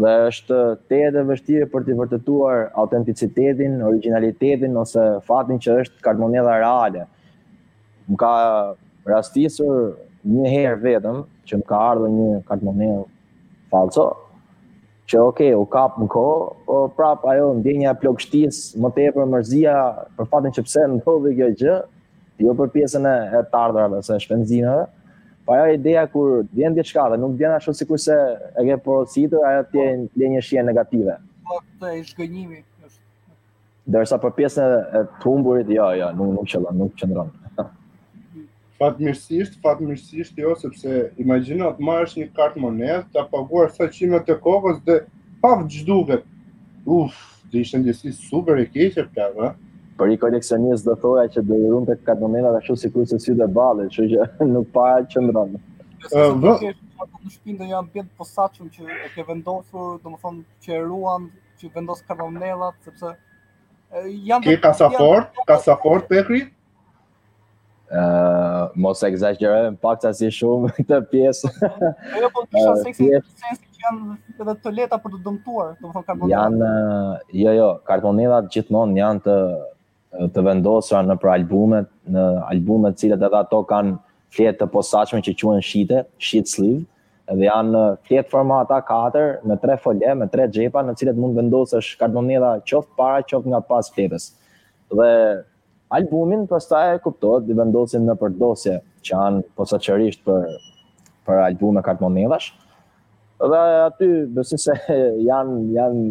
dhe 0.00 0.12
është 0.28 0.58
te 0.90 0.98
edhe 1.08 1.22
vështirë 1.28 1.68
për 1.72 1.84
të 1.86 1.96
vërtetuar 2.00 2.64
autenticitetin, 2.82 3.78
originalitetin, 3.88 4.74
ose 4.80 5.04
fatin 5.26 5.60
që 5.62 5.78
është 5.84 6.02
karmonela 6.04 6.56
reale. 6.60 7.06
Më 8.10 8.18
ka 8.20 8.34
rastisur 9.08 9.94
një 10.24 10.50
herë 10.52 10.80
vetëm 10.82 11.22
që 11.48 11.60
më 11.60 11.66
ka 11.68 11.80
ardhë 11.92 12.10
një 12.16 12.28
karmonel 12.48 13.04
falco, 13.72 14.08
që 15.10 15.20
ok, 15.20 15.40
u 15.60 15.64
kap 15.72 15.98
në 16.00 16.06
ko, 16.12 16.22
po 16.66 16.78
prap 16.96 17.24
ajo 17.28 17.50
ndjenja 17.58 17.90
e 17.92 17.98
plagështisë, 18.00 18.78
më 18.80 18.90
tepër 18.98 19.26
mërzia 19.34 19.74
për 20.16 20.28
fatin 20.32 20.54
që 20.56 20.64
pse 20.64 20.84
ndodhi 20.94 21.34
kjo 21.38 21.48
gjë, 21.60 21.74
jo 22.46 22.54
për 22.58 22.70
pjesën 22.76 23.08
e 23.10 23.16
e 23.40 23.42
të 23.52 23.60
ardhurave, 23.60 24.00
se 24.06 24.16
shpenzimeve. 24.24 24.86
Po 25.44 25.52
ajo 25.58 25.74
ideja 25.76 26.06
kur 26.08 26.38
vjen 26.56 26.76
diçka 26.78 27.04
dhe 27.12 27.18
nuk 27.20 27.34
vjen 27.40 27.52
ashtu 27.58 27.74
sikurse 27.76 28.14
e 28.56 28.64
ke 28.64 28.78
porositur, 28.86 29.44
ajo 29.50 29.66
ti 29.74 29.82
e 29.84 29.88
lën 30.22 30.38
një 30.38 30.44
shije 30.46 30.64
negative. 30.70 31.18
Po 31.50 31.60
këtë 31.60 31.92
e 31.98 32.02
zgënjimi 32.12 32.62
është. 34.02 34.20
për 34.24 34.32
pjesën 34.38 34.78
e 34.80 35.04
humburit, 35.26 35.68
jo, 35.68 35.90
jo, 36.00 36.08
nuk 36.16 36.32
nuk 36.40 36.48
qëllon, 36.48 36.78
nuk 36.84 36.96
qëndron. 36.96 37.30
Fatë 38.80 39.04
mirësisht, 39.06 39.54
fatë 39.62 39.84
mirësisht 39.86 40.38
jo, 40.42 40.54
sepse 40.58 40.94
imagina 41.22 41.68
të 41.78 41.84
marrësh 41.86 42.16
një 42.18 42.24
kartë 42.38 42.62
monedë, 42.62 42.96
të 43.14 43.20
apaguar 43.22 43.68
sa 43.74 43.86
qime 43.96 44.18
të 44.26 44.34
kokës 44.42 44.80
dhe 44.88 44.96
pavë 45.44 45.68
gjduve. 45.74 46.16
Uf, 46.96 47.20
dhe 47.52 47.62
ishtë 47.62 47.78
në 47.84 47.94
super 48.18 48.58
e 48.58 48.64
keqër 48.74 49.06
për 49.12 49.12
të, 49.14 49.28
dhe? 49.38 49.52
Për 50.00 50.14
i 50.16 50.18
koleksionist 50.24 50.88
dhe 50.88 50.96
thoja 51.04 51.28
që 51.36 51.44
do 51.52 51.58
i 51.68 51.84
tek 51.92 52.02
kartë 52.08 52.24
monedë 52.24 52.50
dhe 52.56 52.64
shumë 52.66 52.80
si 52.82 52.90
kërës 52.96 53.14
e 53.14 53.20
si 53.28 53.36
dhe 53.42 53.48
balë, 53.60 53.86
që 53.94 54.08
nuk 54.54 54.72
pa 54.74 54.88
e 54.96 55.06
Ëh, 55.06 55.22
ndronë. 55.22 55.62
Dhe 56.10 57.36
shpinë 57.36 57.58
dhe 57.62 57.70
janë 57.76 57.94
bjendë 57.94 58.10
posaqëm 58.18 58.68
që 58.74 58.88
e 58.96 59.12
ke 59.14 59.24
vendosur, 59.28 59.94
dhe 60.02 60.12
më 60.16 60.20
thonë 60.26 60.42
që 60.66 60.74
e 60.76 60.82
ruan, 60.82 61.30
që 61.62 61.70
vendosë 61.78 62.08
kartë 62.10 62.26
monedë, 62.26 62.72
sepse... 62.88 63.14
Ke 64.42 64.56
kasafort, 64.58 65.36
kasafort, 65.46 66.08
Pekrit? 66.10 66.50
Mos 68.74 69.02
e 69.02 69.76
pak 69.80 70.00
sa 70.00 70.12
si 70.12 70.26
shumë 70.30 70.72
këtë 70.78 70.98
pjesë. 71.12 71.48
Jo, 72.16 72.30
po 72.32 72.44
të 72.48 72.62
shoh 72.64 72.76
seksi 72.82 73.08
në 73.10 73.20
sens 73.36 73.58
që 73.60 73.84
janë 73.84 74.16
edhe 74.44 74.54
toleta 74.64 74.96
për 75.04 75.12
të 75.12 75.18
dëmtuar, 75.26 75.68
domethënë 75.82 76.04
karbonat. 76.06 76.30
Janë, 76.32 77.02
jo 77.44 77.52
jo, 77.58 77.68
karbonat 77.88 78.48
gjithmonë 78.54 78.98
janë 79.00 79.22
të 79.28 79.36
të 80.34 80.44
vendosura 80.46 81.02
në 81.04 81.16
për 81.22 81.32
albumet, 81.34 81.88
në 82.14 82.24
albumet 82.54 82.96
të 82.96 83.00
cilat 83.04 83.22
edhe 83.28 83.38
ato 83.42 83.60
kanë 83.68 83.96
fletë 84.34 84.60
të 84.62 84.70
posaqme 84.74 85.20
që 85.26 85.34
quen 85.40 85.62
shite, 85.62 86.04
shit 86.18 86.48
sleeve, 86.50 86.86
dhe 87.34 87.46
janë 87.50 87.84
fletë 88.06 88.30
formata 88.32 88.78
4, 88.94 89.28
me 89.48 89.58
3 89.62 89.78
folje, 89.82 90.14
me 90.18 90.26
3 90.34 90.50
gjepa, 90.56 90.82
në 90.86 90.96
cilët 91.00 91.18
mund 91.22 91.36
vendosë 91.38 91.78
është 91.82 91.98
kardonida 92.00 92.56
qoftë 92.68 92.94
para, 92.98 93.22
qoftë 93.30 93.52
nga 93.54 93.62
pas 93.68 93.90
fletës. 93.94 94.30
Dhe 94.94 95.10
albumin, 95.96 96.46
pastaj 96.50 96.94
e 96.94 96.98
kuptohet 97.04 97.46
dhe 97.48 97.54
vendosim 97.58 98.04
në 98.08 98.14
përdosje 98.20 98.78
që 99.04 99.14
janë 99.16 99.42
posaçërisht 99.60 100.24
për 100.26 100.56
për 101.26 101.42
albume 101.46 101.84
kart 101.86 102.02
Dhe 103.44 103.58
aty 103.82 104.06
besoj 104.32 104.56
se 104.62 104.74
janë 105.28 105.54
janë 105.74 106.02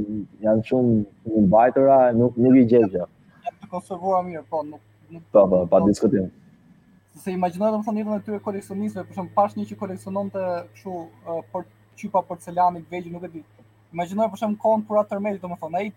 janë 0.46 0.66
shumë 0.70 0.96
i 1.40 1.44
mbajtura, 1.46 1.96
nuk 2.20 2.36
nuk 2.44 2.58
i 2.62 2.66
gjej 2.72 2.84
gjë. 2.92 3.06
Të 3.62 3.70
konservuar 3.72 4.26
mirë, 4.28 4.42
po 4.52 4.60
nuk 4.68 4.82
nuk 5.16 5.24
po 5.32 5.46
po 5.50 5.62
pa 5.72 5.80
po. 5.80 5.88
diskutim. 5.88 6.28
Se 7.24 7.32
imagjinoj 7.32 7.72
domethënë 7.78 8.04
edhe 8.04 8.18
aty 8.18 8.40
koleksionistëve, 8.48 9.08
për 9.08 9.18
shembull, 9.20 9.34
pash 9.40 9.56
një 9.58 9.66
që 9.72 9.80
koleksiononte 9.80 10.44
kështu 10.76 10.92
uh, 10.98 11.40
për 11.56 11.64
porcelani 11.64 12.28
porcelanit 12.30 12.92
vegjël, 12.98 13.16
nuk 13.16 13.24
e 13.24 13.32
di. 13.38 13.44
Imagjinoj 13.96 14.30
për 14.36 14.44
shembull 14.44 14.62
kohën 14.66 14.86
kur 14.92 15.02
atë 15.02 15.22
merrit, 15.24 15.42
domethënë 15.48 15.80
ai 15.80 15.88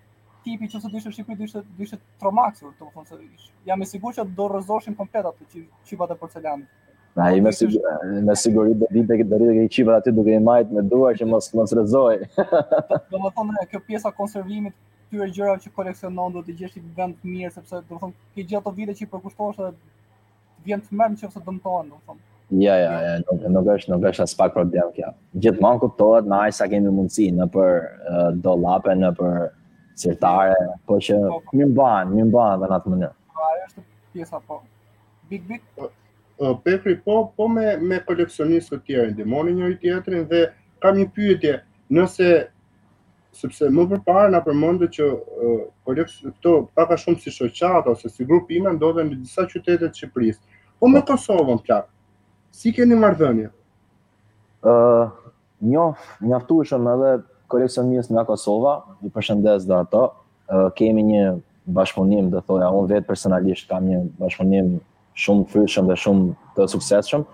tipi 0.46 0.68
që 0.70 0.78
se 0.82 0.88
dyshe 0.92 1.10
shqipri 1.12 1.34
dyshe, 1.42 1.62
dyshe 1.78 1.98
tromaksur, 2.20 2.70
të 2.78 2.86
më 2.94 3.02
se 3.10 3.18
jam 3.70 3.82
e 3.82 3.88
sigur 3.90 4.14
që 4.16 4.26
do 4.38 4.46
rëzoshin 4.52 4.94
komplet 4.98 5.26
atë 5.30 5.46
qip, 5.52 5.64
qipat 5.90 6.12
e 6.14 6.18
porcelanit. 6.20 6.68
Na, 7.16 7.30
i 7.34 7.40
me, 7.40 7.50
sigur, 7.56 7.82
me 8.28 8.34
siguri 8.36 8.74
dhe 8.76 8.86
dhe 8.92 9.06
dhe 9.08 9.24
dhe 9.30 9.38
dhe 9.48 9.64
i 9.64 9.70
qipat 9.72 10.02
aty 10.02 10.12
duke 10.18 10.34
i 10.36 10.42
majt 10.44 10.70
me 10.76 10.84
duar 10.86 11.16
që 11.18 11.26
mos 11.30 11.48
mos 11.56 11.72
rëzoj. 11.78 12.16
do 13.10 13.22
më 13.22 13.30
thonë, 13.38 13.64
kjo 13.72 13.80
pjesa 13.88 14.12
konservimit 14.20 14.76
këtyre 15.08 15.28
gjërave 15.32 15.58
që 15.64 15.72
koleksionon 15.78 16.34
do 16.34 16.42
të 16.46 16.56
gjesh 16.60 16.76
i 16.80 16.84
vend 16.98 17.16
të 17.22 17.32
mirë 17.34 17.52
sepse 17.56 17.80
do 17.80 17.84
të 17.90 18.00
thonë 18.04 18.32
ke 18.36 18.44
gjatë 18.54 18.68
të 18.68 18.76
vide 18.78 18.96
që 18.98 19.06
i 19.06 19.10
përkushtosh 19.14 19.60
dhe 19.62 19.72
vjen 20.66 20.82
të 20.84 20.98
mërmë 21.00 21.20
që 21.22 21.30
ose 21.30 21.42
dëmtojnë, 21.48 21.90
do 21.90 22.02
thonë. 22.06 22.26
Ja, 22.62 22.74
ja, 22.84 22.90
ja, 23.08 23.14
nuk, 23.24 23.40
nuk 23.54 23.68
është, 23.74 23.90
nuk 23.94 24.04
është 24.12 24.22
aspak 24.28 24.52
problem 24.54 24.92
kja. 24.94 25.08
Gjithmonë 25.46 25.82
kuptohet 25.86 26.26
në 26.30 26.42
ajë 26.44 26.58
sa 26.60 26.68
kemi 26.70 26.92
mundësi 26.94 27.30
në 27.34 27.46
për 27.56 27.72
uh, 27.86 28.28
do 28.44 28.52
lape, 28.62 28.92
në 29.02 29.10
për 29.18 29.40
sirtare, 29.96 30.52
po 30.86 30.98
që 31.02 31.16
më 31.56 31.66
mban, 31.72 32.12
më 32.12 32.26
mban 32.28 32.64
në 32.66 32.76
atë 32.76 32.92
mënyrë. 32.92 33.14
Ajo 33.44 33.62
është 33.68 33.84
pjesa 34.16 34.40
po. 34.48 34.58
Big 35.30 35.46
big. 35.48 35.62
Pepri 36.66 36.98
po, 37.04 37.14
po 37.36 37.46
me 37.48 37.64
me 37.90 37.96
koleksionistë 38.08 38.76
të 38.76 38.86
tjerë 38.90 39.14
ndihmoni 39.14 39.54
njëri 39.56 39.78
tjetrin 39.80 40.26
dhe 40.28 40.42
kam 40.84 40.98
një 41.00 41.06
pyetje, 41.16 41.54
nëse 41.96 42.26
sepse 43.36 43.68
më 43.72 43.86
përpara 43.94 44.28
na 44.32 44.42
përmendët 44.44 44.98
që 44.98 45.08
koleksion 45.88 46.34
këto 46.36 46.52
pak 46.76 46.92
a 46.92 46.98
shumë 47.00 47.22
si 47.24 47.32
shoqata 47.32 47.94
ose 47.96 48.12
si 48.12 48.24
grupë 48.28 48.56
ime 48.60 48.72
ndodhe 48.76 49.04
në 49.04 49.18
disa 49.22 49.46
qytete 49.48 49.88
të 49.88 49.94
Shqipërisë. 50.02 50.42
Po 50.80 50.90
me 50.92 51.00
Kosovën 51.08 51.62
plak. 51.64 51.88
Si 52.52 52.72
keni 52.72 52.96
mardhënje? 53.00 53.48
Ë, 54.64 54.72
uh, 54.72 55.32
njoh, 55.64 55.96
mjaftueshëm 56.24 56.84
edhe 56.92 57.10
koleksionist 57.46 58.10
nga 58.12 58.24
Kosova, 58.26 58.80
ju 59.02 59.10
përshëndes 59.14 59.66
dhe 59.68 59.76
ato. 59.80 60.04
Kemi 60.78 61.02
një 61.02 61.22
bashkëpunim, 61.74 62.28
do 62.30 62.40
thoya, 62.46 62.68
unë 62.74 62.92
vetë 62.94 63.08
personalisht 63.08 63.68
kam 63.70 63.88
një 63.90 64.02
bashkëpunim 64.20 64.76
shumë 65.18 65.48
fryshëm 65.52 65.88
dhe 65.90 65.96
shumë 66.02 66.34
të 66.56 66.66
suksesshëm. 66.74 67.24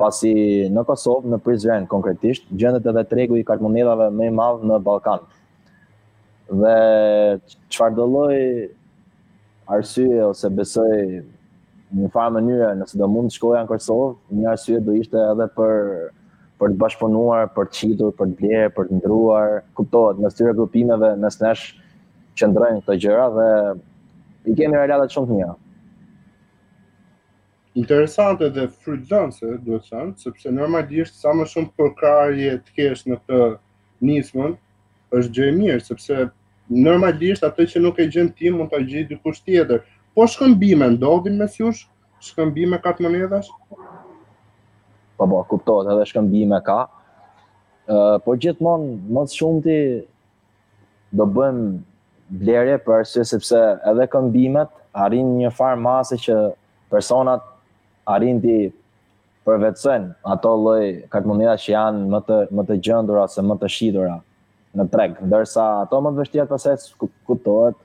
Pasi 0.00 0.32
në 0.74 0.84
Kosovë, 0.88 1.28
në 1.34 1.38
Prizren 1.44 1.84
konkretisht, 1.90 2.48
gjendet 2.50 2.86
edhe 2.90 3.04
tregu 3.06 3.36
i 3.38 3.44
kartmonedave 3.46 4.08
më 4.16 4.30
i 4.30 4.34
madh 4.38 4.64
në 4.70 4.78
Ballkan. 4.86 5.22
Dhe 6.50 6.76
çfarë 7.72 7.96
do 7.98 8.06
lloj 8.08 8.34
arsye 9.72 10.24
ose 10.26 10.50
besoj 10.52 10.96
në 11.94 12.02
një 12.04 12.10
farë 12.10 12.34
mënyre 12.38 12.72
nëse 12.80 12.98
do 12.98 13.06
mund 13.08 13.30
të 13.30 13.36
shkoja 13.38 13.62
në 13.64 13.70
Kosovë, 13.70 14.10
një 14.40 14.50
arsye 14.54 14.80
do 14.82 14.96
ishte 14.98 15.20
edhe 15.30 15.46
për 15.56 15.78
për 16.64 16.72
të 16.72 16.78
bashkëpunuar, 16.80 17.50
për 17.54 17.66
të 17.70 17.78
qitur, 17.78 18.12
për 18.18 18.30
të 18.30 18.34
blerë, 18.38 18.68
për 18.76 18.86
të 18.90 18.98
ndruar. 19.02 19.54
Kuptohet, 19.80 20.20
në 20.24 20.30
tyre 20.36 20.54
grupimeve, 20.56 21.10
në 21.20 21.30
snesh, 21.34 21.66
qëndrojnë 22.40 22.80
këto 22.80 22.94
të 22.94 23.00
gjëra 23.04 23.26
dhe 23.34 23.48
i 24.52 24.56
kemi 24.58 24.78
realatet 24.80 25.12
shumë 25.16 25.28
të 25.30 25.36
mira. 25.36 25.50
Interesante 27.84 28.48
dhe 28.56 28.64
frydlanse, 28.72 29.52
duhet 29.66 29.84
të 29.84 29.92
shumë, 29.92 30.14
sepse 30.24 30.54
normalisht, 30.56 31.20
sa 31.20 31.34
më 31.36 31.48
shumë 31.52 31.72
përkarje 31.80 32.56
të 32.64 32.76
kesh 32.80 33.04
në 33.12 33.20
të 33.28 33.42
nismën, 34.08 34.56
është 35.20 35.36
gjë 35.36 35.50
e 35.50 35.54
mirë, 35.60 35.84
sepse 35.90 36.30
normalisht, 36.86 37.44
atë 37.44 37.68
që 37.74 37.84
nuk 37.84 38.00
e 38.00 38.08
gjënë 38.14 38.36
tim, 38.40 38.60
mund 38.62 38.72
të 38.72 38.82
gjëjt 38.88 39.12
dhe 39.12 39.20
kusht 39.26 39.44
tjetër. 39.48 39.84
Po 40.16 40.24
shkëmbime, 40.32 40.94
ndodhin 40.96 41.36
me 41.42 41.50
sjush, 41.50 41.84
shkëmbime 42.30 42.80
katë 42.80 43.04
mënedash? 43.04 43.52
po 45.18 45.26
po 45.26 45.44
kuptohet 45.48 45.90
edhe 45.92 46.04
shkëmbime 46.10 46.58
ka 46.66 46.78
uh, 46.86 48.16
po 48.24 48.34
gjithmonë 48.40 49.12
më 49.14 49.24
të 49.30 49.36
shumti 49.38 49.78
do 51.14 51.26
bëjmë 51.38 52.38
blerje 52.42 52.78
për 52.88 53.04
sepse 53.12 53.60
edhe 53.92 54.06
këmbimet 54.14 54.72
arrin 55.06 55.30
një 55.40 55.52
far 55.58 55.76
masë 55.86 56.18
që 56.26 56.38
personat 56.94 57.44
arrin 58.16 58.40
ti 58.44 58.56
përvetsojnë 59.46 60.10
ato 60.34 60.52
lloj 60.64 60.82
kalmonia 61.12 61.54
që 61.62 61.70
janë 61.76 62.06
më 62.14 62.20
të 62.28 62.38
më 62.58 62.66
të 62.70 62.78
gjendura 62.86 63.26
ose 63.28 63.44
më 63.44 63.58
të 63.62 63.70
shitura 63.76 64.16
në 64.74 64.88
treg 64.94 65.20
ndërsa 65.30 65.66
ato 65.84 66.00
më 66.02 66.12
të 66.16 66.22
vështira 66.24 66.48
pasaj 66.50 66.88
kuptohet 67.02 67.78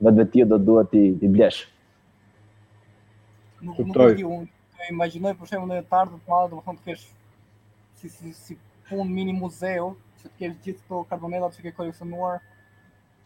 vetë 0.00 0.22
vetë 0.22 0.48
do 0.54 0.60
duhet 0.70 0.92
ti 0.96 1.04
ti 1.24 1.28
blesh 1.36 1.66
Nuk, 3.60 3.76
nuk, 3.92 4.12
di 4.16 4.24
un, 4.24 4.46
e 4.82 4.88
imagjinoj 4.94 5.34
për 5.38 5.50
shembull 5.52 5.70
në 5.74 5.82
parë 5.90 6.14
të 6.14 6.30
madhe, 6.30 6.48
domethënë 6.52 6.80
të 6.80 6.88
kesh 6.88 7.08
si 8.00 8.08
si 8.12 8.30
si 8.36 8.56
pun 8.88 9.08
mini 9.12 9.34
muzeu, 9.36 9.90
që 10.20 10.28
të 10.28 10.38
kesh 10.40 10.54
gjithë 10.64 10.80
këto 10.86 11.02
karbonela 11.10 11.50
që 11.54 11.66
ke 11.66 11.72
koleksionuar. 11.76 12.40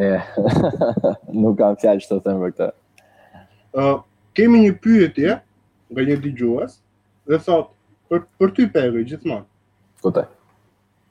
nuk 1.42 1.58
kam 1.58 1.76
fjalë 1.82 2.06
të 2.06 2.20
them 2.24 2.40
për 2.44 2.54
këtë. 2.54 2.70
Ë 2.70 3.86
uh, 3.86 4.00
kemi 4.38 4.62
një 4.64 4.72
pyetje 4.84 5.36
nga 5.90 6.08
një 6.08 6.18
dëgjues 6.24 6.78
dhe 7.28 7.42
thot 7.46 7.74
për 8.08 8.24
për 8.38 8.54
ty 8.56 8.70
pegoj 8.78 9.04
gjithmonë. 9.12 9.44
Po 10.02 10.14
të. 10.14 10.24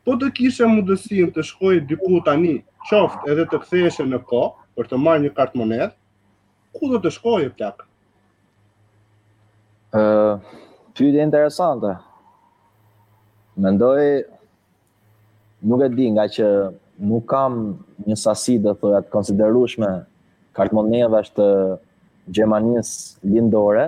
Po 0.08 0.16
të 0.16 0.32
kishe 0.40 0.68
mundësinë 0.72 1.32
të 1.36 1.44
shkojë 1.50 1.84
diku 1.90 2.22
tani 2.26 2.62
qoftë 2.88 3.32
edhe 3.34 3.46
të 3.52 3.58
ktheheshe 3.66 4.06
në 4.08 4.22
ko 4.30 4.42
për 4.78 4.88
të 4.92 5.00
marrë 5.04 5.26
një 5.26 5.32
kartë 5.38 5.60
monedh, 5.60 5.94
ku 6.78 6.90
do 6.94 7.00
të 7.04 7.12
shkojë 7.18 7.52
plak? 7.58 7.84
Ëh, 9.98 10.44
pyetje 10.98 11.26
interesante. 11.26 11.96
Mendoj 13.58 14.00
nuk 15.68 15.82
e 15.82 15.90
di 15.98 16.12
nga 16.14 16.28
që 16.30 16.50
nuk 17.12 17.26
kam 17.32 17.56
një 18.08 18.20
sasi 18.24 18.60
të 18.62 18.76
thotë 18.84 19.04
të 19.08 19.14
konsiderueshme 19.16 19.92
kartë 20.58 20.78
monedh 20.78 21.20
është 21.22 21.42
të 21.42 21.48
Gjermanis 22.36 22.88
lindore 23.24 23.86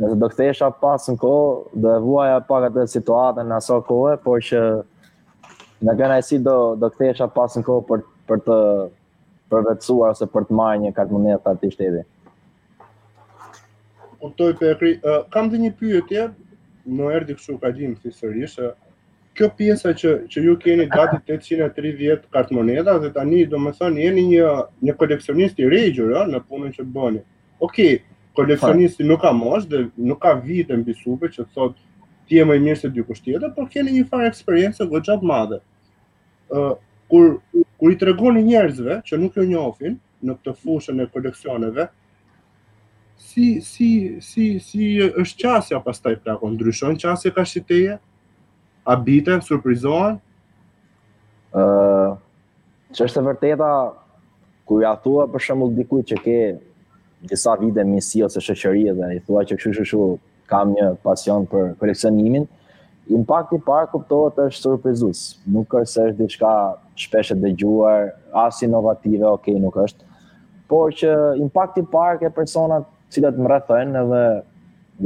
Nëse 0.00 0.16
do 0.20 0.28
këthesha 0.28 0.66
pas 0.80 1.06
në 1.08 1.14
kohë 1.20 1.78
Do 1.80 1.92
e 1.96 2.00
vuaja 2.04 2.42
pak 2.44 2.66
atë 2.66 2.82
situatën 2.98 3.48
në 3.48 3.56
aso 3.56 3.78
kohë 3.88 4.18
Por 4.20 4.42
që 4.44 4.60
Në 5.80 5.92
kënë 5.96 6.16
e 6.20 6.24
si 6.24 6.36
do, 6.44 6.54
do 6.76 6.88
këte 6.92 7.22
e 7.24 7.28
pas 7.32 7.54
në 7.56 7.62
kohë 7.64 7.84
për, 7.88 8.00
për 8.28 8.40
të 8.46 8.54
përvecuar 9.52 10.10
ose 10.14 10.26
për 10.34 10.44
të 10.50 10.56
marrë 10.58 10.80
një 10.82 10.90
kartë 10.98 11.20
të 11.38 11.50
ati 11.54 11.70
shtedi? 11.72 12.02
Kuptoj 14.20 14.50
për 14.60 14.70
e 14.70 14.76
kri, 14.82 14.90
uh, 15.08 15.16
kam 15.32 15.48
dhe 15.50 15.60
një 15.62 15.70
pyetje, 15.80 16.26
në 16.84 17.08
erdi 17.16 17.36
kështu 17.38 17.56
ka 17.62 17.70
gjimë, 17.78 17.94
më 17.96 18.04
thisërish, 18.04 18.56
kjo 19.40 19.48
pjesa 19.56 19.94
që, 19.96 20.12
që 20.28 20.42
ju 20.44 20.58
keni 20.60 20.86
gati 20.92 21.16
830 21.38 22.28
kartë 22.34 22.58
moneta 22.58 22.98
dhe 23.00 23.08
tani 23.16 23.46
do 23.52 23.62
më 23.64 23.72
thonë 23.80 24.04
jeni 24.04 24.26
një, 24.34 24.52
një 24.84 24.96
koleksionist 25.00 25.64
i 25.64 25.70
regjur 25.72 26.12
në 26.34 26.42
punën 26.50 26.76
që 26.76 26.84
bëni. 26.96 27.24
Okej, 27.64 28.02
koleksionisti 28.36 29.06
nuk 29.08 29.22
ka 29.24 29.32
mosh 29.32 29.64
dhe 29.72 29.86
nuk 29.96 30.20
ka 30.26 30.36
vite 30.44 30.76
në 30.76 30.84
bisupe 30.92 31.32
që 31.32 31.46
të 31.46 31.50
thotë 31.56 31.88
ti 32.30 32.38
e 32.38 32.44
më 32.46 32.60
i 32.60 32.62
mirë 32.68 32.78
se 32.84 32.88
dy 32.94 33.02
kushtjetë, 33.02 33.48
por 33.56 33.64
keni 33.72 33.96
një 33.96 34.04
farë 34.12 34.28
eksperiencë 34.30 34.86
të 35.08 35.18
madhe 35.32 35.62
kur 37.08 37.38
kur 37.78 37.92
i 37.92 37.98
tregoni 37.98 38.42
njerëzve 38.44 39.00
që 39.06 39.18
nuk 39.18 39.36
e 39.40 39.46
njohin 39.46 39.96
në 40.26 40.34
këtë 40.38 40.54
fushën 40.60 41.00
e 41.02 41.06
koleksioneve, 41.12 41.86
si 43.18 43.46
si 43.64 43.90
si 44.24 44.46
si 44.64 44.84
është 45.22 45.42
qasja 45.42 45.80
pastaj 45.84 46.16
plako 46.24 46.50
ndryshon 46.54 46.96
qasja 47.00 47.30
ka 47.34 47.44
shiteje 47.44 47.98
a 48.84 48.96
bite 48.96 49.38
surprizohen 49.44 50.18
ë 51.54 51.62
uh, 51.64 52.14
çështë 52.94 53.24
vërteta 53.26 53.70
ku 54.68 54.80
ja 54.82 54.94
thua 54.96 55.26
për 55.32 55.40
shembull 55.46 55.74
dikujt 55.76 56.12
që 56.12 56.16
ke 56.24 56.38
disa 57.30 57.56
vite 57.60 57.84
misi 57.84 58.22
ose 58.24 58.40
shoqëri 58.40 58.86
dhe 58.96 59.12
i 59.16 59.20
thua 59.26 59.44
që 59.44 59.56
kështu 59.58 59.76
kështu 59.82 60.06
kam 60.52 60.72
një 60.76 60.94
pasion 61.04 61.46
për 61.50 61.74
koleksionimin 61.80 62.46
impakti 63.14 63.58
parë 63.66 63.88
kuptohet 63.90 64.38
është 64.44 64.62
surprizues. 64.64 65.20
Nuk 65.54 65.68
ka 65.72 65.82
se 65.88 66.04
është 66.10 66.18
diçka 66.20 66.50
shpesh 67.02 67.32
e 67.34 67.38
dëgjuar, 67.42 68.10
as 68.44 68.60
inovative, 68.66 69.26
okay, 69.36 69.56
nuk 69.58 69.78
është. 69.82 70.06
Por 70.70 70.94
që 70.94 71.14
impakti 71.42 71.82
parë 71.92 72.20
ke 72.22 72.30
persona 72.36 72.80
të 72.84 73.10
cilat 73.16 73.38
më 73.42 73.48
rrethojnë 73.50 74.02
edhe 74.04 74.22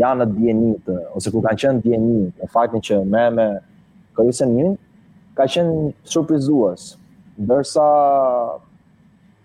janë 0.00 0.24
në 0.24 0.26
dieni 0.34 0.74
të 0.84 0.96
ose 1.16 1.30
ku 1.32 1.40
kanë 1.44 1.62
qenë 1.62 1.80
dieni, 1.86 2.18
në 2.42 2.48
faktin 2.52 2.82
që 2.84 2.98
më 3.08 3.22
me 3.38 3.46
kërcesën 4.18 4.52
një, 4.58 4.66
ka 5.38 5.46
qenë 5.48 5.94
surprizues. 6.14 6.90
Ndërsa 7.40 7.86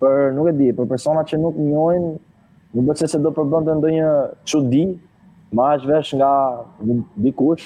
për 0.04 0.18
nuk 0.36 0.52
e 0.52 0.56
di, 0.60 0.68
për 0.76 0.90
persona 0.92 1.24
që 1.30 1.40
nuk 1.42 1.56
njohin, 1.70 2.12
nuk 2.76 2.92
do 2.92 2.96
se 3.00 3.20
do 3.24 3.32
të 3.32 3.64
ndonjë 3.64 4.12
çudi, 4.52 4.84
më 5.56 5.64
aq 5.78 5.88
vesh 5.90 6.12
nga 6.20 6.32
dikush, 7.24 7.64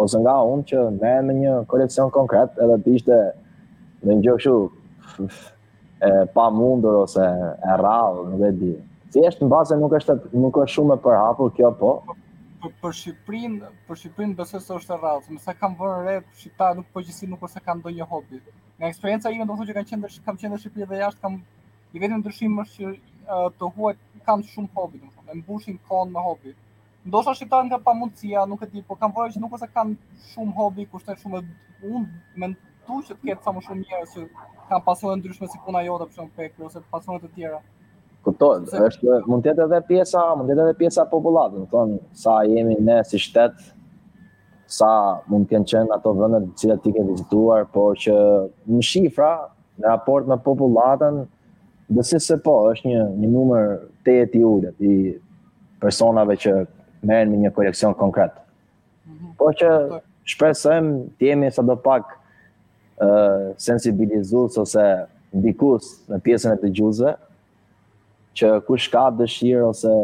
ose 0.00 0.18
nga 0.20 0.36
unë 0.48 0.64
që 0.70 0.78
ne 1.00 1.10
me 1.26 1.34
një 1.40 1.54
koleksion 1.70 2.10
konkret 2.14 2.56
edhe 2.64 2.78
të 2.84 2.94
ishte 2.98 3.18
në 4.06 4.14
një 4.14 4.24
gjokëshu 4.24 4.54
e 6.02 6.10
pa 6.34 6.46
mundur 6.50 6.96
ose 7.02 7.22
e 7.22 7.76
rralë, 7.82 8.24
nuk 8.32 8.46
e 8.48 8.50
di. 8.60 8.72
Si 9.12 9.22
është 9.28 9.44
në 9.44 9.50
base 9.52 9.76
nuk 9.82 9.94
është, 9.98 10.16
nuk 10.32 10.58
është 10.64 10.74
shumë 10.78 10.96
e 10.96 11.02
përhapur 11.04 11.52
kjo 11.58 11.70
po? 11.78 11.92
Për, 12.62 12.92
Shqiprin, 12.96 13.58
për 13.88 13.98
Shqiprin 14.00 14.32
besoj 14.38 14.62
se 14.62 14.74
është 14.78 14.96
e 14.96 14.98
rralë, 15.02 15.34
më 15.36 15.40
sa 15.44 15.54
kam 15.58 15.76
vërë 15.78 15.98
re, 16.06 16.16
Shqipta 16.40 16.72
nuk 16.78 16.88
po 16.94 17.02
gjithësi 17.04 17.28
nuk 17.30 17.42
ose 17.46 17.62
kam 17.66 17.82
do 17.84 17.92
një 17.92 18.06
hobi. 18.08 18.40
Nga 18.78 18.90
eksperienca 18.92 19.30
ime 19.34 19.46
do 19.46 19.58
të 19.58 19.68
që 19.74 20.20
kam 20.24 20.38
qenë, 20.38 20.54
në 20.56 20.60
Shqiprin 20.64 20.88
dhe 20.90 21.00
jashtë, 21.04 21.20
kam 21.22 21.38
i 21.92 22.00
vetëm 22.02 22.22
ndryshim 22.22 22.58
është 22.64 22.90
që 22.92 23.40
të 23.58 23.72
huaj 23.76 23.96
kam 24.26 24.42
shumë 24.46 24.74
hobi, 24.78 25.02
më 25.28 25.38
mbushin 25.42 25.78
kohën 25.88 26.10
me 26.14 26.20
hobi 26.24 26.54
ndoshta 27.04 27.34
shqiptarët 27.36 27.66
nga 27.66 27.80
pamundësia, 27.82 28.44
nuk 28.46 28.62
e 28.62 28.68
di, 28.70 28.82
por 28.86 28.98
kam 28.98 29.12
vërejë 29.14 29.36
që 29.36 29.40
nuk 29.42 29.54
ose 29.56 29.66
kanë 29.74 29.96
shumë 30.32 30.52
hobi, 30.56 30.84
kushtet 30.90 31.18
shumë 31.18 31.40
unë 31.88 32.04
mendoj 32.38 33.00
që 33.08 33.14
të 33.14 33.28
ketë 33.30 33.42
sa 33.42 33.54
më 33.56 33.62
shumë 33.66 33.86
njerëz 33.86 34.10
që 34.14 34.26
kanë 34.70 34.84
pasione 34.86 35.18
ndryshme 35.18 35.48
si 35.50 35.60
puna 35.66 35.82
jote 35.86 36.06
për 36.10 36.20
shemb 36.20 36.42
këtu 36.42 36.66
ose 36.68 36.82
pasione 36.94 37.22
të 37.24 37.30
tjera. 37.34 37.60
Kupto, 38.22 38.50
është 38.86 39.16
mund 39.26 39.42
të 39.42 39.50
jetë 39.50 39.64
edhe 39.66 39.80
pjesa, 39.88 40.22
mund 40.38 40.46
të 40.50 40.54
jetë 40.54 40.66
edhe 40.68 40.76
pjesa 40.78 41.02
e 41.06 41.10
popullatës, 41.10 41.58
do 41.58 41.64
të 41.64 41.72
thonë 41.72 41.98
sa 42.22 42.36
jemi 42.46 42.76
ne 42.86 42.98
si 43.08 43.18
shtet 43.18 43.56
sa 44.72 44.90
mund 45.30 45.50
të 45.50 45.62
kenë 45.72 45.96
ato 45.96 46.12
vende 46.16 46.44
të 46.46 46.52
cilat 46.62 46.84
ti 46.86 46.92
ke 46.94 47.02
vizituar, 47.08 47.66
por 47.74 47.98
që 47.98 48.14
në 48.70 48.84
shifra 48.92 49.32
në 49.82 49.88
raport 49.90 50.30
me 50.30 50.38
popullatën 50.38 51.24
Dhe 51.92 52.00
si 52.06 52.16
se 52.24 52.38
po, 52.40 52.52
është 52.72 52.88
një, 52.88 53.00
një 53.20 53.28
numër 53.28 53.64
të 54.06 54.12
e 54.38 54.42
ullet 54.48 54.78
i 54.86 54.92
personave 55.82 56.38
që 56.40 56.52
merren 57.02 57.30
me 57.30 57.38
një 57.42 57.52
koleksion 57.56 57.94
konkret. 57.98 58.30
Mhm. 59.06 59.34
Po 59.38 59.50
që 59.58 59.70
po. 59.90 60.00
shpresojmë 60.30 60.98
të 61.18 61.28
jemi 61.28 61.50
sa 61.50 61.62
do 61.66 61.76
pak 61.76 62.16
ë 63.02 63.08
sensibilizuar 63.58 64.60
ose 64.62 64.84
ndikus 65.34 65.88
në 66.12 66.20
pjesën 66.22 66.54
e 66.54 66.60
dëgjuesve 66.62 67.14
që 68.38 68.50
kush 68.66 68.86
ka 68.92 69.08
dëshirë 69.18 69.64
ose 69.68 69.94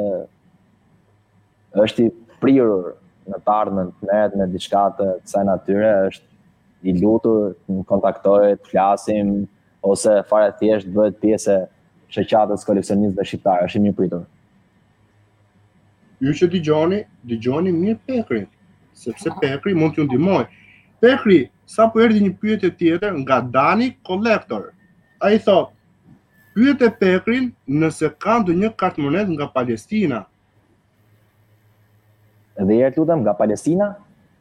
është 1.85 2.07
i 2.07 2.13
prirur 2.43 2.91
në 3.29 3.39
të 3.45 3.53
ardhmen 3.61 3.93
të 4.01 4.09
merret 4.11 4.35
me 4.41 4.49
diçka 4.51 4.89
të 4.99 5.07
kësaj 5.23 5.45
natyre 5.53 5.93
është 6.09 6.27
i 6.89 6.93
lutur 7.03 7.53
të 7.67 7.77
më 7.77 7.85
kontaktojë, 7.89 8.57
të 8.57 8.69
flasim 8.71 9.33
ose 9.83 10.19
fare 10.29 10.51
thjesht 10.61 10.89
bëhet 10.95 11.21
pjesë 11.23 11.55
e 11.55 11.67
shoqatës 12.15 12.67
koleksionistëve 12.67 13.25
shqiptarë, 13.27 13.65
është 13.67 13.79
i 13.79 13.83
mirë 13.87 13.97
pritur. 13.99 14.23
Ju 16.21 16.33
që 16.35 16.47
di 16.51 16.61
gjoni, 16.67 17.03
di 17.23 17.37
gjoni 17.43 17.71
mirë 17.75 17.99
pekri, 18.09 18.41
sepse 19.01 19.29
pekri 19.41 19.75
mund 19.79 19.93
t'ju 19.95 20.03
ndimoj. 20.09 20.45
Pekri, 21.03 21.39
sa 21.71 21.83
po 21.93 21.97
erdi 22.03 22.21
një 22.25 22.33
pyet 22.43 22.61
e 22.67 22.69
tjetër 22.81 23.13
nga 23.21 23.37
Dani 23.57 23.89
Collector. 24.09 24.63
A 25.23 25.25
i 25.35 25.37
thot, 25.47 25.69
pyet 26.57 26.79
e 26.83 26.91
pekrin 27.03 27.45
nëse 27.83 28.07
kanë 28.25 28.45
dë 28.49 28.55
një 28.63 28.69
kartë 28.83 29.01
monet 29.05 29.29
nga 29.35 29.47
Palestina. 29.55 30.19
Dhe 32.59 32.75
jetë 32.81 32.97
lutëm, 32.99 33.19
nga 33.23 33.33
Palestina? 33.39 33.87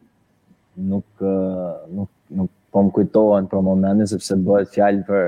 nuk 0.78 1.24
eh, 1.24 1.74
nuk 1.96 2.10
nuk 2.34 2.50
po 2.74 2.82
më 2.86 2.94
kujtohen 2.96 3.50
për 3.50 3.62
momentin 3.66 4.08
sepse 4.10 4.38
bëhet 4.42 4.72
fjalë 4.76 5.04
për 5.10 5.26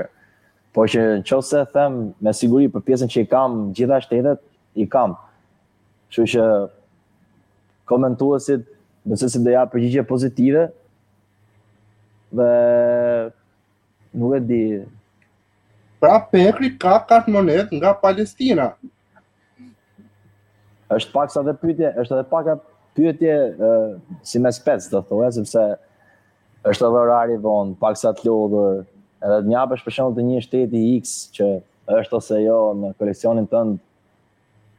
po 0.74 0.86
që 0.90 1.04
nëse 1.24 1.64
them 1.74 2.00
me 2.26 2.32
siguri 2.36 2.70
për 2.72 2.82
pjesën 2.88 3.10
që 3.12 3.22
i 3.24 3.28
kam 3.30 3.58
gjitha 3.78 4.00
shtetet, 4.06 4.40
i 4.76 4.86
kam. 4.90 5.14
Kështu 6.06 6.26
që 6.36 6.46
komentuesit, 7.90 8.64
nëse 9.06 9.28
si 9.32 9.40
do 9.42 9.50
ja 9.54 9.62
përgjigje 9.70 10.02
pozitive, 10.06 10.66
dhe 12.32 12.52
nuk 14.12 14.34
e 14.34 14.40
di. 14.40 14.62
Pra 16.00 16.20
Pekri 16.30 16.76
ka 16.78 16.98
kartë 17.04 17.32
monet 17.32 17.72
nga 17.72 17.94
Palestina. 17.94 18.74
Është 20.92 21.10
pak 21.12 21.32
sa 21.32 21.42
dhe 21.42 21.54
pytje, 21.58 21.88
është 22.02 22.14
edhe 22.14 22.26
pak 22.30 22.50
pytje 22.94 23.36
si 24.22 24.38
me 24.38 24.52
spec, 24.54 24.84
të 24.88 25.00
thua, 25.08 25.30
sepse 25.34 25.62
është 26.66 26.86
edhe 26.88 27.00
orari 27.00 27.38
vonë, 27.42 27.74
pak 27.80 27.96
sa 27.98 28.12
të 28.14 28.28
lodhur 28.28 28.82
edhe 29.24 29.40
një 29.42 29.50
njabësh 29.56 29.82
për 29.84 29.96
shumë 29.96 30.16
të 30.18 30.24
një 30.28 30.42
shteti 30.44 30.84
X 31.00 31.16
që 31.34 31.48
është 31.96 32.16
ose 32.18 32.38
jo 32.44 32.60
në 32.78 32.92
koleksionin 33.00 33.48
tënd 33.50 33.80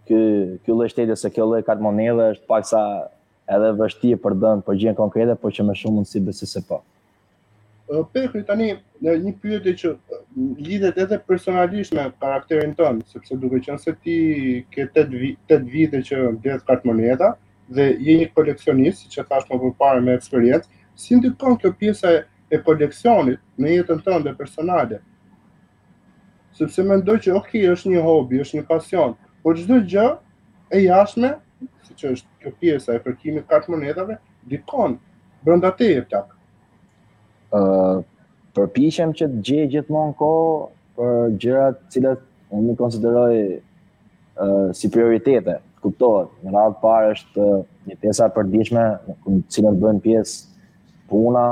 ky 0.07 0.21
ky 0.63 0.75
le 0.77 0.87
shteti 0.91 1.15
ose 1.17 1.31
kjo 1.33 1.49
kartë 1.49 1.67
kartmonedhe 1.71 2.29
është 2.35 2.47
paksa 2.51 2.83
edhe 3.57 3.73
vështirë 3.81 4.21
për 4.23 4.37
dhënë 4.43 4.65
për 4.67 4.79
gjën 4.83 4.95
konkrete, 5.01 5.35
por 5.35 5.51
që 5.51 5.65
më 5.67 5.75
shumë 5.81 5.97
mund 5.97 6.07
si 6.37 6.45
se 6.47 6.63
po. 6.69 6.83
Pekri 7.87 8.41
tani 8.45 8.65
në 9.03 9.13
një 9.23 9.31
pyetje 9.41 9.73
që 9.81 9.89
lidhet 10.67 10.97
edhe 10.99 11.19
personalisht 11.27 11.93
me 11.95 12.03
karakterin 12.23 12.73
tënd, 12.75 13.05
sepse 13.13 13.37
duke 13.43 13.61
qenë 13.67 13.79
se 13.83 13.93
ti 14.03 14.15
ke 14.75 14.87
8 14.91 15.13
vi, 15.21 15.29
8 15.55 15.69
vite 15.75 16.01
që 16.09 16.19
mbledh 16.33 16.65
kart 16.67 16.83
moneta 16.89 17.29
dhe 17.77 17.85
je 18.07 18.17
një 18.19 18.27
koleksionist, 18.35 19.05
siç 19.05 19.17
e 19.23 19.27
thash 19.31 19.47
më 19.53 19.71
parë 19.83 20.03
me 20.07 20.17
eksperiencë, 20.19 20.67
si 21.03 21.15
ndikon 21.21 21.55
kjo 21.63 21.71
pjesa 21.79 22.11
e 22.51 22.59
koleksionit 22.67 23.39
në 23.55 23.73
jetën 23.77 24.03
tënde 24.09 24.35
personale? 24.41 24.99
Sepse 26.59 26.83
mendoj 26.91 27.17
që 27.23 27.39
ok, 27.39 27.51
është 27.77 27.95
një 27.95 28.03
hobi, 28.09 28.43
është 28.43 28.59
një 28.59 28.67
pasion, 28.73 29.15
por 29.43 29.55
çdo 29.63 29.79
gjë 29.93 30.09
e 30.75 30.83
jashtme, 30.89 31.31
siç 31.87 32.03
është 32.17 32.41
kjo 32.43 32.55
pjesa 32.59 32.97
e 32.99 33.03
kërkimit 33.07 33.47
kart 33.47 33.71
monetave, 33.71 34.19
ndikon 34.47 34.99
brenda 35.45 35.71
teje 35.71 36.03
plak 36.11 36.33
përpiqem 37.51 39.13
që 39.15 39.27
të 39.31 39.43
gjejë 39.47 39.67
gjithmonë 39.75 40.15
ko 40.19 40.31
për 40.97 41.35
gjërat 41.43 41.79
cilat 41.93 42.23
unë 42.57 42.75
konsideroj 42.79 43.35
uh, 43.57 44.73
si 44.75 44.89
prioritete, 44.91 45.59
kuptohet. 45.83 46.31
Në 46.43 46.53
radh 46.55 46.75
të 46.75 46.81
parë 46.83 47.11
është 47.15 47.45
uh, 47.45 47.61
një 47.87 47.97
pjesa 48.01 48.27
e 48.29 48.33
përditshme 48.37 48.85
ku 49.23 49.37
cilën 49.53 50.01
pjesë 50.03 50.57
puna, 51.11 51.45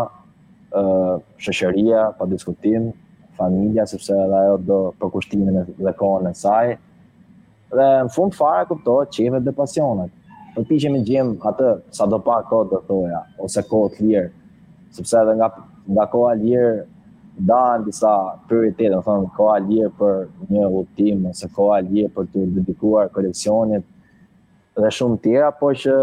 ë 0.75 0.81
uh, 0.81 1.19
shoqëria 1.39 2.09
pa 2.17 2.27
diskutim, 2.27 2.89
familja 3.35 3.83
sepse 3.87 4.15
edhe 4.15 4.39
ajo 4.41 4.57
do 4.63 4.79
për 4.99 5.11
kushtimin 5.13 5.61
e 5.63 5.93
kohën 5.99 6.29
e 6.31 6.33
saj. 6.35 6.75
Dhe 7.75 7.87
në 8.07 8.13
fund 8.15 8.35
fare 8.35 8.65
kuptohet 8.69 9.11
çimet 9.11 9.43
dhe 9.43 9.53
pasionet. 9.57 10.11
Përpiqemi 10.55 11.01
të 11.03 11.09
gjejmë 11.09 11.37
atë 11.49 11.71
sadopa 11.95 12.37
kohë 12.49 12.69
do 12.71 12.79
thoja 12.87 13.21
ose 13.43 13.63
kohë 13.67 13.93
të 13.97 14.03
lirë, 14.05 14.27
sepse 14.95 15.17
edhe 15.19 15.33
nga 15.35 15.49
nga 15.87 16.05
koha 16.09 16.33
lirë 16.35 16.85
dalë 17.49 17.85
disa 17.85 18.11
prioritete, 18.49 18.89
do 18.93 19.01
thonë 19.05 19.31
koha 19.37 19.57
lirë 19.67 19.91
për 19.99 20.23
një 20.53 20.69
udhtim 20.79 21.25
ose 21.31 21.49
koha 21.57 21.79
lirë 21.87 22.13
për 22.15 22.29
të 22.33 22.45
dedikuar 22.59 23.09
koleksionit 23.15 23.83
dhe 24.75 24.91
shumë 24.91 25.19
tjera, 25.23 25.51
po 25.59 25.69
që 25.73 25.95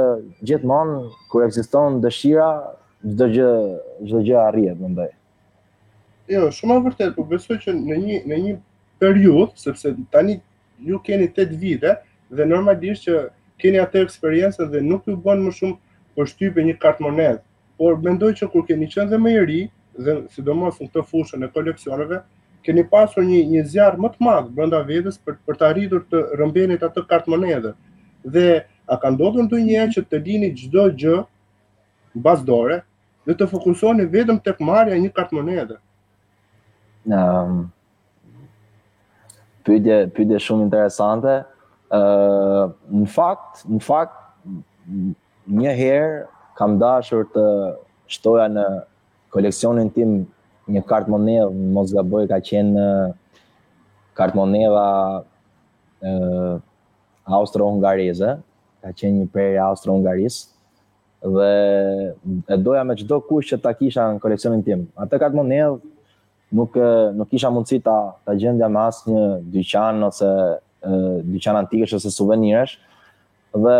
gjithmonë 0.48 1.00
kur 1.32 1.44
ekziston 1.46 1.98
dëshira, 2.04 2.48
çdo 3.02 3.28
gjë 3.34 3.50
çdo 4.06 4.22
gjë 4.28 4.38
arrihet, 4.46 4.78
mendoj. 4.80 5.10
Jo, 6.30 6.46
shumë 6.56 6.76
e 6.78 6.84
vërtet, 6.86 7.12
por 7.18 7.26
besoj 7.30 7.58
që 7.66 7.74
në 7.78 7.98
një 8.04 8.18
në 8.30 8.38
një 8.46 8.54
periudhë, 9.02 9.56
sepse 9.60 9.92
tani 10.14 10.38
ju 10.80 10.98
keni 11.04 11.28
8 11.30 11.52
vite 11.60 11.96
dhe 12.32 12.46
normalisht 12.48 13.08
që 13.08 13.24
keni 13.60 13.80
atë 13.82 14.04
eksperiencë 14.06 14.70
dhe 14.72 14.80
nuk 14.86 15.08
ju 15.10 15.16
bën 15.26 15.42
më 15.48 15.52
shumë 15.58 15.76
për 15.76 16.22
po 16.24 16.28
shtypje 16.30 16.64
një 16.68 16.78
kartë 16.80 17.04
monedhë 17.08 17.40
por 17.82 17.98
mendoj 17.98 18.30
që 18.38 18.46
kur 18.52 18.62
keni 18.68 18.86
qenë 18.90 19.10
dhe 19.10 19.18
më 19.24 19.30
i 19.30 19.38
ri 19.44 19.60
dhe 20.06 20.12
sidomos 20.36 20.76
në 20.80 20.86
këtë 20.88 21.02
fushën 21.08 21.42
e 21.42 21.48
koleksioneve, 21.52 22.20
keni 22.64 22.84
pasur 22.92 23.24
një 23.26 23.40
një 23.54 23.62
zjarr 23.72 23.98
më 24.04 24.10
të 24.12 24.22
madh 24.22 24.50
brenda 24.54 24.78
vetes 24.86 25.16
për 25.26 25.34
për 25.48 25.58
të 25.60 25.66
arritur 25.68 26.04
të 26.12 26.20
rëmbeni 26.40 26.76
atë 26.88 27.02
kartë 27.10 27.32
monedhë. 27.34 27.72
Dhe 28.36 28.44
a 28.86 28.98
ka 29.02 29.10
ndodhur 29.16 29.48
ndonjëherë 29.48 29.96
që 29.96 30.04
të 30.12 30.20
lini 30.28 30.52
çdo 30.60 30.84
gjë 31.00 31.16
mbas 32.22 32.44
dore 32.52 32.78
dhe 33.26 33.34
të 33.40 33.48
fokusoni 33.50 34.06
vetëm 34.14 34.38
tek 34.46 34.60
marrja 34.68 34.94
e 34.94 35.02
një 35.02 35.10
kartë 35.18 35.38
monedhë? 35.40 35.78
Në 37.10 37.18
um, 37.18 37.56
ehm, 37.64 38.44
pyetje 39.66 39.96
pyetje 40.20 40.38
shumë 40.46 40.68
interesante. 40.68 41.34
ë 41.42 41.98
ehm, 41.98 42.78
uh, 42.94 43.02
në 43.02 43.08
fakt, 43.18 43.66
në 43.66 43.82
fakt 43.82 44.16
një 45.58 45.74
herë 45.82 46.28
kam 46.58 46.78
dashur 46.80 47.24
të 47.34 47.44
shtoja 48.12 48.48
në 48.52 48.64
koleksionin 49.32 49.90
tim 49.92 50.16
një 50.72 50.82
kartë 50.88 51.10
monedhë, 51.10 51.46
mos 51.74 51.92
gaboj 51.96 52.26
ka 52.30 52.38
qenë 52.44 52.86
kartë 54.18 54.38
monedha 54.38 54.84
austro-hungareze, 57.32 58.36
ka 58.82 58.92
qenë 58.98 59.22
një 59.22 59.28
prej 59.32 59.56
austro-hungarisë 59.62 60.50
dhe 61.22 61.48
e 62.50 62.56
doja 62.58 62.82
me 62.86 62.96
çdo 62.98 63.20
kush 63.28 63.52
që 63.52 63.60
ta 63.62 63.72
kisha 63.78 64.08
në 64.12 64.22
koleksionin 64.24 64.62
tim. 64.66 64.84
Atë 64.98 65.20
kartë 65.22 65.38
monedhë 65.38 65.76
nuk 66.58 66.74
nuk 67.16 67.28
kisha 67.30 67.48
mundësi 67.50 67.78
ta 67.86 67.96
ta 68.26 68.34
gjendja 68.36 68.68
me 68.68 68.80
asnjë 68.82 69.20
dyqan 69.54 70.02
ose 70.08 70.28
dyqan 71.32 71.60
antikësh 71.62 71.94
ose 71.96 72.10
suvenirësh 72.10 72.74
dhe 73.64 73.76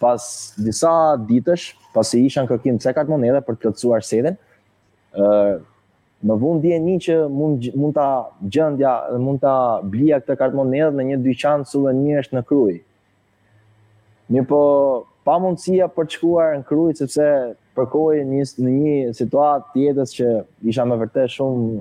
pas 0.00 0.24
disa 0.58 0.92
ditësh, 1.28 1.72
pasi 1.94 2.22
isha 2.26 2.42
në 2.44 2.50
kërkim 2.52 2.78
të 2.80 2.94
kartë 2.96 3.12
monedhe 3.12 3.40
për 3.46 3.54
të 3.56 3.62
plotësuar 3.66 4.06
sedhen, 4.06 4.38
ë 5.14 5.24
uh, 5.24 5.58
më 6.28 6.34
vonë 6.42 6.76
një 6.82 6.94
që 7.04 7.16
mund 7.30 7.66
mund 7.78 7.94
ta 7.94 8.06
gjendja 8.50 8.92
dhe 9.12 9.18
mund 9.22 9.38
ta 9.42 9.52
blija 9.86 10.16
këtë 10.18 10.34
kartë 10.40 10.64
në 10.72 11.04
një 11.10 11.18
dyqan 11.22 11.62
souvenirsh 11.70 12.32
në 12.34 12.42
Krujë. 12.48 12.80
Një 14.34 14.42
po 14.50 14.58
pa 15.28 15.36
mundësia 15.40 15.86
për 15.94 16.08
të 16.10 16.16
shkuar 16.18 16.56
në 16.58 16.66
Krujë 16.66 16.96
sepse 17.04 17.28
përkoj 17.78 18.16
një 18.32 18.48
në 18.64 18.74
një 18.80 18.96
situatë 19.14 19.72
tjetër 19.76 20.10
që 20.18 20.28
isha 20.72 20.88
më 20.90 20.98
vërtet 21.04 21.30
shumë 21.38 21.78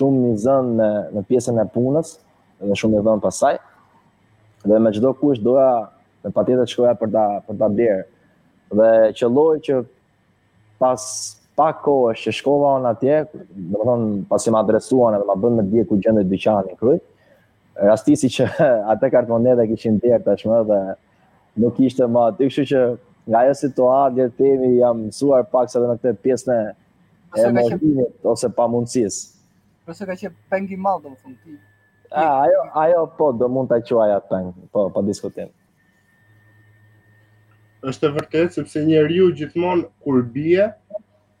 shumë 0.00 0.24
i 0.30 0.32
zënë 0.46 0.74
në 0.80 0.88
në 1.18 1.26
pjesën 1.28 1.60
e 1.60 1.68
punës 1.76 2.14
dhe 2.64 2.72
shumë 2.76 2.96
një 2.96 3.04
vënë 3.10 3.22
pasaj. 3.26 3.60
Dhe 4.64 4.80
me 4.80 4.90
çdo 4.96 5.12
kush 5.16 5.44
doja 5.44 5.70
dhe 6.28 6.34
pa 6.36 6.44
tjetër 6.46 6.70
shkoja 6.72 6.94
për 7.00 7.12
ta, 7.12 7.24
për 7.46 7.58
ta 7.62 7.68
bjerë. 7.78 8.04
Dhe 8.76 8.90
që 9.16 9.28
loj 9.32 9.58
që 9.66 9.78
pas 10.82 11.04
pak 11.58 11.80
kohë 11.82 12.14
që 12.22 12.32
shkova 12.38 12.74
unë 12.78 12.90
atje, 12.92 13.18
dhe 13.28 13.68
më 13.74 13.86
thonë 13.90 14.24
pas 14.30 14.46
i 14.46 14.50
më 14.54 14.60
adresuan 14.62 15.16
e 15.16 15.22
më 15.26 15.38
bëndë 15.44 15.56
me 15.58 15.64
dje 15.72 15.86
ku 15.90 15.96
gjendë 16.04 16.22
e 16.24 16.28
dyqani 16.32 16.76
kryt, 16.80 17.02
rastisi 17.88 18.30
që 18.36 18.46
atë 18.94 19.10
kartmonete 19.14 19.56
monede 19.56 19.68
kishin 19.72 19.96
tjerë 20.02 20.24
të 20.28 20.36
shmë 20.44 20.60
dhe 20.70 20.80
nuk 21.64 21.80
ishte 21.82 22.06
më 22.14 22.26
atë, 22.32 22.46
kështu 22.50 22.66
që 22.72 22.82
nga 23.28 23.42
e 23.50 23.56
situatë 23.58 24.18
dhe 24.20 24.28
temi 24.38 24.70
jam 24.78 25.02
mësuar 25.08 25.48
pak 25.52 25.72
sa 25.72 25.82
dhe 25.82 25.90
në 25.90 25.98
këte 25.98 26.14
pjesën 26.24 26.54
e 26.58 27.48
emotimit 27.48 28.30
ose 28.32 28.50
pa 28.56 28.68
mundësis. 28.72 29.18
Përse 29.88 30.06
ka 30.06 30.14
që 30.20 30.30
pengi 30.52 30.78
malë 30.78 31.04
dhe 31.04 31.10
më 31.14 31.18
thonë 31.24 31.40
ti? 31.42 31.58
A, 32.08 32.22
ajo, 32.46 32.60
ajo 32.86 33.02
po, 33.18 33.28
do 33.36 33.48
mund 33.52 33.68
të 33.68 33.82
quaj 33.90 34.12
atë 34.14 34.30
pengi, 34.30 34.54
po, 34.72 34.86
pa 34.86 34.88
po 34.94 35.02
diskutim 35.04 35.50
është 37.86 38.08
e 38.08 38.14
vërtetë 38.16 38.54
sepse 38.56 38.82
njeriu 38.86 39.28
gjithmonë 39.38 39.84
kur 40.04 40.22
bie 40.36 40.64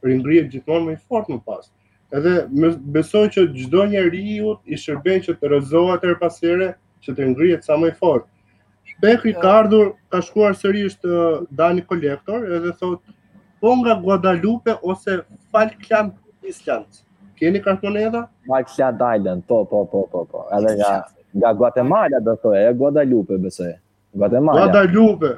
ringrihet 0.08 0.50
gjithmonë 0.52 0.86
më 0.88 0.92
i 0.94 0.98
fortë 1.08 1.32
më 1.34 1.40
pas. 1.46 1.70
Edhe 2.14 2.34
besoj 2.96 3.24
që 3.34 3.46
çdo 3.56 3.84
njeriu 3.90 4.54
i 4.64 4.78
shërben 4.78 5.22
që 5.26 5.34
të 5.40 5.50
rrezohet 5.52 6.06
her 6.08 6.14
pas 6.20 6.38
here, 6.44 6.68
që 7.04 7.14
të 7.16 7.26
ngrihet 7.32 7.64
sa 7.66 7.76
më 7.78 7.90
i 7.92 7.96
fortë. 7.98 8.30
Shpekri 8.92 9.34
ka 9.34 9.42
po. 9.42 9.52
ardhur, 9.60 9.90
ka 10.10 10.20
shkuar 10.24 10.54
sërish 10.58 10.96
të 11.02 11.24
Dani 11.58 11.82
Kolektor, 11.86 12.46
edhe 12.58 12.72
thot, 12.80 13.02
po 13.60 13.74
nga 13.82 13.98
Guadalupe 14.00 14.74
ose 14.82 15.18
Falkland 15.52 16.12
Island. 16.46 17.02
Keni 17.38 17.60
kartoneta? 17.62 18.22
Falkland 18.48 19.04
Island, 19.18 19.44
po, 19.50 19.64
po, 19.66 19.84
po, 19.92 20.06
po, 20.14 20.24
po. 20.30 20.46
Edhe 20.56 20.78
nga, 20.80 20.94
nga 21.36 21.52
Guatemala, 21.60 22.20
do 22.22 22.38
thojë, 22.42 22.64
e 22.70 22.72
Guadalupe, 22.78 23.38
besoj. 23.42 23.74
Guatemala. 24.16 24.64
Guadalupe, 24.64 25.36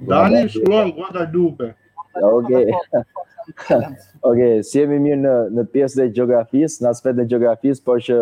Dani 0.00 0.48
shkruan 0.48 0.92
Guada 0.92 1.24
Dupe. 1.26 1.74
Okej. 2.22 2.72
Okej, 4.22 4.62
si 4.66 4.80
jemi 4.82 4.98
mirë 5.00 5.20
në 5.22 5.32
në 5.56 5.64
pjesën 5.72 6.04
e 6.04 6.10
gjeografisë, 6.16 6.82
në 6.84 6.90
aspektin 6.90 7.22
e 7.24 7.28
gjeografisë, 7.30 7.82
por 7.86 8.00
që 8.02 8.16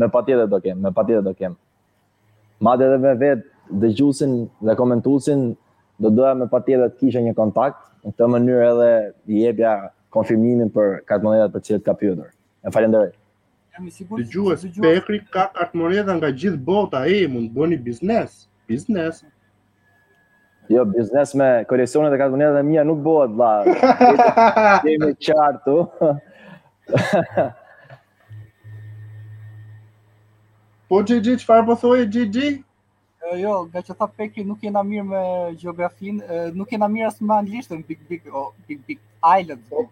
me 0.00 0.08
patjetër 0.10 0.48
do 0.48 0.60
kem, 0.64 0.78
me 0.80 0.92
patjetër 0.96 1.26
do 1.26 1.32
kem. 1.36 1.56
Madje 2.62 2.86
edhe 2.88 2.98
me 3.02 3.12
vet 3.20 3.42
dëgjuesin 3.82 4.36
dhe 4.68 4.76
komentuesin 4.78 5.42
do 6.02 6.10
doja 6.14 6.32
me 6.38 6.46
patjetër 6.52 6.92
të 6.94 7.00
kisha 7.04 7.22
një 7.26 7.34
kontakt, 7.38 7.82
në 8.06 8.14
këtë 8.16 8.30
mënyrë 8.34 8.62
edhe 8.70 8.92
i 9.34 9.42
jepja 9.44 9.72
konfirmimin 10.14 10.70
për 10.78 10.96
kartmonedat 11.10 11.52
për 11.56 11.64
cilët 11.66 11.84
ka 11.88 11.94
pyetur. 11.98 12.30
Ju 12.64 12.72
falenderoj. 12.78 13.12
Jam 13.76 13.86
i 13.86 13.92
sigurt 13.98 14.22
dëgjues 14.24 14.66
Bekri 14.86 15.20
ka 15.32 15.48
nga 15.52 16.30
gjithë 16.30 16.56
bota, 16.72 17.04
ai 17.04 17.26
mund 17.28 17.50
të 17.52 17.58
bëni 17.60 17.80
biznes, 17.90 18.46
biznes. 18.68 19.22
Jo, 20.70 20.84
biznes 20.86 21.34
me 21.34 21.48
koleksione 21.68 22.08
e 22.14 22.18
katë 22.20 22.32
monedat 22.36 22.60
e 22.60 22.66
mija 22.66 22.84
nuk 22.86 23.00
bëhet, 23.02 23.32
bla. 23.34 24.78
Gjemi 24.84 25.08
qartu. 25.26 25.76
Po, 30.90 31.00
GG, 31.08 31.32
që 31.42 31.58
po 31.66 31.74
thoi, 31.82 32.06
GG? 32.06 32.52
Jo, 33.42 33.62
nga 33.70 33.82
që 33.82 33.96
tha 33.98 34.08
peki, 34.14 34.44
nuk 34.46 34.62
jena 34.62 34.82
mirë 34.86 35.06
me 35.10 35.22
geografinë, 35.58 36.38
nuk 36.54 36.70
jena 36.76 36.88
mirë 36.90 37.08
as 37.10 37.18
me 37.20 37.34
anglishtë, 37.40 37.78
në 37.82 37.86
big 37.90 38.00
big, 38.08 38.28
o, 38.30 38.46
big 38.68 38.86
big. 38.86 39.00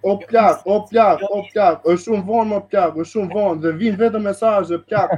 O 0.02 0.18
plak, 0.18 0.62
o 0.66 0.80
plak, 0.90 1.20
o 1.30 1.40
plak, 1.54 1.84
është 1.92 2.00
shumë 2.04 2.24
vonë 2.30 2.50
më 2.52 2.56
plak, 2.70 2.96
është 2.98 3.12
shumë 3.14 3.28
vonë, 3.36 3.60
dhe 3.62 3.70
vinë 3.82 4.00
vetë 4.00 4.20
mesazhe 4.24 4.78
plak, 4.90 5.12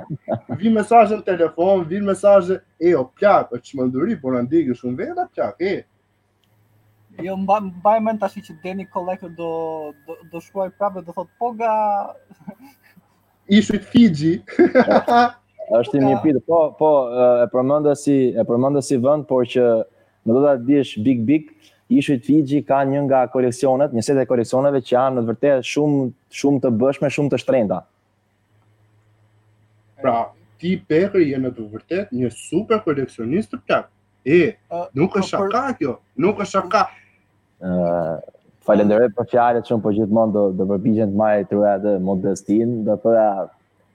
vinë 0.60 0.74
mesazhe 0.74 1.16
në 1.16 1.24
telefon, 1.30 1.86
vinë 1.88 2.10
mesazhe 2.10 2.58
e, 2.76 2.92
o 2.98 3.06
plak, 3.08 3.54
është 3.56 3.70
që 3.70 3.78
më 3.80 4.18
por 4.24 4.36
në 4.36 4.42
ndikë, 4.50 4.76
shumë 4.82 4.98
vetë, 4.98 5.24
plak, 5.38 5.64
e. 5.70 7.24
Jo, 7.24 7.38
mbaj 7.40 7.96
mend 8.04 8.20
tash 8.20 8.36
që 8.44 8.58
Deni 8.64 8.84
Kolleku 8.88 9.32
do 9.36 9.48
do 10.06 10.16
do 10.32 10.40
shkruaj 10.44 10.72
prapë 10.80 11.02
do 11.04 11.12
thot 11.16 11.28
po 11.40 11.50
ga 11.56 11.72
ishit 13.58 13.84
Fiji. 13.92 14.34
Është 15.80 16.00
një 16.04 16.16
pitë, 16.22 16.40
po 16.48 16.62
po 16.80 16.88
e 17.40 17.48
përmendë 17.52 17.96
si 18.00 18.16
e 18.36 18.44
përmendë 18.48 18.84
vend, 19.04 19.24
por 19.28 19.48
që 19.54 19.66
më 20.28 20.36
do 20.38 20.44
ta 20.44 20.54
dish 20.72 20.96
big 21.06 21.20
big, 21.28 21.48
Ishujt 21.90 22.24
Fiji 22.24 22.62
ka 22.64 22.82
një 22.86 23.02
nga 23.06 23.22
koleksionet, 23.32 23.92
një 23.92 24.02
set 24.06 24.18
e 24.20 24.26
koleksioneve 24.28 24.80
që 24.86 24.94
janë 24.94 25.16
në 25.16 25.22
të 25.22 25.30
vërtet 25.32 25.68
shumë 25.70 26.04
shumë 26.40 26.62
të 26.62 26.70
bëshme, 26.82 27.10
shumë 27.16 27.32
të 27.34 27.40
shtrenda. 27.42 27.80
Pra, 30.02 30.16
ti 30.60 30.76
Perri 30.88 31.26
je 31.30 31.38
në 31.42 31.50
të 31.56 31.66
vërtet 31.74 32.14
një 32.14 32.30
super 32.34 32.80
koleksionist 32.86 33.52
të 33.52 33.60
plak. 33.66 33.90
E, 34.24 34.38
nuk 34.94 35.16
është 35.18 35.34
shaka 35.34 35.64
kjo, 35.80 35.96
nuk 36.24 36.38
është 36.44 36.60
shaka. 36.60 36.84
Uh, 37.62 38.16
Falenderoj 38.66 39.10
për 39.18 39.26
fjalët 39.34 39.68
shumë, 39.70 39.82
por 39.82 39.94
gjithmonë 39.96 40.32
do 40.38 40.46
do 40.60 40.66
përpiqem 40.72 41.10
të 41.12 41.18
marr 41.18 41.44
të 41.50 41.60
dhe 41.84 41.96
modestin, 42.08 42.72
do 42.86 42.96
thoya 43.02 43.28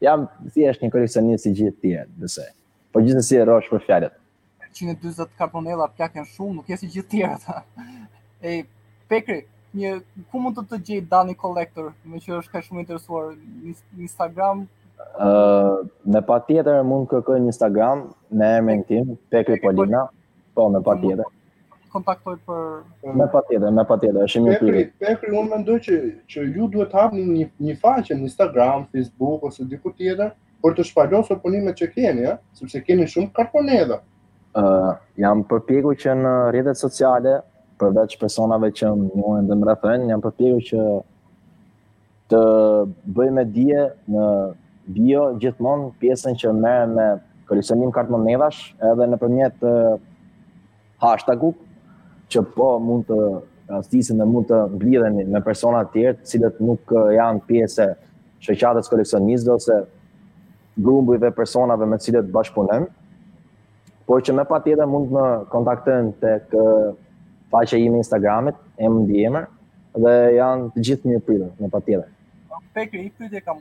jam 0.03 0.27
thjesht 0.53 0.83
një 0.83 0.91
koleksionist 0.93 1.47
si 1.47 1.53
gjithë 1.55 1.81
ti, 1.81 1.95
besoj. 2.21 2.49
Por 2.93 3.03
gjithsesi 3.07 3.39
rrosh 3.41 3.71
për 3.71 3.83
fjalët. 3.87 4.15
140 4.85 5.29
karbonela 5.37 5.89
plakën 5.97 6.25
shumë, 6.33 6.59
nuk 6.61 6.69
jesi 6.71 6.89
gjithë 6.93 7.11
tjera 7.13 7.39
ta. 7.43 7.63
E, 8.45 8.51
Pekri, 9.09 9.39
një, 9.73 9.91
ku 10.29 10.37
mund 10.37 10.59
të 10.59 10.61
të 10.69 10.77
gjej 10.85 10.99
Dani 11.09 11.33
Collector, 11.33 11.87
me 12.05 12.19
që 12.21 12.35
është 12.39 12.51
ka 12.53 12.59
shumë 12.61 12.83
interesuar 12.83 13.31
në 13.33 13.71
Instagram? 14.05 14.59
Uh, 15.17 15.79
me 16.05 16.19
pa 16.27 16.35
tjetër 16.45 16.83
mund 16.85 17.07
kërkoj 17.09 17.39
Instagram, 17.41 18.03
me 18.29 18.49
emrin 18.59 18.83
në 18.83 18.85
tim, 18.91 19.15
Pekri 19.33 19.57
Polina, 19.63 20.03
po, 20.53 20.67
me 20.75 20.83
pa 20.85 20.93
tjetër. 21.01 21.31
Kontaktoj 21.95 22.35
për... 22.45 22.61
Me 23.17 23.25
pa 23.33 23.41
tjetër, 23.49 23.73
me 23.79 23.87
pa 23.89 23.97
tjetër, 24.05 24.19
është 24.29 24.41
një 24.45 24.57
pyri. 24.61 24.83
Pekri, 25.01 25.33
unë 25.33 25.53
mendoj 25.55 25.79
që, 25.87 25.97
që 26.35 26.43
ju 26.59 26.67
duhet 26.75 26.93
hapë 26.99 27.23
një, 27.25 27.47
një 27.69 27.75
faqe 27.81 28.19
në 28.21 28.29
Instagram, 28.29 28.85
Facebook, 28.93 29.49
ose 29.49 29.65
diku 29.73 29.95
tjetër, 29.97 30.29
për 30.61 30.77
të 30.77 30.85
shpallosur 30.91 31.41
punimet 31.41 31.81
që 31.81 31.89
keni, 31.97 32.29
ja? 32.29 32.37
sepse 32.61 32.85
keni 32.85 33.09
shumë 33.15 33.33
karponedha 33.33 33.97
uh, 34.57 34.93
jam 35.21 35.43
përpjegu 35.51 35.91
që 36.01 36.13
në 36.21 36.31
rrjetet 36.51 36.79
sociale, 36.79 37.33
përveç 37.77 38.15
personave 38.21 38.71
që 38.73 38.89
më 38.97 39.09
njohen 39.19 39.49
dhe 39.51 39.57
më 39.59 39.67
rrethojnë, 39.67 40.07
jam 40.11 40.23
përpjegu 40.23 40.63
që 40.71 40.85
të 42.31 42.39
bëj 43.17 43.29
me 43.35 43.43
dje 43.55 43.83
në 44.11 44.23
bio 44.95 45.27
gjithmonë 45.43 45.91
pjesën 46.01 46.35
që 46.41 46.55
merr 46.57 46.89
me 46.95 47.05
kolekcionim 47.47 47.93
kartë 47.95 48.11
monedhash 48.15 48.71
edhe 48.89 49.07
nëpërmjet 49.13 49.61
uh, 49.67 49.99
hashtagu 51.05 51.53
që 52.33 52.41
po 52.55 52.71
mund 52.83 53.05
të 53.07 53.19
rastisin 53.69 54.19
dhe 54.19 54.25
mund 54.27 54.49
të 54.49 54.59
mblidheni 54.73 55.27
me 55.31 55.41
persona 55.45 55.85
të 55.85 55.93
tjerë, 55.93 56.17
cilët 56.27 56.57
nuk 56.63 56.91
janë 57.13 57.45
pjesë 57.47 57.87
shoqatës 58.47 58.89
koleksionistëve 58.91 59.59
ose 59.59 59.77
grumbujve 60.77 61.29
personave 61.35 61.87
me 61.89 61.97
cilët 62.01 62.27
bashkëpunojmë. 62.31 62.87
Por 64.07 64.21
që 64.23 64.33
me 64.39 64.45
pa 64.47 64.61
tjetë 64.63 64.85
mund 64.87 65.09
të 65.09 65.13
më 65.19 65.23
kontaktën 65.51 66.13
të 66.21 66.29
kë 66.53 66.65
faqe 67.51 67.77
i 67.83 67.89
me 67.91 67.97
Instagramit, 67.99 68.55
mdmr, 68.79 69.47
dhe 69.99 70.11
janë 70.37 70.67
të 70.77 70.83
gjithë 70.87 71.09
një 71.11 71.19
pridë, 71.27 71.47
me 71.59 71.69
pa 71.73 71.81
tjetë. 71.83 72.05
Pekë, 72.77 73.01
një 73.03 73.09
pridë 73.19 73.41
kam, 73.43 73.57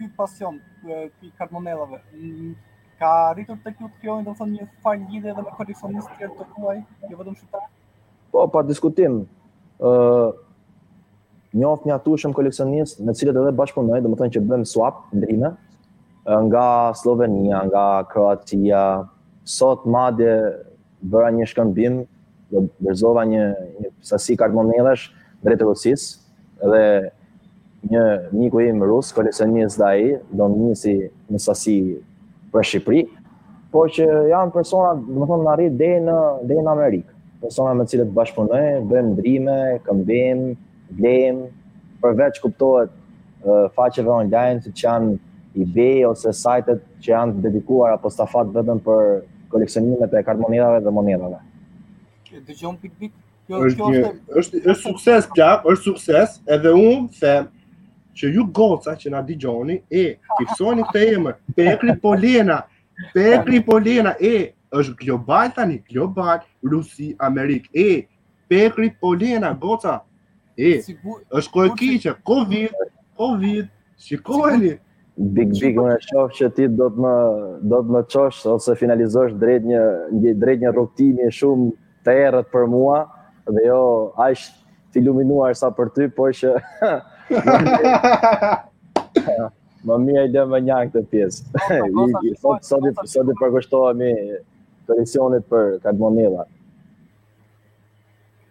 kjo 0.00 0.08
pasion, 0.18 0.56
kjo 0.82 0.98
karmonellave, 1.38 2.00
ka 2.98 3.12
rritur 3.36 3.60
të 3.62 3.76
kjo 3.76 3.86
të 3.92 4.02
kjojnë 4.02 4.26
dhe 4.32 4.48
një 4.56 4.66
fajnë 4.86 5.06
gjithë 5.12 5.34
dhe 5.38 5.44
me 5.46 5.52
kërifonisë 5.60 6.10
të 6.10 6.18
kjojnë 6.22 6.38
të 6.42 6.46
kjojnë, 6.54 6.82
kjo 7.06 7.18
vëdëm 7.22 7.36
shqipar? 7.38 7.68
Po, 8.34 8.42
pa 8.56 8.64
diskutim. 8.72 9.20
Uh, 9.78 10.34
njoft 11.54 11.86
një 11.86 11.94
atu 12.00 12.16
shumë 12.18 12.34
koleksionist 12.34 12.98
me 13.06 13.14
cilët 13.16 13.38
edhe 13.44 13.54
bashkëpunoj, 13.62 14.02
dhe 14.02 14.10
më 14.10 14.18
thënë 14.24 14.36
që 14.36 14.42
bëm 14.50 14.66
swap, 14.72 15.04
ndrime, 15.14 15.52
nga 16.50 16.64
Slovenia, 16.98 17.62
nga 17.70 17.84
Kroatia, 18.10 18.82
sot 19.48 19.86
madje 19.88 20.30
bëra 21.08 21.30
një 21.32 21.46
shkëmbim, 21.48 22.02
do 22.52 22.64
dorëzova 22.84 23.24
një 23.28 23.44
një 23.80 23.88
sasi 24.10 24.36
karbonellash 24.40 25.08
drejt 25.44 25.62
Rusis 25.66 26.04
dhe 26.60 26.82
një 27.92 28.04
miku 28.34 28.60
im 28.64 28.80
rus, 28.82 29.12
koleksionist 29.16 29.80
ai, 29.88 30.18
do 30.32 30.48
nisi 30.52 30.94
në 31.30 31.40
sasi 31.40 31.74
për 32.52 32.66
Shqipëri, 32.70 33.02
por 33.72 33.92
që 33.92 34.06
janë 34.32 34.52
persona, 34.56 34.92
do 34.98 35.20
të 35.20 35.28
thonë, 35.30 35.44
në 35.46 35.52
arrit 35.54 35.76
deri 35.78 36.00
në 36.04 36.16
deri 36.50 36.64
në 36.66 36.72
Amerikë. 36.72 37.14
Persona 37.44 37.74
me 37.78 37.86
të 37.86 37.92
cilët 37.94 38.12
bashkëpunoj, 38.16 38.66
bëjmë 38.90 39.12
ndrime, 39.12 39.56
këmbim, 39.86 40.40
blem, 40.98 41.42
përveç 42.02 42.40
kuptohet 42.42 42.90
faqeve 43.76 44.10
online 44.18 44.64
që 44.66 44.74
janë 44.84 45.16
eBay 45.62 46.02
ose 46.08 46.32
sajtet 46.34 46.82
që 47.04 47.12
janë 47.14 47.44
dedikuar 47.44 47.94
apo 47.94 48.10
stafat 48.12 48.50
vetëm 48.56 48.80
për 48.84 49.12
koleksionimet 49.50 50.14
e 50.18 50.22
kartmonedave 50.22 50.80
dhe 50.84 50.90
monedave. 50.90 51.38
Dëgjon 52.46 52.76
pik 52.80 52.92
pik. 52.98 53.12
Kjo 53.48 53.62
është 53.64 53.78
kjo 53.86 54.08
është 54.40 54.58
është 54.60 54.74
sukses 54.82 55.28
plak, 55.32 55.62
është 55.72 55.84
sukses, 55.88 56.34
edhe 56.52 56.72
unë 56.76 57.06
them 57.20 57.46
që 58.18 58.28
ju 58.34 58.42
goca 58.58 58.92
që 59.00 59.12
na 59.14 59.22
dëgjoni 59.24 59.78
e 59.88 60.02
fiksoni 60.36 60.84
këtë 60.90 61.04
emër, 61.14 61.36
Pekri 61.56 61.94
Polena. 62.02 62.58
Pekri 63.14 63.62
Polena 63.64 64.12
e 64.20 64.34
është 64.76 64.98
global 65.00 65.54
tani, 65.56 65.78
global, 65.88 66.44
Rusi, 66.74 67.14
Amerik. 67.18 67.70
E 67.72 68.04
Pekri 68.50 68.90
Polena 69.00 69.54
goca. 69.60 69.96
E 70.58 70.82
si 70.84 70.98
është 71.32 71.52
kohë 71.54 71.74
kiqe, 71.80 72.14
Covid, 72.28 72.76
Covid. 73.16 73.72
Shikojeni 73.98 74.76
big 75.18 75.50
big 75.60 75.74
më 75.76 75.96
shoh 76.00 76.28
që 76.36 76.46
ti 76.54 76.66
do 76.78 76.86
të 76.94 77.02
më 77.02 77.12
do 77.70 77.78
të 77.82 77.92
më 77.94 78.02
çosh 78.14 78.44
ose 78.54 78.74
finalizosh 78.78 79.32
drejt 79.40 79.64
një 79.66 79.80
një 80.14 80.34
drejt 80.38 80.60
një 80.62 80.70
rrugtimi 80.76 81.30
shumë 81.34 81.72
të 82.06 82.14
errët 82.26 82.50
për 82.52 82.68
mua 82.70 83.00
dhe 83.50 83.64
jo 83.66 83.80
aq 84.26 84.44
të 84.94 85.02
iluminuar 85.02 85.56
sa 85.58 85.72
për 85.74 85.90
ty, 85.94 86.04
por 86.08 86.30
që 86.32 86.54
Më 89.88 89.94
mirë 90.04 90.30
dhe 90.34 90.42
më 90.50 90.58
një 90.66 90.76
këtë 90.92 91.00
pjesë. 91.10 91.44
thotë 91.54 91.90
po, 91.94 92.08
po, 92.12 92.22
po, 92.48 92.54
sot 92.66 92.96
sot 93.08 93.28
e 93.30 93.34
përkushtohemi 93.38 94.08
koalicionit 94.88 95.44
për 95.48 95.76
Kartmonella. 95.84 96.44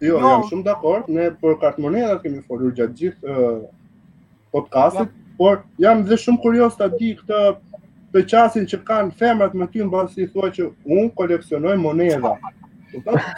Jo, 0.00 0.16
jo, 0.16 0.22
jam 0.28 0.46
shumë 0.48 0.64
dakord, 0.64 1.08
ne 1.12 1.28
për 1.40 1.58
Kartmonella 1.60 2.16
kemi 2.22 2.40
folur 2.48 2.72
gjatë 2.78 2.96
gjithë 3.02 3.50
podcastit, 4.56 5.12
Por 5.38 5.60
jam 5.78 6.00
dhe 6.06 6.16
shumë 6.18 6.40
kurios 6.42 6.74
të 6.78 6.86
di 6.98 7.10
këtë 7.14 7.56
të 8.14 8.20
qasin 8.32 8.64
që 8.72 8.76
kanë 8.88 9.10
femrat 9.20 9.52
më 9.60 9.66
ty 9.72 9.78
në 9.84 9.90
basë 9.92 10.12
si 10.16 10.24
thua 10.32 10.48
që 10.56 10.62
unë 10.90 11.04
koleksionoj 11.20 11.76
moneda. 11.82 12.32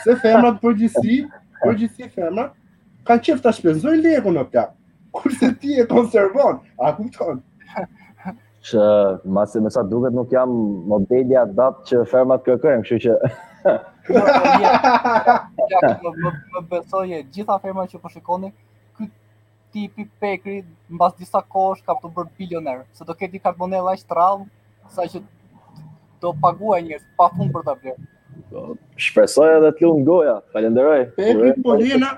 Se 0.04 0.12
femrat 0.22 0.56
përgjithsi, 0.62 1.16
përgjithsi 1.64 2.04
femrat, 2.14 2.50
kanë 3.10 3.22
qëftë 3.26 3.44
të 3.44 3.50
shpenzoj 3.58 3.94
legu 4.00 4.30
në 4.32 4.42
pjakë, 4.54 4.74
kurse 5.18 5.46
ti 5.60 5.72
e 5.82 5.84
konservon, 5.90 6.54
a 6.80 6.82
ku 6.96 7.02
të 7.04 7.10
tonë? 7.18 7.40
Që 8.70 8.84
masë 9.36 9.56
me 9.64 9.70
sa 9.74 9.82
duket 9.92 10.12
nuk 10.16 10.28
jam 10.36 10.50
modelja 10.94 11.42
datë 11.52 11.80
që 11.90 11.96
femrat 12.14 12.40
kërkojmë, 12.48 12.84
kështu 12.88 12.98
që... 13.04 13.12
Më 16.56 16.62
besoj 16.72 17.04
e 17.12 17.14
gjitha 17.34 17.54
femrat 17.64 17.88
që 17.92 17.96
përshikoni, 18.06 18.48
po 18.48 18.52
tipi 19.72 20.04
pekri 20.18 20.64
mbas 20.90 21.14
disa 21.18 21.40
kohësh 21.54 21.82
ka 21.86 21.94
të 21.98 22.10
bërë 22.16 22.32
bilioner, 22.38 22.80
se 22.98 23.06
do 23.10 23.14
ketë 23.20 23.40
karbonela 23.44 23.94
aq 23.96 24.02
rrallë 24.10 24.46
sa 24.96 25.06
që 25.12 25.20
do 26.24 26.32
paguaj 26.42 26.80
njerëz 26.86 27.04
pa 27.18 27.28
fund 27.36 27.52
për 27.56 27.66
ta 27.70 27.76
bërë. 27.82 28.08
Do 28.50 28.64
po, 28.72 28.80
shpresoj 29.08 29.50
edhe 29.58 29.70
të 29.78 29.86
lum 29.88 30.02
goja. 30.06 30.36
Falenderoj. 30.54 31.04
Pekri 31.18 31.54
Polena 31.64 32.10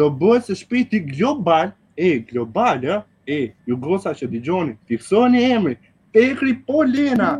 do 0.00 0.08
bëhet 0.22 0.48
se 0.50 0.56
shpiti 0.62 1.00
global, 1.10 1.72
e 1.96 2.10
global, 2.30 2.82
e 3.28 3.38
ju 3.66 3.76
gosa 3.86 4.12
që 4.14 4.28
dëgjoni, 4.34 4.76
fiksoni 4.90 5.44
emrin. 5.52 5.78
Pekri 6.16 6.56
Polena. 6.68 7.36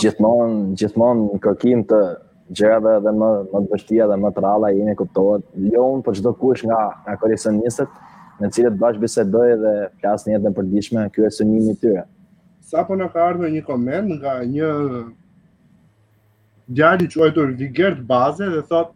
gjithmonë 0.00 0.74
gjithmonë 0.78 1.38
kërkim 1.44 1.84
të 1.88 1.98
gjërave 2.58 2.94
dhe 3.04 3.12
më 3.20 3.28
më 3.52 3.60
të 3.66 3.72
vështira 3.72 4.06
dhe 4.10 4.16
më 4.20 4.30
të 4.36 4.42
ralla 4.44 4.70
jeni 4.74 4.94
kuptohet 4.98 5.42
lejon 5.54 6.00
për 6.02 6.12
po 6.12 6.16
çdo 6.18 6.32
kush 6.42 6.64
nga 6.66 6.80
nga 7.06 7.16
kolekcionistët 7.22 7.96
në 8.40 8.46
të 8.48 8.52
cilët 8.56 8.78
bash 8.82 8.98
bisedoj 9.02 9.48
dhe 9.64 9.74
flas 10.00 10.24
një 10.26 10.34
jetë 10.38 10.52
përditshme 10.58 11.06
ky 11.14 11.26
është 11.28 11.46
një 11.50 11.60
i 11.60 11.74
tyre 11.82 12.04
sa 12.70 12.82
po 12.88 12.96
na 12.98 13.08
ka 13.12 13.26
ardhur 13.28 13.52
një 13.54 13.62
koment 13.68 14.12
nga 14.18 14.38
një 14.54 14.70
djali 16.78 17.08
i 17.08 17.12
quajtur 17.14 17.54
Vigert 17.60 18.00
Baze 18.10 18.48
dhe 18.54 18.62
thot 18.70 18.94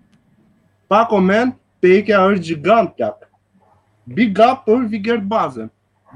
pa 0.88 1.04
koment 1.08 1.58
Pekja 1.82 2.20
është 2.30 2.44
gjigant 2.46 2.92
kap. 2.94 3.24
Big 4.06 4.36
up 4.38 4.60
për 4.68 4.84
Vigert 4.92 5.24
Baze. 5.26 5.64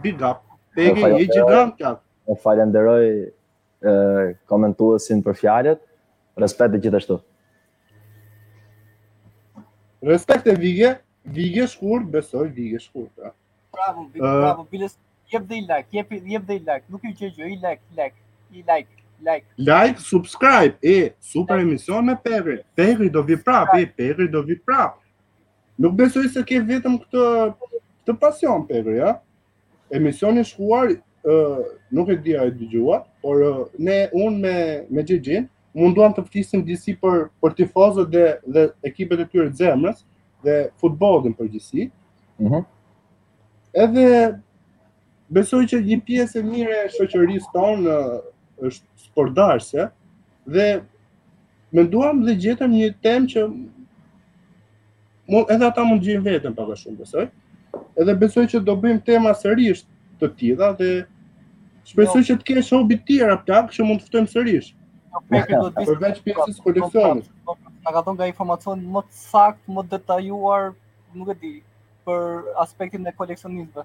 Big 0.02 0.20
up. 0.22 0.44
Pekja 0.78 1.08
është 1.16 1.32
gjigant 1.40 1.72
kap. 1.80 1.96
E 2.30 2.36
falenderoj 2.44 3.06
komentuesin 4.48 5.22
për 5.22 5.36
fjalët. 5.40 5.80
Respekt 6.38 6.74
e 6.74 6.78
gjithashtu. 6.78 7.18
Respekt 10.06 10.46
e 10.46 10.54
vige, 10.60 10.90
vige 11.24 11.66
shkurt, 11.68 12.04
besoj 12.12 12.48
vige 12.56 12.78
shkurt. 12.80 13.12
Bravo, 13.72 14.06
bravo, 14.18 14.66
bile 14.70 14.88
jep 15.32 15.46
dhe 15.48 15.60
like, 15.64 15.88
jep 15.92 16.12
jep 16.12 16.44
dhe 16.48 16.58
like. 16.58 16.84
Nuk 16.88 17.04
i 17.04 17.14
qej 17.18 17.30
gjë, 17.32 17.48
i 17.48 17.58
like, 17.62 17.80
like, 17.90 18.14
i 18.52 18.62
like. 18.66 18.88
Like. 19.24 19.44
like, 19.56 19.98
subscribe, 20.04 20.74
e, 20.84 21.10
super 21.20 21.56
like. 21.56 21.64
emision 21.68 22.04
me 22.04 22.14
Perri, 22.24 22.58
Perri 22.76 23.06
do 23.08 23.22
vi 23.22 23.36
prap, 23.40 23.68
e, 23.78 23.86
Perri 23.96 24.26
do 24.28 24.42
vi 24.44 24.58
prap. 24.66 24.98
Nuk 25.78 25.94
besoj 25.96 26.26
se 26.32 26.42
ke 26.44 26.58
vetëm 26.68 26.98
këtë 27.00 27.22
këtë 27.62 28.14
pasion, 28.20 28.66
Perri, 28.68 28.98
ja? 28.98 29.14
Emisioni 29.90 30.44
shkuar, 30.44 30.92
e, 31.24 31.36
nuk 31.96 32.12
e 32.12 32.18
dhja 32.20 32.44
e 32.50 32.52
dhjua, 32.60 33.00
por 33.26 33.42
uh, 33.42 33.70
ne 33.76 34.08
un 34.14 34.38
me 34.38 34.56
me 34.94 35.02
Gigin 35.08 35.48
munduam 35.74 36.12
të 36.14 36.22
flisim 36.30 36.60
gjithsi 36.68 36.92
për 37.02 37.24
për 37.42 37.54
tifozët 37.58 38.10
dhe 38.14 38.26
dhe 38.54 38.62
ekipet 38.90 39.18
e 39.18 39.24
tyre 39.32 39.46
të 39.50 39.64
zemrës 39.64 40.04
dhe 40.46 40.54
futbollin 40.80 41.34
për 41.40 41.48
gjithsi. 41.56 41.88
Mhm. 42.38 42.62
edhe 43.84 44.02
besoj 45.38 45.64
që 45.72 45.80
një 45.88 45.98
pjesë 46.06 46.38
e 46.40 46.44
mire 46.52 46.76
e 46.84 46.92
shoqërisë 46.94 47.50
tonë 47.56 47.96
uh, 47.96 48.20
është 48.68 49.08
sportdarse 49.08 49.88
dhe 50.56 50.68
menduam 51.76 52.22
dhe 52.28 52.36
gjetëm 52.46 52.72
një 52.78 52.92
temë 53.06 53.30
që 53.32 53.44
edhe 55.56 55.72
ata 55.72 55.82
mund 55.84 56.06
gjejnë 56.06 56.24
veten 56.30 56.54
pak 56.56 56.70
më 56.70 56.78
shumë 56.84 57.02
besoj. 57.02 57.26
Edhe 58.00 58.14
besoj 58.22 58.46
që 58.54 58.62
do 58.70 58.78
bëjmë 58.86 59.04
tema 59.10 59.34
sërish 59.42 59.82
të 60.20 60.30
tilla 60.40 60.70
dhe 60.80 60.92
Shpresoj 61.86 62.22
jo. 62.24 62.26
që 62.30 62.36
të 62.40 62.46
kesh 62.48 62.72
hobi 62.74 62.96
të 62.98 63.04
tjera 63.08 63.34
plak 63.46 63.68
që 63.74 63.84
mund 63.86 64.02
të 64.02 64.08
ftojmë 64.10 64.30
sërish. 64.32 64.70
Jo, 64.74 65.60
Përveç 65.84 66.16
pjesës 66.24 66.56
koleksionit. 66.64 67.28
Po, 67.46 67.54
po, 67.54 67.54
po, 67.60 67.74
ka 67.86 67.92
gatuar 67.94 68.16
nga 68.16 68.26
informacion 68.30 68.80
më 68.96 69.02
të 69.06 69.18
sakt, 69.20 69.60
më 69.76 69.84
detajuar, 69.92 70.72
nuk 71.16 71.30
e 71.32 71.36
di, 71.44 71.52
për 72.08 72.26
aspektin 72.64 73.06
e 73.06 73.12
koleksionizmit. 73.14 73.78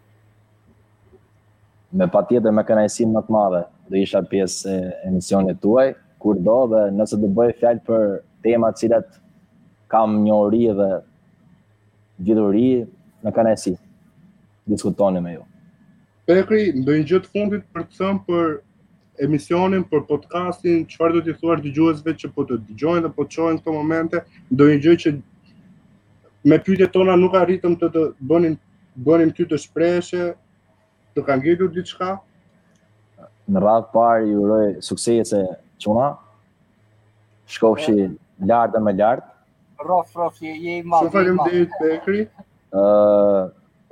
Me 2.02 2.08
patjetër 2.10 2.56
me 2.58 2.64
kënaqësi 2.66 3.06
më 3.14 3.24
të 3.28 3.36
madhe 3.36 3.62
do 3.92 4.02
isha 4.02 4.24
pjesë 4.34 4.74
e 4.80 4.90
emisionit 5.12 5.62
tuaj 5.66 5.86
kur 6.22 6.40
do 6.48 6.58
dhe 6.72 6.82
nëse 6.96 7.18
do 7.22 7.30
bëj 7.38 7.54
fjalë 7.62 7.84
për 7.90 8.08
tema 8.46 8.70
të 8.74 8.84
cilat 8.86 9.20
kam 9.92 10.18
një 10.26 10.34
ori 10.40 10.64
dhe 10.80 10.90
gjithë 12.26 12.48
ori 12.50 12.68
në 13.26 13.36
kanajësi, 13.38 13.76
diskutoni 14.72 15.22
me 15.26 15.38
ju. 15.38 15.46
Pekri, 16.32 16.64
më 16.72 16.86
një 16.98 17.08
gjëtë 17.12 17.30
fundit 17.36 17.64
për 17.76 17.84
të 17.90 17.96
thëmë 18.00 18.20
për 18.30 18.52
emisionin, 19.26 19.82
për 19.94 20.04
podcastin, 20.12 20.86
qëfar 20.92 21.16
do 21.16 21.22
t'i 21.26 21.34
thuar 21.42 21.60
të 21.66 21.74
gjuhësve 21.76 22.14
që 22.22 22.30
po 22.38 22.46
të 22.52 22.60
gjojnë 22.82 23.04
dhe 23.06 23.10
po 23.18 23.26
të 23.28 23.36
qojnë 23.42 23.60
këto 23.64 23.74
momente, 23.76 24.22
do 24.62 24.68
një 24.70 24.78
gjëtë 24.86 25.04
që 25.04 25.14
me 26.52 26.60
pyte 26.68 26.88
tona 26.94 27.18
nuk 27.24 27.36
arritëm 27.42 27.76
të 27.82 27.90
të 27.96 28.04
bënin, 28.32 28.56
bënim 29.08 29.34
ty 29.40 29.48
të 29.52 29.60
shpreshe, 29.66 30.30
të 31.18 31.26
kanë 31.28 31.46
gjithu 31.50 31.68
diçka? 31.76 32.14
Në 33.52 33.66
radhë 33.66 33.92
parë, 33.98 34.24
ju 34.32 34.48
rojë 34.54 34.72
suksese 34.88 35.44
quna, 35.84 36.08
shkofshi 37.58 37.98
e... 38.06 38.08
lartë 38.48 38.78
dhe 38.78 38.86
me 38.88 38.96
lartë, 39.02 39.28
Rof, 39.82 40.12
rof, 40.14 40.36
je, 40.46 40.52
je 40.62 40.74
i 40.78 40.82
madhë. 40.86 41.08
Shumë 41.08 41.12
falem 41.16 41.40
dhe 41.44 41.62
i 41.64 41.68
të 41.68 41.78
pekri. 41.82 42.20
Uh, 42.82 43.48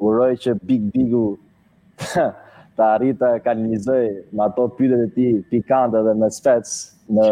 uroj 0.06 0.28
që 0.44 0.54
Big 0.70 0.84
Bigu 0.94 1.22
ta 2.78 2.86
arrita 2.96 3.28
ka 3.44 3.52
njëzëj 3.58 4.06
me 4.36 4.42
ato 4.46 4.64
pytet 4.80 5.02
e 5.08 5.10
ti 5.16 5.28
pikante 5.52 6.00
dhe 6.06 6.14
me 6.22 6.30
specs 6.38 6.74
në, 7.16 7.28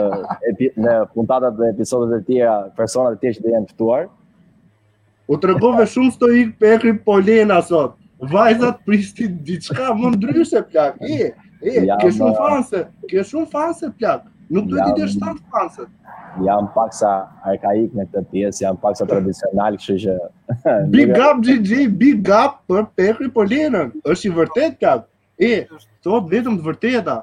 epi, 0.51 0.69
në 0.81 0.93
puntatat 1.15 1.55
dhe 1.59 1.69
episodet 1.73 2.15
e 2.19 2.23
tjera, 2.27 2.55
personat 2.79 3.15
e 3.17 3.21
tjera 3.21 3.37
që 3.41 3.45
të 3.45 3.53
jenë 3.53 3.71
pëtuar. 3.73 4.07
U 5.27 5.39
të 5.39 5.53
regove 5.53 5.85
shumë 5.95 6.15
së 6.15 6.19
të 6.23 6.31
ikë 6.43 6.73
për 6.83 6.87
Polena 7.07 7.61
sot. 7.69 7.95
Vajzat 8.33 8.79
pristin 8.87 9.35
diçka 9.45 9.91
më 9.93 10.15
ndryshe 10.15 10.63
plak. 10.71 10.95
E, 11.05 11.29
e, 11.61 11.85
ke 12.01 12.09
shumë 12.15 12.33
fanse, 12.39 12.85
ke 13.11 13.21
shumë 13.23 13.51
fanse 13.51 13.91
plak. 13.99 14.25
Nuk 14.49 14.67
duhet 14.71 14.95
të 14.95 15.01
jesh 15.03 15.15
tan 15.19 15.39
fansët. 15.53 15.89
Jam 16.47 16.67
pak 16.75 16.93
sa 16.95 17.09
arkaik 17.51 17.95
në 17.97 18.05
këtë 18.13 18.21
pjesë, 18.31 18.61
jam 18.63 18.77
pak 18.79 18.95
sa 18.99 19.07
tradicional, 19.09 19.75
kështu 19.79 19.95
që 20.05 20.17
Big 20.93 21.11
up 21.25 21.41
GG, 21.43 21.79
big 22.03 22.29
up 22.31 22.61
për 22.71 22.85
Pepri 22.99 23.27
Polenën. 23.35 23.91
Është 24.07 24.29
i 24.29 24.33
vërtet 24.39 24.77
kap. 24.83 25.07
E, 25.35 25.51
thot 26.05 26.29
vetëm 26.31 26.59
të 26.61 26.67
vërteta. 26.69 27.17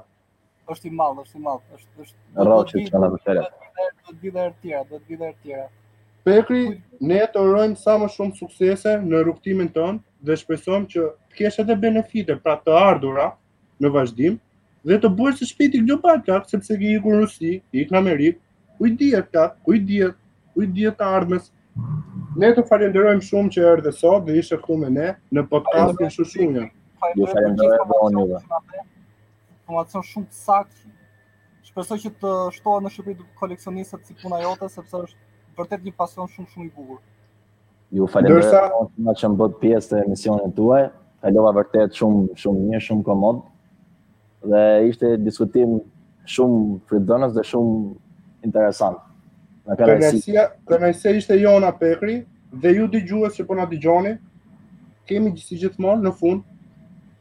Është 0.75 0.91
i 0.91 0.95
malë, 1.01 1.25
është 1.25 1.41
i 1.41 1.47
malë. 1.49 1.65
është 1.79 2.05
është 2.05 2.45
Rrocë 2.51 2.85
në 2.85 3.01
na 3.07 3.13
vërtetë. 3.17 3.47
Do 3.81 4.13
të 4.13 4.19
vijë 4.27 4.39
herë 4.43 4.55
tjera, 4.65 4.85
do 4.91 5.01
të 5.01 5.05
vijë 5.15 5.25
herë 5.25 5.37
tjera. 5.49 5.67
Pekri, 6.29 6.61
ne 7.09 7.25
të 7.33 7.43
urojmë 7.49 7.81
sa 7.81 7.97
më 8.01 8.11
shumë 8.15 8.39
suksese 8.43 8.97
në 9.05 9.25
rrugtimin 9.27 9.71
tonë 9.75 10.01
dhe 10.25 10.37
shpesojmë 10.41 10.89
që 10.93 11.03
të 11.09 11.41
kesh 11.41 11.59
edhe 11.65 11.77
benefite 11.85 12.37
pra 12.45 12.55
të 12.65 12.77
ardhura 12.81 13.31
në 13.83 13.91
vazhdim 13.93 14.39
dhe 14.89 14.97
të 15.03 15.11
bëhet 15.19 15.39
së 15.41 15.47
shpejti 15.51 15.81
global 15.89 16.21
ka, 16.27 16.39
sepse 16.51 16.77
ke 16.77 16.91
i 16.93 16.99
në 17.01 17.15
Rusi, 17.21 17.51
ke 17.73 17.81
ikur 17.85 17.97
në 17.97 18.01
Amerikë, 18.03 18.41
ku 18.79 18.89
i 18.89 18.93
diet 19.01 19.31
ka, 19.33 19.45
ku 19.65 19.75
i 19.77 19.81
diet, 19.91 20.17
ku 20.53 20.65
i 20.67 20.89
të 20.99 21.09
armës. 21.09 21.49
Ne 22.39 22.51
të 22.55 22.65
falenderojmë 22.69 23.25
shumë 23.25 23.53
që 23.57 23.63
erdhe 23.71 23.93
sot 23.97 24.27
dhe 24.29 24.37
ishe 24.39 24.59
këtu 24.61 24.77
me 24.79 24.91
ne 24.95 25.13
në 25.35 25.45
podcastin 25.51 26.11
Shushunja. 26.17 26.67
Ju 27.19 27.27
falenderojmë 27.31 27.99
shumë. 28.01 28.21
juve. 28.21 28.43
shumë 30.13 30.27
të 30.33 30.65
Shpresoj 31.65 31.97
që 32.05 32.11
të 32.23 32.33
shtohet 32.55 32.85
në 32.87 32.91
shtëpi 32.95 33.15
të 33.19 33.85
si 33.85 34.15
puna 34.23 34.41
jote 34.43 34.69
sepse 34.71 34.97
është 35.05 35.17
vërtet 35.59 35.85
një 35.87 35.93
pasion 35.99 36.29
shumë 36.35 36.49
shumë 36.53 36.67
i 36.67 36.71
bukur. 36.77 37.01
Ju 37.99 38.07
falenderoj 38.07 38.43
Dursa... 38.43 39.15
që 39.23 39.29
më 39.33 39.49
pjesë 39.63 39.91
të 39.91 40.05
emisionin 40.05 40.53
tuaj. 40.59 40.85
Kalova 41.25 41.53
vërtet 41.59 41.97
shumë 41.99 42.37
shumë 42.43 42.61
mirë, 42.69 42.81
shumë 42.87 43.03
komod 43.11 43.43
dhe 44.45 44.91
ishte 44.91 45.07
diskutim 45.27 45.79
shumë 46.29 46.61
fridonës 46.91 47.33
dhe 47.37 47.45
shumë 47.49 47.81
interesant. 48.49 49.01
Kënaqësia, 49.65 50.45
kënaqësia 50.69 51.15
ishte 51.21 51.39
jona 51.41 51.71
Pekri 51.81 52.19
dhe 52.61 52.75
ju 52.79 52.89
gjuës 52.95 53.39
që 53.39 53.47
po 53.49 53.57
na 53.57 53.65
dëgjoni, 53.71 54.15
kemi 55.09 55.33
si 55.41 55.57
gjithmonë 55.61 56.05
në 56.05 56.13
fund 56.21 56.45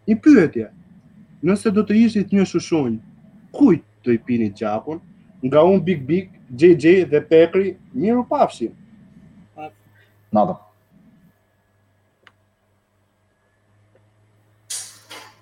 një 0.07 0.17
pyetje. 0.25 0.67
Nëse 1.43 1.71
do 1.75 1.83
të 1.87 1.95
ishit 2.07 2.31
një 2.35 2.45
shushunj, 2.47 2.97
kujt 3.55 3.83
do 4.03 4.11
i 4.11 4.17
pini 4.19 4.51
gjakun? 4.55 4.99
Nga 5.43 5.63
un 5.67 5.79
Big 5.83 6.03
Big, 6.07 6.29
JJ 6.51 7.05
dhe 7.11 7.23
Pekri, 7.29 7.77
miru 7.93 8.27
pafshim. 8.27 8.75
Nada. 10.33 10.72